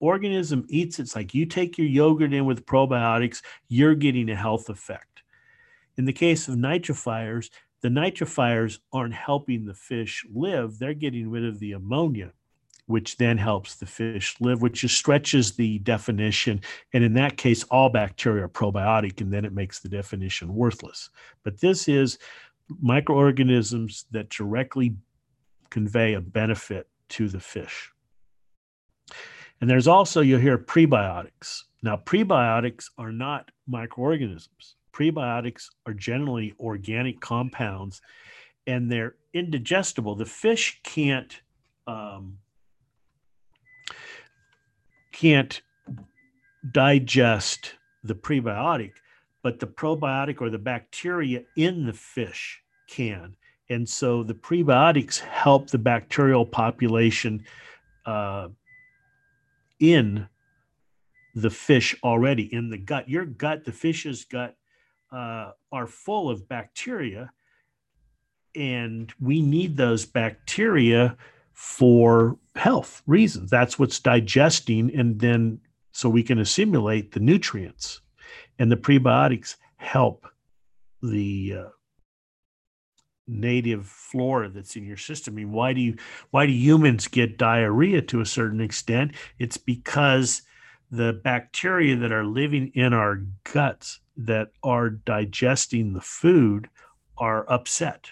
organism 0.00 0.66
eats 0.68 0.98
it's 0.98 1.14
like 1.14 1.32
you 1.32 1.46
take 1.46 1.78
your 1.78 1.86
yogurt 1.86 2.32
in 2.32 2.44
with 2.44 2.66
probiotics 2.66 3.40
you're 3.68 3.94
getting 3.94 4.28
a 4.30 4.34
health 4.34 4.68
effect. 4.68 5.22
In 5.96 6.06
the 6.06 6.12
case 6.12 6.48
of 6.48 6.56
nitrifiers 6.56 7.50
the 7.82 7.88
nitrifiers 7.88 8.80
aren't 8.92 9.14
helping 9.14 9.64
the 9.64 9.74
fish 9.74 10.26
live. 10.34 10.78
They're 10.78 10.92
getting 10.92 11.30
rid 11.30 11.44
of 11.44 11.60
the 11.60 11.72
ammonia 11.72 12.32
which 12.86 13.16
then 13.16 13.38
helps 13.38 13.76
the 13.76 13.86
fish 13.86 14.34
live 14.40 14.60
which 14.60 14.80
just 14.80 14.96
stretches 14.96 15.52
the 15.52 15.78
definition. 15.78 16.60
And 16.92 17.04
in 17.04 17.12
that 17.14 17.36
case 17.36 17.62
all 17.64 17.90
bacteria 17.90 18.46
are 18.46 18.48
probiotic 18.48 19.20
and 19.20 19.32
then 19.32 19.44
it 19.44 19.52
makes 19.52 19.78
the 19.78 19.88
definition 19.88 20.52
worthless. 20.52 21.10
But 21.44 21.60
this 21.60 21.86
is 21.86 22.18
microorganisms 22.80 24.06
that 24.10 24.30
directly 24.30 24.96
convey 25.70 26.14
a 26.14 26.20
benefit 26.20 26.88
to 27.10 27.28
the 27.28 27.40
fish 27.40 27.92
and 29.60 29.68
there's 29.68 29.86
also, 29.86 30.20
you'll 30.20 30.40
hear 30.40 30.58
prebiotics. 30.58 31.62
Now, 31.82 31.96
prebiotics 31.96 32.86
are 32.98 33.12
not 33.12 33.50
microorganisms. 33.66 34.76
Prebiotics 34.92 35.68
are 35.86 35.94
generally 35.94 36.54
organic 36.58 37.20
compounds 37.20 38.00
and 38.66 38.90
they're 38.90 39.16
indigestible. 39.32 40.14
The 40.14 40.26
fish 40.26 40.80
can't 40.82 41.40
um, 41.86 42.38
can't 45.12 45.60
digest 46.72 47.74
the 48.04 48.14
prebiotic, 48.14 48.92
but 49.42 49.58
the 49.58 49.66
probiotic 49.66 50.40
or 50.40 50.50
the 50.50 50.58
bacteria 50.58 51.42
in 51.56 51.84
the 51.84 51.92
fish 51.92 52.62
can. 52.88 53.34
And 53.68 53.88
so 53.88 54.22
the 54.22 54.34
prebiotics 54.34 55.18
help 55.18 55.70
the 55.70 55.78
bacterial 55.78 56.44
population 56.44 57.44
uh, 58.06 58.48
in 59.80 60.28
the 61.34 61.50
fish 61.50 61.96
already 62.04 62.52
in 62.52 62.70
the 62.70 62.78
gut. 62.78 63.08
Your 63.08 63.24
gut, 63.24 63.64
the 63.64 63.72
fish's 63.72 64.24
gut, 64.24 64.56
uh, 65.12 65.52
are 65.72 65.86
full 65.86 66.30
of 66.30 66.48
bacteria, 66.48 67.32
and 68.54 69.12
we 69.20 69.40
need 69.42 69.76
those 69.76 70.06
bacteria 70.06 71.16
for 71.52 72.36
health 72.54 73.02
reasons. 73.06 73.50
That's 73.50 73.78
what's 73.78 73.98
digesting, 73.98 74.94
and 74.94 75.18
then 75.18 75.60
so 75.92 76.08
we 76.08 76.22
can 76.22 76.38
assimilate 76.38 77.12
the 77.12 77.20
nutrients, 77.20 78.00
and 78.58 78.70
the 78.70 78.76
prebiotics 78.76 79.56
help 79.76 80.26
the 81.02 81.54
uh, 81.58 81.68
native 83.30 83.86
flora 83.86 84.48
that's 84.48 84.76
in 84.76 84.84
your 84.84 84.96
system. 84.96 85.34
I 85.34 85.36
mean, 85.36 85.52
why 85.52 85.72
do 85.72 85.80
you 85.80 85.96
why 86.30 86.46
do 86.46 86.52
humans 86.52 87.08
get 87.08 87.38
diarrhea 87.38 88.02
to 88.02 88.20
a 88.20 88.26
certain 88.26 88.60
extent? 88.60 89.14
It's 89.38 89.56
because 89.56 90.42
the 90.90 91.12
bacteria 91.12 91.96
that 91.96 92.12
are 92.12 92.24
living 92.24 92.72
in 92.74 92.92
our 92.92 93.22
guts 93.44 94.00
that 94.16 94.50
are 94.62 94.90
digesting 94.90 95.92
the 95.92 96.00
food 96.00 96.68
are 97.16 97.50
upset. 97.50 98.10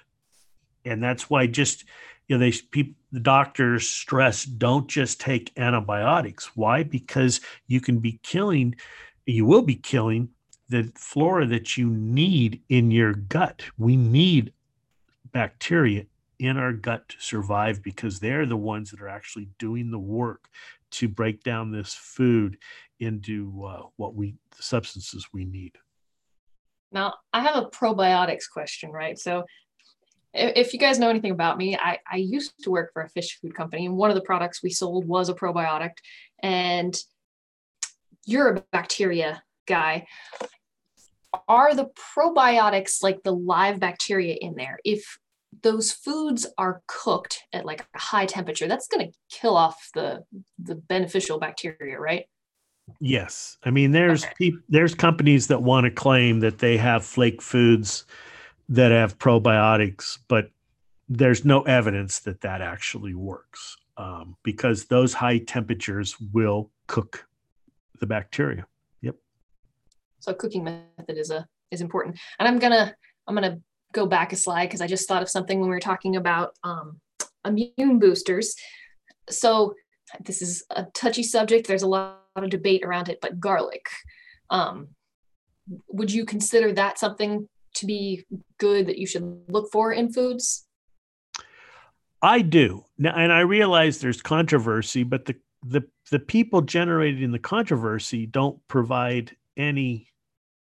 And 0.85 1.03
that's 1.03 1.29
why 1.29 1.47
just 1.47 1.85
you 2.29 2.37
know 2.37 2.41
they 2.41 2.57
people 2.71 2.95
the 3.11 3.21
doctors 3.21 3.89
stress 3.89 4.45
don't 4.45 4.87
just 4.87 5.19
take 5.19 5.51
antibiotics. 5.57 6.51
Why? 6.55 6.83
Because 6.83 7.41
you 7.67 7.81
can 7.81 8.01
be 8.01 8.21
killing 8.23 8.77
you 9.29 9.45
will 9.45 9.63
be 9.63 9.75
killing 9.75 10.31
the 10.69 10.91
flora 10.95 11.47
that 11.47 11.77
you 11.77 11.89
need 11.89 12.63
in 12.69 12.91
your 12.91 13.15
gut. 13.15 13.63
We 13.77 13.97
need 13.97 14.53
bacteria 15.39 16.05
in 16.41 16.57
our 16.57 16.73
gut 16.73 17.09
to 17.09 17.17
survive 17.21 17.81
because 17.81 18.19
they're 18.19 18.45
the 18.45 18.57
ones 18.57 18.91
that 18.91 19.01
are 19.01 19.09
actually 19.09 19.49
doing 19.61 19.93
the 19.93 19.99
work 19.99 20.49
to 20.91 21.07
break 21.07 21.45
down 21.45 21.71
this 21.71 21.95
food 21.95 22.59
into 22.99 23.65
uh, 23.65 23.83
what 23.95 24.17
we 24.17 24.35
the 24.57 24.63
substances 24.65 25.29
we 25.33 25.45
need. 25.45 25.79
Now 26.91 27.15
i 27.33 27.41
have 27.41 27.55
a 27.55 27.67
probiotics 27.67 28.51
question 28.53 28.91
right? 28.91 29.17
So 29.17 29.45
if 30.35 30.73
you 30.73 30.81
guys 30.81 30.99
know 30.99 31.09
anything 31.09 31.31
about 31.31 31.57
me 31.57 31.77
I, 31.77 31.99
I 32.11 32.17
used 32.17 32.55
to 32.65 32.71
work 32.73 32.93
for 32.93 33.03
a 33.03 33.09
fish 33.09 33.39
food 33.41 33.55
company 33.55 33.87
and 33.87 33.97
one 33.97 34.11
of 34.11 34.17
the 34.17 34.29
products 34.33 34.61
we 34.61 34.71
sold 34.71 35.07
was 35.07 35.29
a 35.29 35.35
probiotic. 35.35 35.93
And 36.43 36.97
you're 38.27 38.57
a 38.57 38.65
bacteria 38.73 39.41
guy. 39.69 40.09
Are 41.47 41.77
the 41.77 41.91
probiotics 42.17 43.05
like 43.05 43.23
the 43.23 43.33
live 43.33 43.79
bacteria 43.79 44.35
in 44.35 44.57
there? 44.57 44.81
If 44.85 45.19
those 45.63 45.93
foods 45.93 46.47
are 46.59 46.83
cooked 46.87 47.41
at 47.53 47.65
like 47.65 47.87
a 47.95 47.99
high 47.99 48.27
temperature, 48.27 48.69
that's 48.69 48.89
going 48.89 49.07
to 49.07 49.19
kill 49.31 49.57
off 49.57 49.91
the 49.95 50.25
the 50.59 50.75
beneficial 50.75 51.39
bacteria, 51.39 51.99
right? 51.99 52.27
Yes. 53.01 53.59
I 53.65 53.71
mean 53.71 53.93
there's 53.93 54.25
okay. 54.25 54.35
pe- 54.39 54.59
there's 54.69 54.95
companies 54.95 55.47
that 55.49 55.63
want 55.63 55.85
to 55.85 55.91
claim 55.91 56.41
that 56.41 56.59
they 56.59 56.77
have 56.77 57.05
flake 57.05 57.43
foods 57.43 58.07
that 58.69 58.91
have 58.91 59.19
probiotics, 59.19 60.19
but 60.29 60.51
there's 61.09 61.45
no 61.45 61.63
evidence 61.63 62.21
that 62.21 62.43
that 62.43 62.61
actually 62.61 63.15
works 63.15 63.77
um, 63.97 64.37
because 64.43 64.87
those 64.87 65.15
high 65.15 65.39
temperatures 65.39 66.17
will 66.33 66.71
cook 66.87 67.27
the 68.01 68.07
bacteria. 68.07 68.67
Yep. 69.01 69.17
So 70.21 70.35
cooking 70.35 70.65
method 70.65 71.19
is 71.19 71.31
a 71.31 71.47
is 71.71 71.81
important. 71.81 72.19
And 72.39 72.47
I'm 72.47 72.59
gonna 72.59 72.95
I'm 73.27 73.35
gonna 73.35 73.59
go 73.93 74.07
back 74.07 74.33
a 74.33 74.37
slide 74.37 74.67
because 74.67 74.81
I 74.81 74.87
just 74.87 75.09
thought 75.09 75.23
of 75.23 75.31
something 75.31 75.61
when 75.61 75.69
we 75.69 75.75
were 75.75 75.81
talking 75.81 76.17
about 76.17 76.55
um, 76.65 77.01
immune 77.45 77.99
boosters. 77.99 78.55
So 79.31 79.75
this 80.25 80.43
is 80.43 80.65
a 80.71 80.87
touchy 80.95 81.23
subject. 81.23 81.67
There's 81.67 81.83
a 81.83 81.89
lot 81.89 82.21
of 82.37 82.51
debate 82.51 82.85
around 82.85 83.09
it, 83.09 83.19
but 83.21 83.41
garlic. 83.41 83.87
Um, 84.51 84.89
would 85.89 86.11
you 86.11 86.25
consider 86.25 86.73
that 86.73 86.99
something 86.99 87.49
to 87.75 87.87
be 87.87 88.25
good 88.59 88.87
that 88.87 88.99
you 88.99 89.07
should 89.07 89.43
look 89.49 89.71
for 89.71 89.93
in 89.93 90.13
foods? 90.13 90.67
I 92.23 92.41
do. 92.41 92.85
Now, 92.97 93.15
and 93.15 93.33
I 93.33 93.41
realize 93.41 93.99
there's 93.99 94.23
controversy, 94.23 95.05
but 95.05 95.25
the 95.25 95.37
the 95.65 95.83
the 96.11 96.19
people 96.19 96.63
generating 96.63 97.33
the 97.33 97.39
controversy 97.39 98.27
don't 98.27 98.61
provide 98.69 99.37
any 99.57 100.08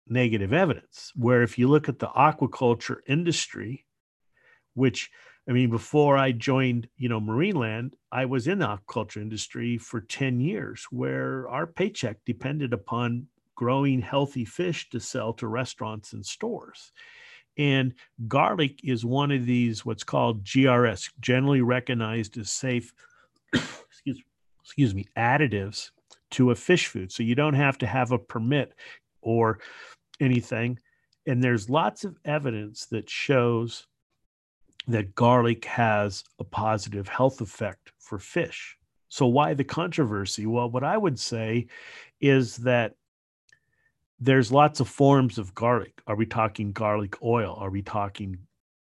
negative 0.09 0.53
evidence. 0.53 1.11
Where 1.15 1.43
if 1.43 1.57
you 1.57 1.67
look 1.67 1.89
at 1.89 1.99
the 1.99 2.07
aquaculture 2.07 2.99
industry, 3.07 3.85
which 4.73 5.09
I 5.49 5.53
mean, 5.53 5.69
before 5.69 6.17
I 6.17 6.33
joined, 6.33 6.89
you 6.97 7.07
know, 7.07 7.21
Marineland, 7.21 7.93
I 8.11 8.25
was 8.25 8.47
in 8.47 8.59
the 8.59 8.67
aquaculture 8.67 9.21
industry 9.21 9.77
for 9.77 10.01
10 10.01 10.41
years 10.41 10.85
where 10.91 11.47
our 11.47 11.65
paycheck 11.65 12.17
depended 12.25 12.73
upon 12.73 13.27
growing 13.55 14.01
healthy 14.01 14.43
fish 14.43 14.89
to 14.89 14.99
sell 14.99 15.33
to 15.33 15.47
restaurants 15.47 16.11
and 16.13 16.25
stores. 16.25 16.91
And 17.57 17.93
garlic 18.27 18.81
is 18.83 19.05
one 19.05 19.31
of 19.31 19.45
these, 19.45 19.85
what's 19.85 20.03
called 20.03 20.45
GRAS, 20.45 21.09
generally 21.19 21.61
recognized 21.61 22.37
as 22.37 22.51
safe, 22.51 22.93
excuse, 23.53 24.21
excuse 24.63 24.93
me, 24.93 25.07
additives 25.17 25.91
to 26.31 26.51
a 26.51 26.55
fish 26.55 26.87
food. 26.87 27.11
So 27.11 27.23
you 27.23 27.35
don't 27.35 27.55
have 27.55 27.77
to 27.79 27.87
have 27.87 28.11
a 28.11 28.19
permit 28.19 28.73
or 29.21 29.59
anything. 30.19 30.79
And 31.25 31.43
there's 31.43 31.69
lots 31.69 32.03
of 32.03 32.17
evidence 32.25 32.85
that 32.87 33.09
shows 33.09 33.85
that 34.87 35.15
garlic 35.15 35.65
has 35.65 36.23
a 36.39 36.43
positive 36.43 37.07
health 37.07 37.41
effect 37.41 37.91
for 37.99 38.17
fish. 38.17 38.77
So, 39.09 39.25
why 39.27 39.53
the 39.53 39.63
controversy? 39.63 40.45
Well, 40.45 40.69
what 40.69 40.83
I 40.83 40.97
would 40.97 41.19
say 41.19 41.67
is 42.21 42.57
that 42.57 42.95
there's 44.19 44.51
lots 44.51 44.79
of 44.79 44.87
forms 44.87 45.37
of 45.37 45.53
garlic. 45.53 46.01
Are 46.07 46.15
we 46.15 46.25
talking 46.25 46.71
garlic 46.71 47.21
oil? 47.21 47.55
Are 47.59 47.69
we 47.69 47.81
talking 47.81 48.37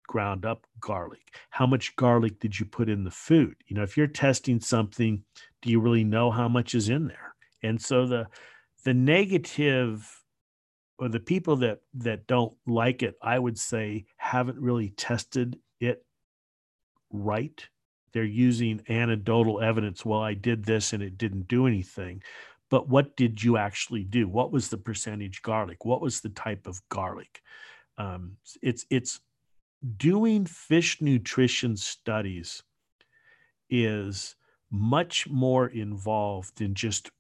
ground 0.07 0.47
up 0.47 0.67
garlic? 0.81 1.35
How 1.51 1.67
much 1.67 1.97
garlic 1.97 2.39
did 2.39 2.59
you 2.59 2.67
put 2.67 2.89
in 2.89 3.05
the 3.05 3.11
food? 3.11 3.57
You 3.67 3.77
know, 3.77 3.83
if 3.83 3.97
you're 3.97 4.07
testing 4.07 4.61
something, 4.61 5.25
do 5.63 5.71
you 5.71 5.81
really 5.81 6.05
know 6.05 6.31
how 6.31 6.49
much 6.49 6.75
is 6.75 6.89
in 6.89 7.09
there? 7.09 7.35
And 7.63 7.81
so 7.81 8.07
the 8.07 8.27
the 8.85 8.95
negative 8.95 10.24
or 10.99 11.09
the 11.09 11.21
people 11.21 11.57
that 11.57 11.81
that 11.95 12.27
don't 12.27 12.57
like 12.67 13.03
it, 13.03 13.17
I 13.23 13.39
would 13.39 13.59
say 13.59 14.07
haven't 14.17 14.59
really 14.59 14.91
tested 14.91 15.59
it 15.81 16.05
right. 17.11 17.67
They're 18.13 18.25
using 18.25 18.83
anecdotal 18.89 19.61
evidence. 19.61 20.05
Well, 20.05 20.21
I 20.21 20.35
did 20.35 20.65
this 20.65 20.93
and 20.93 21.03
it 21.03 21.19
didn't 21.19 21.49
do 21.49 21.67
anything. 21.67 22.23
But 22.71 22.89
what 22.89 23.17
did 23.17 23.43
you 23.43 23.57
actually 23.57 24.05
do? 24.05 24.29
What 24.29 24.53
was 24.53 24.69
the 24.69 24.79
percentage 24.79 25.43
garlic? 25.43 25.85
What 25.85 26.01
was 26.01 26.21
the 26.21 26.31
type 26.31 26.67
of 26.67 26.81
garlic? 26.89 27.43
Um, 27.99 28.37
it's 28.63 28.87
it's 28.91 29.21
doing 29.97 30.47
fish 30.47 31.01
nutrition 31.01 31.77
studies 31.77 32.63
is 33.69 34.37
much 34.71 35.29
more 35.29 35.69
involved 35.69 36.59
than 36.59 36.75
just 36.75 37.11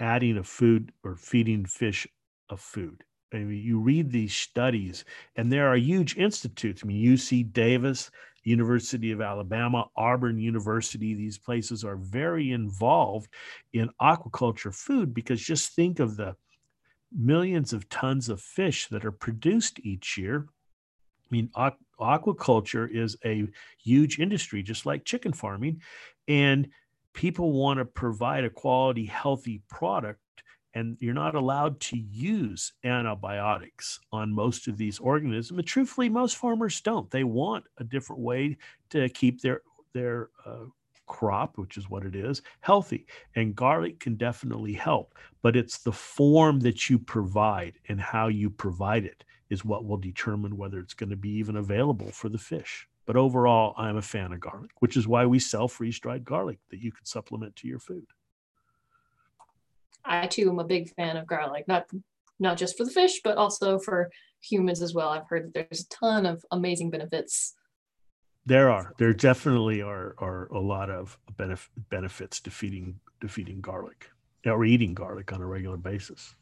adding 0.00 0.38
a 0.38 0.44
food 0.44 0.92
or 1.02 1.16
feeding 1.16 1.64
fish 1.64 2.06
a 2.50 2.56
food. 2.56 3.04
I 3.32 3.38
mean, 3.38 3.62
you 3.62 3.80
read 3.80 4.10
these 4.10 4.34
studies, 4.34 5.04
and 5.36 5.50
there 5.52 5.68
are 5.68 5.76
huge 5.76 6.16
institutes. 6.16 6.82
I 6.84 6.86
mean, 6.86 7.04
UC 7.04 7.52
Davis, 7.52 8.10
University 8.44 9.10
of 9.10 9.20
Alabama, 9.20 9.86
Auburn 9.96 10.38
University, 10.38 11.14
these 11.14 11.38
places 11.38 11.84
are 11.84 11.96
very 11.96 12.52
involved 12.52 13.30
in 13.72 13.90
aquaculture 14.00 14.74
food 14.74 15.14
because 15.14 15.40
just 15.40 15.74
think 15.74 15.98
of 15.98 16.16
the 16.16 16.36
millions 17.16 17.72
of 17.72 17.88
tons 17.88 18.28
of 18.28 18.40
fish 18.40 18.86
that 18.88 19.04
are 19.04 19.12
produced 19.12 19.80
each 19.82 20.18
year. 20.18 20.46
I 20.48 21.28
mean, 21.30 21.50
aquaculture 21.98 22.88
is 22.94 23.16
a 23.24 23.48
huge 23.82 24.18
industry, 24.20 24.62
just 24.62 24.86
like 24.86 25.04
chicken 25.04 25.32
farming. 25.32 25.80
And 26.28 26.68
people 27.14 27.52
want 27.52 27.78
to 27.78 27.84
provide 27.84 28.44
a 28.44 28.50
quality, 28.50 29.06
healthy 29.06 29.62
product 29.68 30.20
and 30.74 30.96
you're 31.00 31.14
not 31.14 31.34
allowed 31.34 31.80
to 31.80 31.96
use 31.96 32.72
antibiotics 32.82 34.00
on 34.12 34.34
most 34.34 34.66
of 34.68 34.76
these 34.76 34.98
organisms. 34.98 35.56
But 35.56 35.66
truthfully, 35.66 36.08
most 36.08 36.36
farmers 36.36 36.80
don't. 36.80 37.10
They 37.10 37.24
want 37.24 37.64
a 37.78 37.84
different 37.84 38.22
way 38.22 38.56
to 38.90 39.08
keep 39.08 39.40
their 39.40 39.62
their 39.92 40.30
uh, 40.44 40.64
crop, 41.06 41.56
which 41.56 41.76
is 41.76 41.88
what 41.88 42.04
it 42.04 42.16
is, 42.16 42.42
healthy. 42.60 43.06
And 43.36 43.54
garlic 43.54 44.00
can 44.00 44.16
definitely 44.16 44.72
help, 44.72 45.14
but 45.42 45.56
it's 45.56 45.78
the 45.78 45.92
form 45.92 46.60
that 46.60 46.90
you 46.90 46.98
provide 46.98 47.74
and 47.88 48.00
how 48.00 48.28
you 48.28 48.50
provide 48.50 49.04
it 49.04 49.24
is 49.50 49.64
what 49.64 49.84
will 49.84 49.98
determine 49.98 50.56
whether 50.56 50.80
it's 50.80 50.94
going 50.94 51.10
to 51.10 51.16
be 51.16 51.30
even 51.30 51.56
available 51.56 52.10
for 52.10 52.28
the 52.28 52.38
fish. 52.38 52.88
But 53.06 53.16
overall, 53.16 53.74
I'm 53.76 53.96
a 53.96 54.02
fan 54.02 54.32
of 54.32 54.40
garlic, 54.40 54.70
which 54.78 54.96
is 54.96 55.06
why 55.06 55.26
we 55.26 55.38
sell 55.38 55.68
freeze 55.68 56.00
dried 56.00 56.24
garlic 56.24 56.58
that 56.70 56.80
you 56.80 56.90
can 56.90 57.04
supplement 57.04 57.54
to 57.56 57.68
your 57.68 57.78
food. 57.78 58.06
I 60.04 60.26
too 60.26 60.50
am 60.50 60.58
a 60.58 60.64
big 60.64 60.90
fan 60.94 61.16
of 61.16 61.26
garlic, 61.26 61.66
not 61.68 61.86
not 62.38 62.56
just 62.56 62.76
for 62.76 62.84
the 62.84 62.90
fish, 62.90 63.20
but 63.22 63.36
also 63.36 63.78
for 63.78 64.10
humans 64.40 64.82
as 64.82 64.92
well. 64.92 65.08
I've 65.08 65.28
heard 65.28 65.46
that 65.46 65.54
there's 65.54 65.82
a 65.82 65.88
ton 65.88 66.26
of 66.26 66.44
amazing 66.50 66.90
benefits. 66.90 67.54
There 68.46 68.70
are. 68.70 68.92
There 68.98 69.14
definitely 69.14 69.80
are 69.82 70.14
are 70.18 70.48
a 70.48 70.60
lot 70.60 70.90
of 70.90 71.18
benef- 71.36 71.68
benefits 71.90 72.40
to 72.40 72.50
feeding 72.50 73.00
to 73.20 73.28
feeding 73.28 73.60
garlic 73.60 74.10
or 74.44 74.64
eating 74.64 74.94
garlic 74.94 75.32
on 75.32 75.40
a 75.40 75.46
regular 75.46 75.76
basis. 75.76 76.34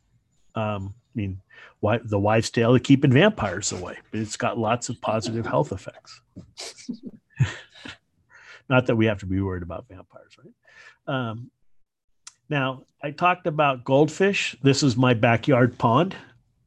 Um, 0.55 0.95
I 0.97 1.15
mean, 1.15 1.41
why 1.81 2.01
the 2.03 2.19
wives' 2.19 2.51
tale 2.51 2.75
of 2.75 2.83
keeping 2.83 3.13
vampires 3.13 3.73
away. 3.73 3.99
But 4.11 4.21
it's 4.21 4.37
got 4.37 4.59
lots 4.59 4.89
of 4.89 5.01
positive 5.01 5.47
health 5.47 5.73
effects. 5.73 6.21
Not 8.69 8.87
that 8.87 8.97
we 8.97 9.07
have 9.07 9.19
to 9.19 9.27
be 9.27 9.41
worried 9.41 9.63
about 9.63 9.87
vampires, 9.89 10.37
right? 10.39 10.53
Um, 11.15 11.51
now, 12.49 12.85
I 13.03 13.11
talked 13.11 13.47
about 13.47 13.85
goldfish. 13.85 14.57
This 14.63 14.83
is 14.83 14.97
my 14.97 15.15
backyard 15.15 15.79
pond. 15.79 16.17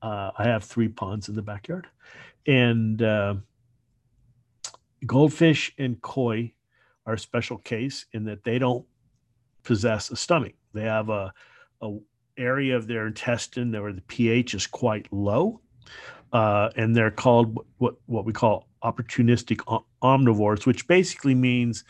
Uh, 0.02 0.32
I 0.38 0.46
have 0.46 0.64
three 0.64 0.88
ponds 0.88 1.30
in 1.30 1.36
the 1.36 1.42
backyard. 1.42 1.88
And 2.46 3.02
uh, 3.02 3.36
goldfish 5.06 5.74
and 5.78 6.02
koi 6.02 6.54
are 7.06 7.14
a 7.14 7.20
special 7.20 7.58
case 7.58 8.06
in 8.14 8.26
that 8.26 8.44
they 8.44 8.60
don't 8.60 8.86
possess 9.64 10.12
a 10.12 10.16
stomach. 10.16 10.54
They 10.74 10.84
have 10.84 11.10
a, 11.10 11.34
a 11.82 11.98
area 12.38 12.76
of 12.76 12.88
their 12.88 13.08
intestine 13.08 13.72
where 13.72 13.94
the 13.94 14.02
pH 14.02 14.54
is 14.54 14.68
quite 14.68 15.12
low. 15.12 15.62
Uh, 16.34 16.70
and 16.76 16.96
they're 16.96 17.12
called 17.12 17.58
what, 17.78 17.96
what 18.08 18.26
we 18.26 18.34
call 18.34 18.68
opportunistic 18.84 19.82
omnivores, 20.04 20.66
which 20.66 20.88
basically 20.88 21.34
means 21.34 21.86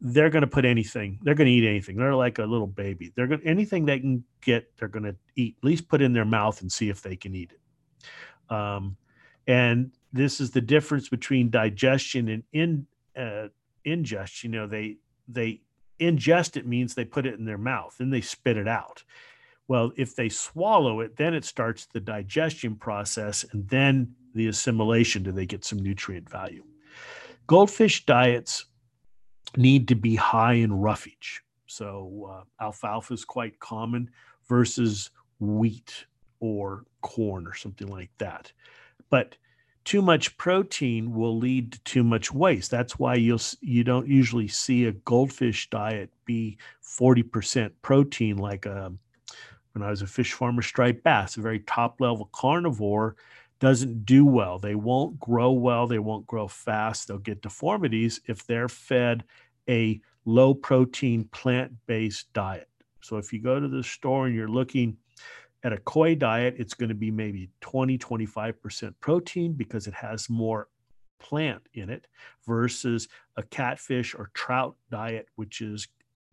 they're 0.00 0.30
going 0.30 0.42
to 0.42 0.46
put 0.46 0.64
anything 0.64 1.18
they're 1.22 1.34
going 1.34 1.46
to 1.46 1.52
eat 1.52 1.66
anything 1.66 1.96
they're 1.96 2.14
like 2.14 2.38
a 2.38 2.44
little 2.44 2.66
baby 2.66 3.12
they're 3.16 3.26
going 3.26 3.40
anything 3.44 3.84
they 3.84 3.98
can 3.98 4.22
get 4.40 4.70
they're 4.78 4.88
going 4.88 5.04
to 5.04 5.16
eat 5.36 5.56
at 5.58 5.64
least 5.64 5.88
put 5.88 6.02
in 6.02 6.12
their 6.12 6.24
mouth 6.24 6.60
and 6.60 6.70
see 6.70 6.88
if 6.88 7.02
they 7.02 7.16
can 7.16 7.34
eat 7.34 7.52
it. 7.52 8.54
Um, 8.54 8.96
and 9.46 9.92
this 10.12 10.40
is 10.40 10.50
the 10.50 10.60
difference 10.60 11.08
between 11.08 11.50
digestion 11.50 12.28
and 12.28 12.42
in 12.52 12.86
uh, 13.16 13.48
ingest 13.84 14.44
you 14.44 14.50
know 14.50 14.66
they 14.66 14.96
they 15.26 15.60
ingest 16.00 16.56
it 16.56 16.66
means 16.66 16.94
they 16.94 17.04
put 17.04 17.26
it 17.26 17.34
in 17.38 17.44
their 17.44 17.58
mouth 17.58 17.96
and 17.98 18.12
they 18.12 18.20
spit 18.20 18.56
it 18.56 18.68
out. 18.68 19.02
Well 19.66 19.92
if 19.96 20.14
they 20.14 20.28
swallow 20.28 21.00
it 21.00 21.16
then 21.16 21.34
it 21.34 21.44
starts 21.44 21.86
the 21.86 22.00
digestion 22.00 22.76
process 22.76 23.44
and 23.52 23.68
then 23.68 24.14
the 24.34 24.46
assimilation 24.46 25.22
do 25.22 25.32
they 25.32 25.46
get 25.46 25.64
some 25.64 25.78
nutrient 25.78 26.30
value. 26.30 26.64
Goldfish 27.46 28.06
diets 28.06 28.66
need 29.56 29.88
to 29.88 29.94
be 29.94 30.14
high 30.14 30.54
in 30.54 30.72
roughage. 30.72 31.42
So 31.66 32.30
uh, 32.30 32.64
alfalfa 32.64 33.14
is 33.14 33.24
quite 33.24 33.58
common 33.60 34.10
versus 34.48 35.10
wheat 35.40 36.06
or 36.40 36.84
corn 37.02 37.46
or 37.46 37.54
something 37.54 37.88
like 37.88 38.10
that. 38.18 38.52
But 39.10 39.36
too 39.84 40.02
much 40.02 40.36
protein 40.36 41.14
will 41.14 41.38
lead 41.38 41.72
to 41.72 41.80
too 41.84 42.04
much 42.04 42.32
waste. 42.32 42.70
That's 42.70 42.98
why 42.98 43.14
you'll 43.14 43.40
you 43.60 43.84
don't 43.84 44.06
usually 44.06 44.48
see 44.48 44.84
a 44.84 44.92
goldfish 44.92 45.70
diet 45.70 46.10
be 46.24 46.58
40% 46.82 47.70
protein 47.80 48.36
like 48.36 48.66
a 48.66 48.86
um, 48.86 48.98
when 49.72 49.82
I 49.82 49.90
was 49.90 50.02
a 50.02 50.06
fish 50.06 50.32
farmer 50.32 50.62
striped 50.62 51.04
bass, 51.04 51.36
a 51.36 51.40
very 51.40 51.60
top 51.60 52.00
level 52.00 52.28
carnivore 52.32 53.16
doesn't 53.60 54.04
do 54.04 54.24
well. 54.24 54.58
They 54.58 54.74
won't 54.74 55.18
grow 55.18 55.52
well. 55.52 55.86
They 55.86 55.98
won't 55.98 56.26
grow 56.26 56.48
fast. 56.48 57.08
They'll 57.08 57.18
get 57.18 57.42
deformities 57.42 58.20
if 58.26 58.46
they're 58.46 58.68
fed 58.68 59.24
a 59.68 60.00
low 60.24 60.54
protein 60.54 61.24
plant 61.24 61.72
based 61.86 62.32
diet. 62.32 62.68
So 63.02 63.16
if 63.16 63.32
you 63.32 63.40
go 63.40 63.58
to 63.58 63.68
the 63.68 63.82
store 63.82 64.26
and 64.26 64.34
you're 64.34 64.48
looking 64.48 64.96
at 65.64 65.72
a 65.72 65.78
koi 65.78 66.14
diet, 66.14 66.54
it's 66.58 66.74
going 66.74 66.88
to 66.88 66.94
be 66.94 67.10
maybe 67.10 67.50
20, 67.60 67.98
25% 67.98 68.94
protein 69.00 69.52
because 69.52 69.86
it 69.86 69.94
has 69.94 70.30
more 70.30 70.68
plant 71.18 71.62
in 71.74 71.90
it 71.90 72.06
versus 72.46 73.08
a 73.36 73.42
catfish 73.42 74.14
or 74.14 74.30
trout 74.34 74.76
diet, 74.90 75.28
which 75.36 75.60
is 75.60 75.88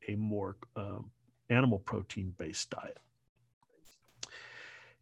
a 0.07 0.15
more 0.15 0.57
um, 0.75 1.09
animal 1.49 1.79
protein 1.79 2.33
based 2.37 2.69
diet. 2.69 2.99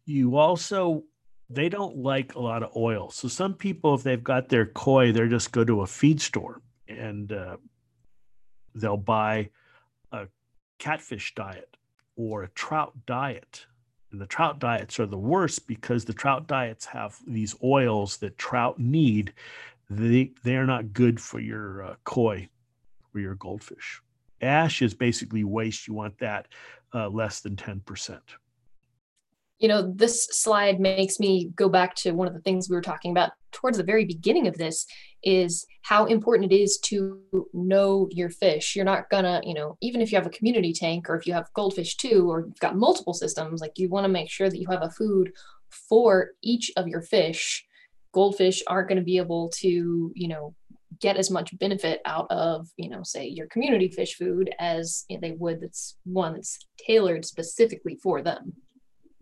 You 0.06 0.36
also 0.36 1.04
they 1.50 1.68
don't 1.68 1.98
like 1.98 2.34
a 2.34 2.40
lot 2.40 2.62
of 2.62 2.74
oil. 2.76 3.10
So 3.10 3.28
some 3.28 3.54
people, 3.54 3.94
if 3.94 4.02
they've 4.02 4.22
got 4.22 4.48
their 4.48 4.66
koi, 4.66 5.12
they're 5.12 5.28
just 5.28 5.52
go 5.52 5.64
to 5.64 5.82
a 5.82 5.86
feed 5.86 6.20
store 6.20 6.60
and 6.88 7.30
uh, 7.32 7.56
they'll 8.74 8.96
buy 8.96 9.50
a 10.12 10.26
catfish 10.78 11.34
diet 11.34 11.76
or 12.16 12.42
a 12.42 12.48
trout 12.48 12.94
diet. 13.06 13.66
And 14.10 14.20
the 14.20 14.26
trout 14.26 14.58
diets 14.58 14.98
are 15.00 15.06
the 15.06 15.18
worst 15.18 15.66
because 15.66 16.04
the 16.04 16.12
trout 16.12 16.46
diets 16.46 16.86
have 16.86 17.18
these 17.26 17.54
oils 17.62 18.16
that 18.18 18.38
trout 18.38 18.78
need. 18.78 19.32
They 19.90 20.32
they 20.44 20.56
are 20.56 20.66
not 20.66 20.92
good 20.92 21.20
for 21.20 21.40
your 21.40 21.82
uh, 21.82 21.94
koi 22.04 22.48
or 23.14 23.20
your 23.20 23.34
goldfish. 23.34 24.00
Ash 24.40 24.82
is 24.82 24.94
basically 24.94 25.44
waste. 25.44 25.88
You 25.88 25.94
want 25.94 26.18
that 26.18 26.48
uh, 26.94 27.08
less 27.08 27.40
than 27.40 27.56
ten 27.56 27.80
percent 27.80 28.22
you 29.58 29.68
know, 29.68 29.92
this 29.94 30.26
slide 30.26 30.80
makes 30.80 31.20
me 31.20 31.50
go 31.54 31.68
back 31.68 31.94
to 31.96 32.12
one 32.12 32.26
of 32.26 32.34
the 32.34 32.40
things 32.40 32.68
we 32.68 32.76
were 32.76 32.82
talking 32.82 33.10
about 33.10 33.32
towards 33.52 33.78
the 33.78 33.84
very 33.84 34.04
beginning 34.04 34.46
of 34.46 34.56
this 34.56 34.86
is 35.22 35.64
how 35.82 36.06
important 36.06 36.52
it 36.52 36.56
is 36.56 36.78
to 36.78 37.20
know 37.52 38.08
your 38.10 38.30
fish. 38.30 38.74
You're 38.74 38.84
not 38.84 39.08
gonna, 39.10 39.40
you 39.44 39.54
know, 39.54 39.78
even 39.80 40.00
if 40.00 40.10
you 40.10 40.16
have 40.18 40.26
a 40.26 40.30
community 40.30 40.72
tank 40.72 41.08
or 41.08 41.16
if 41.16 41.26
you 41.26 41.32
have 41.32 41.52
goldfish 41.54 41.96
too, 41.96 42.30
or 42.30 42.46
you've 42.46 42.60
got 42.60 42.76
multiple 42.76 43.14
systems, 43.14 43.60
like 43.60 43.78
you 43.78 43.88
want 43.88 44.04
to 44.04 44.08
make 44.08 44.30
sure 44.30 44.50
that 44.50 44.58
you 44.58 44.66
have 44.68 44.82
a 44.82 44.90
food 44.90 45.32
for 45.70 46.30
each 46.42 46.72
of 46.76 46.88
your 46.88 47.02
fish. 47.02 47.64
Goldfish 48.12 48.62
aren't 48.66 48.90
to 48.90 49.02
be 49.02 49.18
able 49.18 49.50
to, 49.56 50.12
you 50.14 50.28
know, 50.28 50.54
get 51.00 51.16
as 51.16 51.30
much 51.30 51.56
benefit 51.58 52.00
out 52.04 52.26
of, 52.30 52.68
you 52.76 52.88
know, 52.88 53.02
say 53.02 53.26
your 53.26 53.46
community 53.48 53.88
fish 53.88 54.14
food 54.16 54.50
as 54.58 55.04
they 55.08 55.32
would 55.32 55.60
that's 55.60 55.96
one 56.04 56.34
that's 56.34 56.58
tailored 56.78 57.24
specifically 57.24 57.98
for 58.02 58.22
them. 58.22 58.52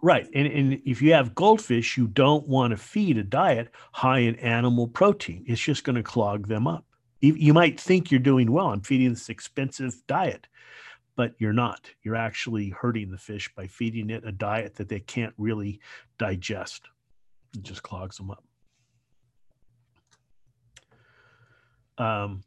Right. 0.03 0.29
And, 0.35 0.49
and 0.49 0.83
if 0.85 1.01
you 1.01 1.13
have 1.13 1.35
goldfish, 1.35 1.97
you 1.97 2.09
don't 2.09 2.47
want 2.49 2.73
to 2.73 2.77
feed 2.77 3.19
a 3.19 3.23
diet 3.23 3.71
high 3.93 4.19
in 4.19 4.35
animal 4.37 4.89
protein. 4.89 5.45
It's 5.47 5.61
just 5.61 5.85
going 5.85 5.95
to 5.95 6.03
clog 6.03 6.49
them 6.49 6.67
up. 6.67 6.85
You, 7.21 7.55
might 7.55 7.79
think 7.79 8.11
you're 8.11 8.19
doing 8.19 8.51
well. 8.51 8.71
I'm 8.71 8.81
feeding 8.81 9.11
this 9.11 9.29
expensive 9.29 9.95
diet, 10.09 10.49
but 11.15 11.35
you're 11.39 11.53
not. 11.53 11.89
You're 12.03 12.17
actually 12.17 12.71
hurting 12.71 13.13
the 13.13 13.17
fish 13.17 13.49
by 13.55 13.69
feeding 13.69 14.11
it 14.11 14.27
a 14.27 14.33
diet 14.33 14.75
that 14.75 14.89
they 14.89 14.99
can't 14.99 15.35
really 15.39 15.79
digest. 16.19 16.83
It 17.57 17.63
just 17.63 17.85
clogs 17.85 18.17
them 18.17 18.33
up. 18.33 18.45
Um, 21.97 22.43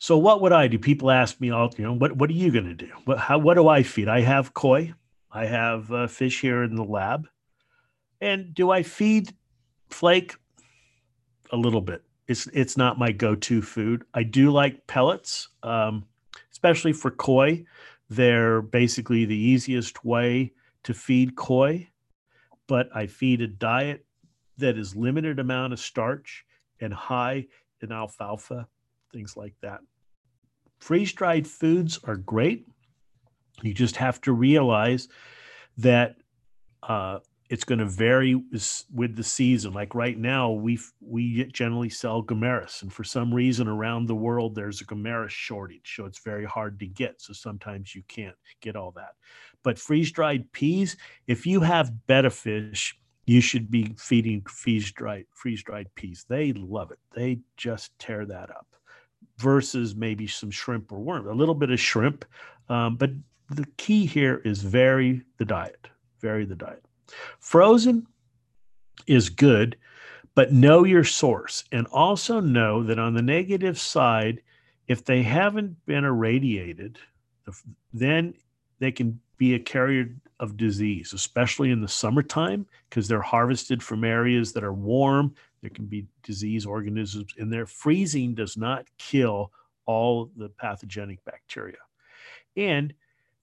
so 0.00 0.18
what 0.18 0.40
would 0.40 0.52
I 0.52 0.66
do? 0.66 0.80
People 0.80 1.12
ask 1.12 1.40
me 1.40 1.50
all, 1.50 1.72
you 1.78 1.84
know, 1.84 1.92
what, 1.92 2.16
what 2.16 2.28
are 2.28 2.32
you 2.32 2.50
going 2.50 2.64
to 2.64 2.74
do? 2.74 2.90
What, 3.04 3.18
how, 3.18 3.38
what 3.38 3.54
do 3.54 3.68
I 3.68 3.84
feed? 3.84 4.08
I 4.08 4.22
have 4.22 4.52
koi. 4.52 4.94
I 5.32 5.46
have 5.46 5.90
uh, 5.90 6.06
fish 6.06 6.40
here 6.40 6.62
in 6.62 6.76
the 6.76 6.84
lab. 6.84 7.26
And 8.20 8.54
do 8.54 8.70
I 8.70 8.82
feed 8.82 9.34
flake? 9.88 10.36
A 11.50 11.56
little 11.56 11.80
bit. 11.80 12.02
It's 12.28 12.46
it's 12.48 12.76
not 12.76 12.98
my 12.98 13.12
go-to 13.12 13.60
food. 13.60 14.04
I 14.14 14.22
do 14.22 14.50
like 14.50 14.86
pellets, 14.86 15.48
um, 15.62 16.06
especially 16.50 16.92
for 16.92 17.10
koi. 17.10 17.64
They're 18.08 18.62
basically 18.62 19.24
the 19.24 19.36
easiest 19.36 20.04
way 20.04 20.52
to 20.84 20.94
feed 20.94 21.36
koi, 21.36 21.88
but 22.68 22.88
I 22.94 23.06
feed 23.06 23.40
a 23.40 23.46
diet 23.46 24.04
that 24.58 24.78
is 24.78 24.94
limited 24.94 25.38
amount 25.38 25.72
of 25.72 25.80
starch 25.80 26.44
and 26.80 26.92
high 26.92 27.46
in 27.80 27.92
alfalfa, 27.92 28.68
things 29.12 29.36
like 29.36 29.54
that. 29.62 29.80
Freeze-dried 30.78 31.46
foods 31.46 31.98
are 32.04 32.16
great 32.16 32.66
you 33.60 33.74
just 33.74 33.96
have 33.96 34.20
to 34.22 34.32
realize 34.32 35.08
that 35.78 36.16
uh, 36.82 37.18
it's 37.50 37.64
going 37.64 37.78
to 37.78 37.86
vary 37.86 38.34
with 38.94 39.14
the 39.14 39.22
season. 39.22 39.72
Like 39.72 39.94
right 39.94 40.18
now, 40.18 40.50
we 40.50 40.78
we 41.00 41.44
generally 41.52 41.90
sell 41.90 42.22
Gammarus, 42.22 42.82
and 42.82 42.92
for 42.92 43.04
some 43.04 43.32
reason 43.34 43.68
around 43.68 44.06
the 44.06 44.14
world, 44.14 44.54
there's 44.54 44.80
a 44.80 44.86
Gammarus 44.86 45.30
shortage, 45.30 45.94
so 45.96 46.06
it's 46.06 46.20
very 46.20 46.46
hard 46.46 46.78
to 46.80 46.86
get. 46.86 47.20
So 47.20 47.32
sometimes 47.32 47.94
you 47.94 48.02
can't 48.08 48.36
get 48.60 48.74
all 48.74 48.92
that. 48.92 49.14
But 49.62 49.78
freeze-dried 49.78 50.50
peas, 50.52 50.96
if 51.26 51.46
you 51.46 51.60
have 51.60 52.06
betta 52.06 52.30
fish, 52.30 52.98
you 53.26 53.40
should 53.40 53.70
be 53.70 53.94
feeding 53.98 54.42
freeze-dried 54.48 55.26
freeze-dried 55.34 55.94
peas. 55.94 56.24
They 56.28 56.52
love 56.54 56.90
it. 56.90 56.98
They 57.14 57.40
just 57.56 57.96
tear 57.98 58.24
that 58.26 58.50
up. 58.50 58.66
Versus 59.38 59.94
maybe 59.94 60.26
some 60.26 60.50
shrimp 60.50 60.90
or 60.92 60.98
worm, 60.98 61.28
a 61.28 61.32
little 61.32 61.54
bit 61.54 61.70
of 61.70 61.78
shrimp, 61.78 62.24
um, 62.68 62.96
but 62.96 63.10
the 63.56 63.66
key 63.76 64.06
here 64.06 64.40
is 64.44 64.62
vary 64.62 65.22
the 65.38 65.44
diet. 65.44 65.88
Vary 66.20 66.44
the 66.44 66.54
diet. 66.54 66.84
Frozen 67.38 68.06
is 69.06 69.28
good, 69.28 69.76
but 70.34 70.52
know 70.52 70.84
your 70.84 71.04
source 71.04 71.64
and 71.72 71.86
also 71.88 72.40
know 72.40 72.82
that 72.82 72.98
on 72.98 73.14
the 73.14 73.22
negative 73.22 73.78
side, 73.78 74.42
if 74.88 75.04
they 75.04 75.22
haven't 75.22 75.84
been 75.86 76.04
irradiated, 76.04 76.98
then 77.92 78.34
they 78.78 78.92
can 78.92 79.20
be 79.36 79.54
a 79.54 79.58
carrier 79.58 80.14
of 80.40 80.56
disease, 80.56 81.12
especially 81.12 81.70
in 81.70 81.80
the 81.80 81.88
summertime, 81.88 82.66
because 82.88 83.08
they're 83.08 83.20
harvested 83.20 83.82
from 83.82 84.04
areas 84.04 84.52
that 84.52 84.64
are 84.64 84.72
warm. 84.72 85.34
There 85.60 85.70
can 85.70 85.86
be 85.86 86.06
disease 86.22 86.66
organisms 86.66 87.34
in 87.36 87.50
there. 87.50 87.66
Freezing 87.66 88.34
does 88.34 88.56
not 88.56 88.86
kill 88.98 89.52
all 89.86 90.30
the 90.36 90.48
pathogenic 90.48 91.24
bacteria. 91.24 91.78
And 92.56 92.92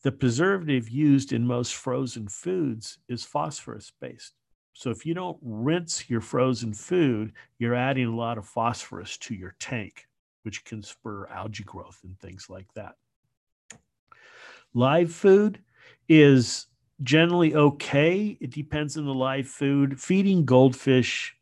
the 0.04 0.12
preservative 0.12 0.90
used 0.90 1.34
in 1.34 1.46
most 1.46 1.76
frozen 1.76 2.28
foods 2.28 3.00
is 3.10 3.24
phosphorus 3.26 3.92
based. 4.00 4.34
So 4.74 4.92
if 4.92 5.06
you 5.06 5.14
don't 5.14 5.38
rinse 5.42 6.10
your 6.10 6.22
frozen 6.22 6.74
food, 6.74 7.34
you're 7.58 7.76
adding 7.76 8.08
a 8.08 8.16
lot 8.16 8.38
of 8.38 8.46
phosphorus 8.46 9.18
to 9.18 9.36
your 9.36 9.56
tank, 9.60 10.08
which 10.44 10.64
can 10.64 10.82
spur 10.82 11.28
algae 11.28 11.64
growth 11.64 12.00
and 12.04 12.18
things 12.20 12.50
like 12.50 12.68
that. 12.76 12.96
Live 14.74 15.12
food 15.12 15.60
is 16.08 16.68
generally 17.04 17.56
okay. 17.56 18.38
It 18.40 18.52
depends 18.52 18.98
on 18.98 19.06
the 19.06 19.14
live 19.14 19.48
food. 19.48 20.00
Feeding 20.00 20.46
goldfish, 20.46 21.36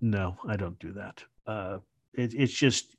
no, 0.00 0.36
I 0.46 0.56
don't 0.56 0.78
do 0.78 0.92
that. 0.92 1.24
Uh, 1.46 1.78
it, 2.14 2.32
it's 2.34 2.52
just 2.52 2.94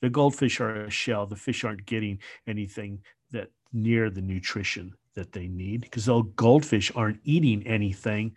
the 0.00 0.08
goldfish 0.08 0.60
are 0.60 0.84
a 0.84 0.90
shell. 0.90 1.26
The 1.26 1.36
fish 1.36 1.64
aren't 1.64 1.84
getting 1.84 2.18
anything 2.46 3.00
that 3.32 3.50
near 3.74 4.08
the 4.08 4.22
nutrition 4.22 4.94
that 5.14 5.32
they 5.32 5.48
need 5.48 5.82
because 5.82 6.06
those 6.06 6.24
goldfish 6.36 6.90
aren't 6.94 7.20
eating 7.24 7.66
anything 7.66 8.34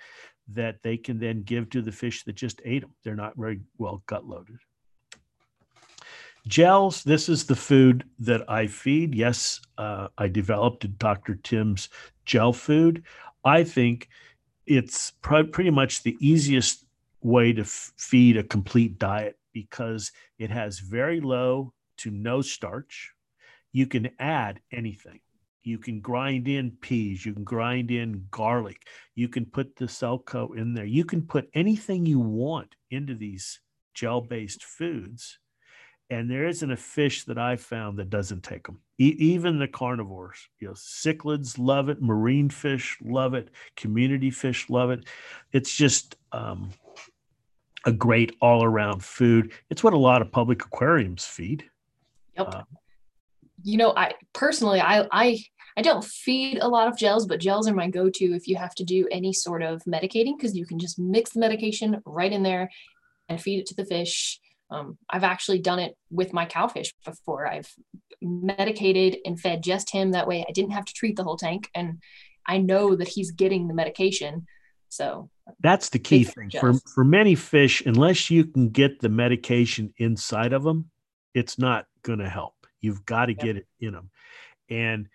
that 0.49 0.81
they 0.83 0.97
can 0.97 1.19
then 1.19 1.43
give 1.43 1.69
to 1.69 1.81
the 1.81 1.91
fish 1.91 2.23
that 2.23 2.35
just 2.35 2.61
ate 2.65 2.81
them. 2.81 2.93
They're 3.03 3.15
not 3.15 3.35
very 3.35 3.61
well 3.77 4.03
gut 4.05 4.25
loaded. 4.25 4.57
Gels, 6.47 7.03
this 7.03 7.27
is 7.27 7.45
the 7.45 7.55
food 7.55 8.05
that 8.19 8.49
I 8.49 8.67
feed. 8.67 9.13
Yes, 9.13 9.59
uh, 9.77 10.07
I 10.17 10.29
developed 10.29 10.97
Dr. 10.97 11.35
Tim's 11.35 11.89
gel 12.25 12.53
food. 12.53 13.03
I 13.43 13.65
think 13.65 14.07
it's 14.65 15.11
pr- 15.21 15.43
pretty 15.43 15.71
much 15.71 16.03
the 16.03 16.15
easiest 16.21 16.85
way 17.21 17.51
to 17.51 17.63
f- 17.63 17.91
feed 17.97 18.37
a 18.37 18.43
complete 18.43 18.97
diet 18.97 19.37
because 19.51 20.11
it 20.39 20.49
has 20.49 20.79
very 20.79 21.19
low 21.19 21.73
to 21.97 22.11
no 22.11 22.41
starch. 22.41 23.11
You 23.73 23.85
can 23.85 24.11
add 24.17 24.61
anything. 24.71 25.19
You 25.67 25.77
can 25.77 25.99
grind 25.99 26.47
in 26.47 26.71
peas. 26.71 27.25
You 27.25 27.33
can 27.33 27.43
grind 27.43 27.91
in 27.91 28.25
garlic. 28.31 28.87
You 29.15 29.27
can 29.27 29.45
put 29.45 29.75
the 29.75 29.85
Selcon 29.85 30.57
in 30.57 30.73
there. 30.73 30.85
You 30.85 31.03
can 31.03 31.21
put 31.21 31.49
anything 31.53 32.05
you 32.05 32.19
want 32.19 32.75
into 32.89 33.15
these 33.15 33.59
gel 33.93 34.21
based 34.21 34.63
foods. 34.63 35.39
And 36.09 36.31
there 36.31 36.47
isn't 36.47 36.71
a 36.71 36.77
fish 36.77 37.25
that 37.25 37.37
I've 37.37 37.59
found 37.59 37.99
that 37.99 38.09
doesn't 38.09 38.43
take 38.43 38.65
them. 38.65 38.79
E- 38.97 39.17
even 39.19 39.59
the 39.59 39.67
carnivores, 39.67 40.37
you 40.59 40.69
know, 40.69 40.73
cichlids 40.73 41.59
love 41.59 41.89
it, 41.89 42.01
marine 42.01 42.49
fish 42.49 42.97
love 43.03 43.33
it, 43.33 43.49
community 43.75 44.31
fish 44.31 44.69
love 44.69 44.89
it. 44.89 45.03
It's 45.51 45.75
just 45.75 46.15
um, 46.31 46.69
a 47.85 47.91
great 47.91 48.37
all 48.39 48.63
around 48.63 49.03
food. 49.03 49.51
It's 49.69 49.83
what 49.83 49.91
a 49.91 49.97
lot 49.97 50.21
of 50.21 50.31
public 50.31 50.63
aquariums 50.63 51.25
feed. 51.25 51.65
Yep. 52.37 52.55
Uh, 52.55 52.63
you 53.63 53.77
know, 53.77 53.93
I 53.95 54.13
personally, 54.33 54.79
I, 54.79 55.07
I 55.11 55.39
I 55.77 55.81
don't 55.81 56.03
feed 56.03 56.57
a 56.57 56.67
lot 56.67 56.87
of 56.87 56.97
gels, 56.97 57.27
but 57.27 57.39
gels 57.39 57.67
are 57.67 57.73
my 57.73 57.87
go 57.87 58.09
to 58.09 58.25
if 58.35 58.47
you 58.47 58.55
have 58.55 58.73
to 58.75 58.83
do 58.83 59.07
any 59.11 59.31
sort 59.31 59.61
of 59.61 59.83
medicating 59.83 60.35
because 60.35 60.55
you 60.55 60.65
can 60.65 60.79
just 60.79 60.97
mix 60.97 61.31
the 61.31 61.39
medication 61.39 62.01
right 62.03 62.33
in 62.33 62.41
there 62.41 62.71
and 63.29 63.39
feed 63.39 63.59
it 63.59 63.67
to 63.67 63.75
the 63.75 63.85
fish. 63.85 64.39
Um, 64.71 64.97
I've 65.07 65.23
actually 65.23 65.59
done 65.59 65.77
it 65.77 65.95
with 66.09 66.33
my 66.33 66.47
cowfish 66.47 66.93
before. 67.05 67.47
I've 67.47 67.71
medicated 68.21 69.19
and 69.23 69.39
fed 69.39 69.61
just 69.61 69.91
him. 69.91 70.11
That 70.11 70.27
way 70.27 70.43
I 70.47 70.51
didn't 70.51 70.71
have 70.71 70.85
to 70.85 70.93
treat 70.93 71.15
the 71.15 71.23
whole 71.23 71.37
tank. 71.37 71.69
And 71.75 72.01
I 72.47 72.57
know 72.57 72.95
that 72.95 73.07
he's 73.07 73.29
getting 73.29 73.67
the 73.67 73.75
medication. 73.75 74.47
So 74.89 75.29
that's 75.59 75.89
the 75.89 75.99
key 75.99 76.23
thing 76.23 76.49
for, 76.59 76.73
for 76.73 77.03
many 77.03 77.35
fish, 77.35 77.83
unless 77.85 78.31
you 78.31 78.45
can 78.45 78.69
get 78.69 78.99
the 78.99 79.09
medication 79.09 79.93
inside 79.99 80.53
of 80.53 80.63
them, 80.63 80.89
it's 81.35 81.59
not 81.59 81.85
going 82.01 82.19
to 82.19 82.29
help. 82.29 82.55
You've 82.81 83.05
got 83.05 83.25
to 83.27 83.33
yep. 83.33 83.41
get 83.41 83.57
it 83.57 83.67
in 83.79 83.93
them. 83.93 84.09
And 84.69 85.07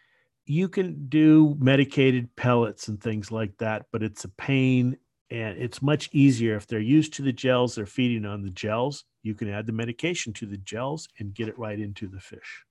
you 0.47 0.69
can 0.69 1.09
do 1.09 1.57
medicated 1.59 2.35
pellets 2.37 2.89
and 2.89 3.01
things 3.01 3.31
like 3.31 3.57
that, 3.59 3.87
but 3.93 4.03
it's 4.03 4.25
a 4.25 4.29
pain 4.29 4.97
and 5.31 5.57
it's 5.57 5.81
much 5.81 6.11
easier 6.13 6.57
if 6.57 6.67
they're 6.67 6.79
used 6.79 7.15
to 7.15 7.23
the 7.23 7.33
gels, 7.33 7.75
they're 7.75 7.87
feeding 7.87 8.27
on 8.27 8.43
the 8.43 8.51
gels. 8.51 9.05
You 9.23 9.35
can 9.35 9.49
add 9.49 9.67
the 9.67 9.73
medication 9.73 10.35
to 10.35 10.47
the 10.47 10.59
gels 10.59 11.09
and 11.19 11.33
get 11.33 11.49
it 11.49 11.59
right 11.59 11.79
into 11.79 12.07
the 12.07 12.21
fish. 12.21 12.65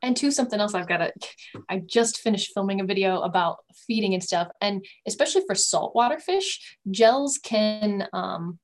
And 0.00 0.16
to 0.18 0.30
something 0.30 0.60
else, 0.60 0.74
I've 0.74 0.86
got 0.86 0.98
to, 0.98 1.12
I 1.68 1.78
just 1.78 2.20
finished 2.20 2.52
filming 2.54 2.80
a 2.80 2.84
video 2.84 3.22
about 3.22 3.64
feeding 3.86 4.14
and 4.14 4.22
stuff. 4.22 4.48
And 4.60 4.84
especially 5.06 5.42
for 5.46 5.54
saltwater 5.54 6.20
fish, 6.20 6.76
gels 6.90 7.40
can, 7.42 8.06
um, 8.12 8.58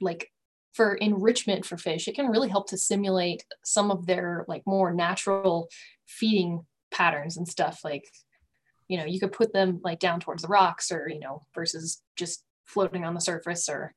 like, 0.00 0.30
for 0.72 0.94
enrichment 0.94 1.64
for 1.66 1.76
fish, 1.76 2.08
it 2.08 2.14
can 2.14 2.28
really 2.28 2.48
help 2.48 2.68
to 2.68 2.78
simulate 2.78 3.44
some 3.64 3.90
of 3.90 4.06
their 4.06 4.44
like 4.48 4.62
more 4.66 4.92
natural 4.92 5.68
feeding 6.06 6.64
patterns 6.90 7.36
and 7.36 7.48
stuff 7.48 7.80
like 7.84 8.04
you 8.88 8.98
know 8.98 9.04
you 9.04 9.18
could 9.18 9.32
put 9.32 9.52
them 9.52 9.80
like 9.82 9.98
down 9.98 10.20
towards 10.20 10.42
the 10.42 10.48
rocks 10.48 10.92
or 10.92 11.08
you 11.08 11.18
know 11.18 11.42
versus 11.54 12.02
just 12.16 12.44
floating 12.64 13.04
on 13.04 13.14
the 13.14 13.20
surface 13.20 13.68
or 13.68 13.94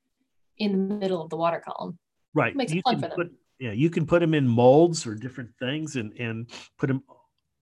in 0.57 0.71
the 0.89 0.95
middle 0.95 1.21
of 1.21 1.30
the 1.30 1.36
water 1.36 1.61
column. 1.65 1.97
Right. 2.34 2.51
It 2.51 2.57
makes 2.57 2.73
you 2.73 2.80
it 2.80 2.84
fun 2.84 2.95
for 2.95 3.07
them. 3.07 3.15
put, 3.15 3.32
yeah 3.59 3.71
you 3.71 3.89
can 3.89 4.05
put 4.05 4.19
them 4.19 4.34
in 4.34 4.47
molds 4.47 5.05
or 5.05 5.15
different 5.15 5.51
things 5.59 5.95
and 5.95 6.13
and 6.19 6.49
put 6.78 6.88
them 6.88 7.03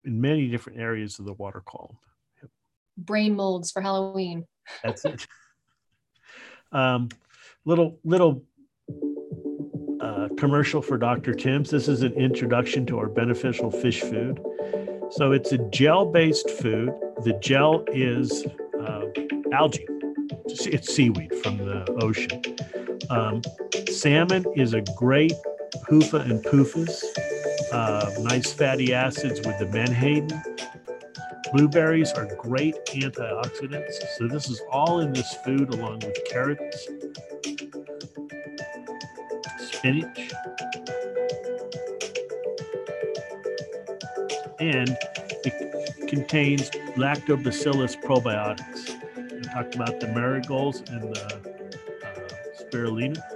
in 0.04 0.20
many 0.20 0.48
different 0.48 0.78
areas 0.80 1.18
of 1.18 1.26
the 1.26 1.34
water 1.34 1.62
column. 1.64 1.96
Yep. 2.40 2.50
brain 2.98 3.36
molds 3.36 3.70
for 3.70 3.82
halloween. 3.82 4.46
That's 4.82 5.04
it. 5.04 5.26
Um 6.72 7.10
little 7.66 7.98
little 8.02 8.44
uh 10.22 10.28
commercial 10.36 10.80
for 10.80 10.96
Dr. 10.96 11.34
Tim's. 11.34 11.70
This 11.70 11.88
is 11.88 12.02
an 12.02 12.12
introduction 12.12 12.86
to 12.86 12.98
our 12.98 13.08
beneficial 13.08 13.70
fish 13.70 14.00
food. 14.00 14.40
So 15.10 15.32
it's 15.32 15.52
a 15.52 15.58
gel 15.70 16.06
based 16.06 16.48
food. 16.48 16.90
The 17.24 17.36
gel 17.40 17.84
is 17.88 18.46
uh, 18.80 19.06
algae, 19.52 19.86
it's 20.46 20.94
seaweed 20.94 21.34
from 21.42 21.58
the 21.58 21.90
ocean. 22.02 22.42
Um, 23.10 23.42
salmon 23.90 24.44
is 24.56 24.74
a 24.74 24.82
great 24.96 25.32
PUFA 25.88 26.30
and 26.30 26.42
PUFAs, 26.44 27.02
uh, 27.72 28.10
nice 28.20 28.52
fatty 28.52 28.94
acids 28.94 29.40
with 29.46 29.58
the 29.58 29.66
menhaden. 29.66 30.40
Blueberries 31.52 32.12
are 32.12 32.26
great 32.36 32.74
antioxidants. 32.86 33.94
So 34.16 34.26
this 34.26 34.48
is 34.48 34.62
all 34.70 35.00
in 35.00 35.12
this 35.12 35.34
food 35.44 35.74
along 35.74 35.98
with 36.00 36.18
carrots, 36.30 36.88
spinach, 39.82 40.30
and 44.60 44.96
it 45.44 46.08
contains 46.08 46.70
lactobacillus 46.96 48.00
probiotics. 48.00 48.90
We 49.32 49.40
talked 49.40 49.74
about 49.74 49.98
the 49.98 50.06
marigolds 50.06 50.84
and 50.88 51.12
the 51.12 51.24
uh, 51.24 52.62
spirulina. 52.62 53.31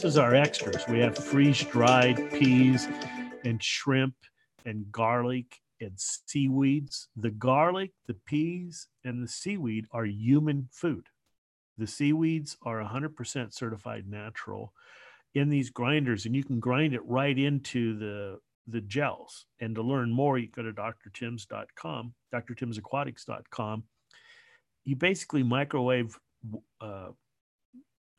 This 0.00 0.12
is 0.12 0.16
our 0.16 0.34
extras. 0.34 0.88
We 0.88 1.00
have 1.00 1.14
freeze 1.14 1.62
dried 1.62 2.30
peas 2.32 2.88
and 3.44 3.62
shrimp 3.62 4.14
and 4.64 4.90
garlic 4.90 5.58
and 5.78 5.92
seaweeds. 5.94 7.08
The 7.16 7.30
garlic, 7.30 7.90
the 8.06 8.14
peas, 8.14 8.86
and 9.04 9.22
the 9.22 9.28
seaweed 9.28 9.84
are 9.92 10.06
human 10.06 10.70
food. 10.72 11.08
The 11.76 11.86
seaweeds 11.86 12.56
are 12.62 12.82
100% 12.82 13.52
certified 13.52 14.08
natural 14.08 14.72
in 15.34 15.50
these 15.50 15.68
grinders, 15.68 16.24
and 16.24 16.34
you 16.34 16.44
can 16.44 16.60
grind 16.60 16.94
it 16.94 17.04
right 17.04 17.38
into 17.38 17.98
the 17.98 18.38
the 18.66 18.80
gels. 18.80 19.44
And 19.60 19.74
to 19.74 19.82
learn 19.82 20.10
more, 20.10 20.38
you 20.38 20.48
go 20.48 20.62
to 20.62 20.72
drtims.com, 20.72 22.14
drtimsaquatics.com. 22.32 23.84
You 24.86 24.96
basically 24.96 25.42
microwave 25.42 26.18
uh, 26.80 27.08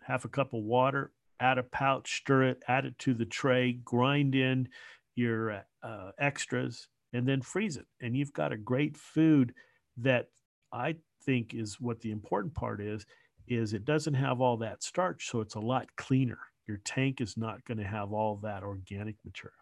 half 0.04 0.26
a 0.26 0.30
cup 0.30 0.54
of 0.54 0.62
water, 0.62 1.12
add 1.42 1.58
a 1.58 1.64
pouch, 1.64 2.18
stir 2.18 2.44
it, 2.44 2.64
add 2.68 2.86
it 2.86 2.98
to 3.00 3.14
the 3.14 3.26
tray, 3.26 3.74
grind 3.74 4.36
in 4.36 4.70
your 5.16 5.66
uh, 5.84 6.12
extras, 6.20 6.88
and 7.14 7.28
then 7.28 7.42
freeze 7.42 7.76
it. 7.76 7.88
And 8.00 8.16
you've 8.16 8.34
got 8.34 8.54
a 8.54 8.58
great 8.58 8.96
food 8.96 9.54
that 9.98 10.30
I 10.72 10.96
think 11.24 11.54
is 11.54 11.80
what 11.80 12.00
the 12.00 12.12
important 12.12 12.54
part 12.54 12.82
is 12.82 13.06
is 13.48 13.74
it 13.74 13.86
doesn't 13.86 14.14
have 14.14 14.42
all 14.42 14.58
that 14.58 14.84
starch 14.84 15.30
so 15.30 15.42
it's 15.42 15.56
a 15.56 15.60
lot 15.60 15.88
cleaner 15.96 16.40
your 16.68 16.78
tank 16.86 17.22
is 17.22 17.38
not 17.38 17.64
going 17.66 17.78
to 17.78 17.84
have 17.84 18.12
all 18.12 18.38
that 18.38 18.64
organic 18.64 19.16
material 19.26 19.54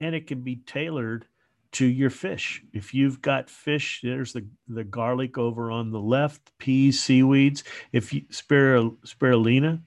and 0.00 0.14
it 0.14 0.26
can 0.26 0.42
be 0.42 0.56
tailored 0.66 1.26
to 1.72 1.86
your 1.86 2.10
fish 2.10 2.62
if 2.72 2.92
you've 2.92 3.22
got 3.22 3.48
fish 3.48 4.00
there's 4.02 4.32
the 4.32 4.44
the 4.68 4.84
garlic 4.84 5.38
over 5.38 5.70
on 5.70 5.90
the 5.90 6.00
left 6.00 6.56
peas 6.58 7.00
seaweeds 7.00 7.62
if 7.92 8.12
you 8.12 8.22
spirulina 8.30 9.80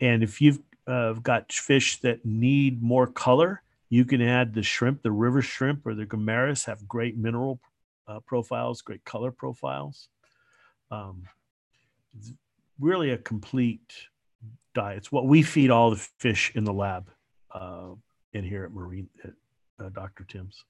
and 0.00 0.22
if 0.22 0.40
you've 0.40 0.60
uh, 0.86 1.12
got 1.14 1.52
fish 1.52 2.00
that 2.00 2.24
need 2.24 2.82
more 2.82 3.06
color 3.06 3.62
you 3.90 4.04
can 4.04 4.22
add 4.22 4.54
the 4.54 4.62
shrimp, 4.62 5.02
the 5.02 5.10
river 5.10 5.42
shrimp 5.42 5.84
or 5.84 5.94
the 5.94 6.06
gammarus 6.06 6.64
have 6.66 6.86
great 6.88 7.18
mineral 7.18 7.60
uh, 8.06 8.20
profiles, 8.20 8.80
great 8.80 9.04
color 9.04 9.32
profiles. 9.32 10.08
Um, 10.92 11.24
really 12.78 13.10
a 13.10 13.18
complete 13.18 13.92
diet. 14.74 14.98
It's 14.98 15.12
what 15.12 15.26
we 15.26 15.42
feed 15.42 15.70
all 15.70 15.90
the 15.90 16.08
fish 16.18 16.52
in 16.54 16.64
the 16.64 16.72
lab 16.72 17.10
uh, 17.50 17.90
in 18.32 18.44
here 18.44 18.64
at 18.64 18.72
Marine 18.72 19.08
at 19.24 19.32
uh, 19.84 19.88
Dr. 19.88 20.24
Tim's. 20.24 20.64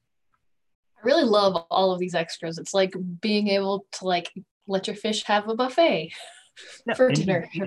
I 1.00 1.06
really 1.06 1.24
love 1.24 1.64
all 1.70 1.92
of 1.92 1.98
these 1.98 2.14
extras. 2.14 2.58
It's 2.58 2.74
like 2.74 2.94
being 3.20 3.48
able 3.48 3.86
to 3.92 4.04
like 4.04 4.32
let 4.66 4.86
your 4.86 4.96
fish 4.96 5.24
have 5.24 5.48
a 5.48 5.54
buffet 5.54 6.12
yeah, 6.86 6.94
for 6.94 7.10
dinner. 7.10 7.48
You, 7.52 7.66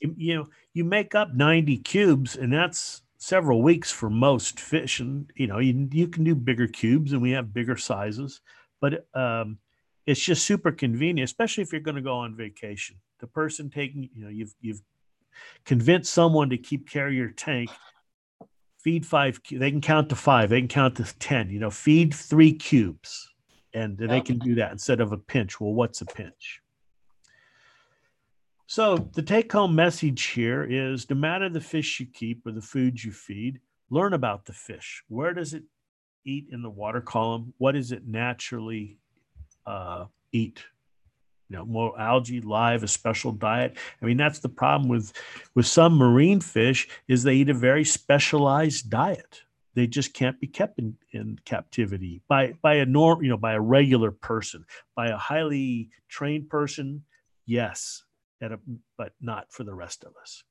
you, 0.00 0.14
you 0.16 0.34
know, 0.36 0.46
you 0.74 0.84
make 0.84 1.14
up 1.14 1.34
90 1.34 1.78
cubes 1.78 2.36
and 2.36 2.52
that's 2.52 3.02
several 3.18 3.62
weeks 3.62 3.90
for 3.90 4.08
most 4.08 4.58
fish 4.58 5.00
and 5.00 5.30
you 5.36 5.46
know 5.46 5.58
you, 5.58 5.88
you 5.92 6.08
can 6.08 6.24
do 6.24 6.34
bigger 6.34 6.66
cubes 6.66 7.12
and 7.12 7.20
we 7.20 7.32
have 7.32 7.52
bigger 7.52 7.76
sizes 7.76 8.40
but 8.80 9.06
um, 9.14 9.58
it's 10.06 10.20
just 10.20 10.46
super 10.46 10.72
convenient 10.72 11.28
especially 11.28 11.62
if 11.62 11.70
you're 11.70 11.82
going 11.82 11.96
to 11.96 12.00
go 12.00 12.14
on 12.14 12.34
vacation 12.34 12.96
the 13.20 13.26
person 13.26 13.68
taking 13.68 14.08
you 14.14 14.24
know 14.24 14.30
you've 14.30 14.54
you've 14.62 14.80
convinced 15.66 16.12
someone 16.12 16.48
to 16.48 16.56
keep 16.56 16.88
carry 16.88 17.14
your 17.14 17.28
tank 17.30 17.68
feed 18.82 19.04
five 19.04 19.40
they 19.50 19.70
can 19.70 19.80
count 19.80 20.08
to 20.08 20.16
five 20.16 20.50
they 20.50 20.60
can 20.60 20.68
count 20.68 20.96
to 20.96 21.04
10 21.18 21.50
you 21.50 21.58
know 21.58 21.70
feed 21.70 22.14
three 22.14 22.52
cubes 22.52 23.28
and 23.72 23.96
they 23.98 24.20
can 24.20 24.38
do 24.38 24.56
that 24.56 24.72
instead 24.72 25.00
of 25.00 25.12
a 25.12 25.16
pinch 25.16 25.60
well 25.60 25.72
what's 25.72 26.00
a 26.00 26.06
pinch 26.06 26.60
so 28.70 28.96
the 29.14 29.22
take 29.22 29.50
home 29.50 29.74
message 29.74 30.26
here 30.26 30.62
is 30.62 31.10
no 31.10 31.16
matter 31.16 31.48
the 31.48 31.60
fish 31.60 31.98
you 31.98 32.06
keep 32.06 32.46
or 32.46 32.52
the 32.52 32.62
food 32.62 33.02
you 33.02 33.10
feed, 33.10 33.58
learn 33.90 34.12
about 34.12 34.44
the 34.44 34.52
fish. 34.52 35.02
Where 35.08 35.34
does 35.34 35.54
it 35.54 35.64
eat 36.24 36.46
in 36.52 36.62
the 36.62 36.70
water 36.70 37.00
column? 37.00 37.52
What 37.58 37.72
does 37.72 37.90
it 37.90 38.06
naturally 38.06 39.00
uh, 39.66 40.04
eat? 40.30 40.62
You 41.50 41.56
know, 41.56 41.66
more 41.66 42.00
algae, 42.00 42.40
live, 42.40 42.84
a 42.84 42.88
special 42.88 43.32
diet. 43.32 43.76
I 44.00 44.04
mean, 44.06 44.16
that's 44.16 44.38
the 44.38 44.48
problem 44.48 44.88
with 44.88 45.12
with 45.56 45.66
some 45.66 45.96
marine 45.96 46.40
fish 46.40 46.88
is 47.08 47.24
they 47.24 47.34
eat 47.34 47.48
a 47.48 47.54
very 47.54 47.84
specialized 47.84 48.88
diet. 48.88 49.42
They 49.74 49.88
just 49.88 50.14
can't 50.14 50.40
be 50.40 50.46
kept 50.46 50.78
in, 50.78 50.96
in 51.12 51.40
captivity 51.44 52.22
by 52.28 52.54
by 52.62 52.74
a 52.74 52.86
norm, 52.86 53.22
you 53.24 53.30
know, 53.30 53.36
by 53.36 53.54
a 53.54 53.60
regular 53.60 54.12
person, 54.12 54.64
by 54.94 55.08
a 55.08 55.16
highly 55.16 55.90
trained 56.08 56.48
person. 56.48 57.04
Yes, 57.46 58.04
a, 58.40 58.58
but 58.96 59.12
not 59.20 59.52
for 59.52 59.64
the 59.64 59.74
rest 59.74 60.04
of 60.04 60.12
us. 60.22 60.44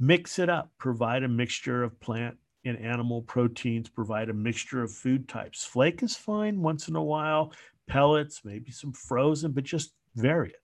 Mix 0.00 0.40
it 0.40 0.48
up, 0.48 0.72
provide 0.76 1.22
a 1.22 1.28
mixture 1.28 1.84
of 1.84 2.00
plant 2.00 2.36
and 2.64 2.78
animal 2.78 3.22
proteins, 3.22 3.88
provide 3.88 4.28
a 4.28 4.34
mixture 4.34 4.82
of 4.82 4.90
food 4.90 5.28
types. 5.28 5.64
Flake 5.64 6.02
is 6.02 6.16
fine 6.16 6.60
once 6.62 6.88
in 6.88 6.96
a 6.96 7.02
while, 7.02 7.52
pellets, 7.88 8.42
maybe 8.44 8.70
some 8.70 8.92
frozen, 8.92 9.52
but 9.52 9.64
just 9.64 9.92
vary 10.14 10.50
it. 10.50 10.56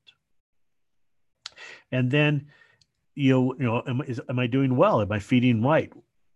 And 1.92 2.10
then, 2.10 2.46
you 3.14 3.32
know, 3.32 3.54
you 3.58 3.64
know, 3.64 3.82
am, 3.86 4.02
is, 4.02 4.20
am 4.28 4.38
I 4.38 4.46
doing 4.46 4.76
well? 4.76 5.00
Am 5.00 5.12
I 5.12 5.18
feeding 5.18 5.62
right? 5.62 5.92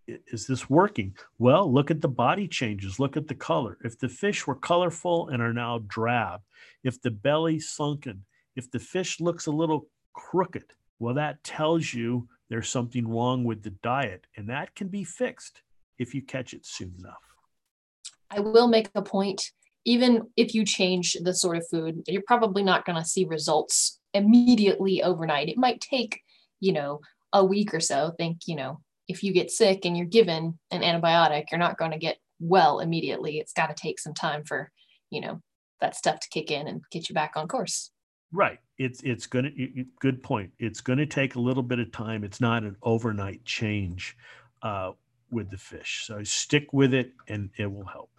Is 0.06 0.46
this 0.46 0.68
working? 0.68 1.14
Well, 1.38 1.72
look 1.72 1.90
at 1.90 2.00
the 2.00 2.08
body 2.08 2.48
changes. 2.48 2.98
Look 2.98 3.16
at 3.16 3.28
the 3.28 3.34
color. 3.34 3.78
If 3.84 3.98
the 3.98 4.08
fish 4.08 4.46
were 4.46 4.56
colorful 4.56 5.28
and 5.28 5.40
are 5.42 5.52
now 5.52 5.80
drab, 5.86 6.40
if 6.82 7.00
the 7.00 7.11
belly 7.11 7.61
sunken, 7.61 8.24
if 8.56 8.70
the 8.70 8.80
fish 8.80 9.20
looks 9.20 9.46
a 9.46 9.52
little 9.52 9.88
crooked, 10.12 10.72
well, 10.98 11.14
that 11.14 11.42
tells 11.44 11.94
you 11.94 12.28
there's 12.48 12.68
something 12.68 13.08
wrong 13.08 13.44
with 13.44 13.62
the 13.62 13.70
diet, 13.70 14.26
and 14.36 14.48
that 14.48 14.74
can 14.74 14.88
be 14.88 15.04
fixed 15.04 15.62
if 15.98 16.14
you 16.14 16.22
catch 16.22 16.52
it 16.52 16.66
soon 16.66 16.94
enough. 16.98 17.22
I 18.30 18.40
will 18.40 18.68
make 18.68 18.90
a 18.94 19.02
point. 19.02 19.52
Even 19.85 20.22
if 20.37 20.55
you 20.55 20.64
change 20.64 21.16
the 21.22 21.35
sort 21.35 21.57
of 21.57 21.66
food, 21.70 22.03
you're 22.07 22.22
probably 22.26 22.62
not 22.62 22.85
going 22.85 23.01
to 23.01 23.09
see 23.09 23.24
results 23.24 23.99
immediately 24.12 25.03
overnight. 25.03 25.49
It 25.49 25.57
might 25.57 25.81
take, 25.81 26.20
you 26.61 26.72
know, 26.72 27.01
a 27.33 27.45
week 27.45 27.72
or 27.72 27.81
so. 27.81 28.12
Think, 28.18 28.41
you 28.47 28.57
know, 28.57 28.81
if 29.09 29.22
you 29.22 29.33
get 29.33 29.51
sick 29.51 29.85
and 29.85 29.97
you're 29.97 30.07
given 30.07 30.59
an 30.70 30.83
antibiotic, 30.83 31.51
you're 31.51 31.59
not 31.59 31.78
going 31.78 31.93
to 31.93 31.99
get 31.99 32.18
well 32.41 32.81
immediately. 32.81 33.39
It's 33.39 33.53
got 33.53 33.68
to 33.68 33.81
take 33.81 33.99
some 33.99 34.14
time 34.14 34.45
for, 34.45 34.70
you 35.11 35.20
know, 35.20 35.41
that 35.81 35.97
stuff 35.97 36.20
to 36.20 36.28
kick 36.28 36.51
in 36.51 36.68
and 36.68 36.83
get 36.91 37.09
you 37.09 37.14
back 37.14 37.33
on 37.37 37.49
course. 37.49 37.91
Right. 38.33 38.59
It's 38.78 39.03
it's 39.03 39.26
going 39.26 39.45
to 39.47 39.85
good 40.01 40.22
point. 40.22 40.53
It's 40.59 40.81
going 40.81 40.99
to 40.99 41.07
take 41.07 41.35
a 41.35 41.41
little 41.41 41.62
bit 41.62 41.81
of 41.81 41.91
time. 41.91 42.22
It's 42.22 42.41
not 42.41 42.62
an 42.62 42.76
overnight 42.83 43.45
change 43.45 44.16
uh, 44.62 44.93
with 45.31 45.51
the 45.51 45.59
fish. 45.59 46.05
So 46.07 46.22
stick 46.22 46.72
with 46.72 46.95
it, 46.95 47.12
and 47.28 47.51
it 47.59 47.70
will 47.70 47.87
help. 47.87 48.11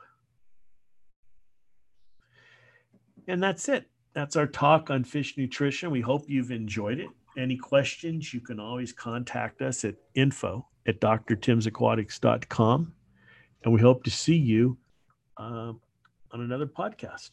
And 3.32 3.42
that's 3.42 3.70
it. 3.70 3.90
That's 4.14 4.36
our 4.36 4.46
talk 4.46 4.90
on 4.90 5.06
fish 5.06 5.38
nutrition. 5.38 5.90
We 5.90 6.02
hope 6.02 6.26
you've 6.28 6.52
enjoyed 6.52 7.00
it. 7.00 7.08
Any 7.38 7.56
questions, 7.56 8.34
you 8.34 8.42
can 8.42 8.60
always 8.60 8.92
contact 8.92 9.62
us 9.62 9.86
at 9.86 9.96
info 10.16 10.68
at 10.86 11.00
drtimsaquatics.com. 11.00 12.94
And 13.64 13.74
we 13.74 13.80
hope 13.80 14.04
to 14.04 14.12
see 14.12 14.36
you 14.36 14.78
um, 15.38 15.80
on 16.32 16.42
another 16.42 16.66
podcast. 16.66 17.30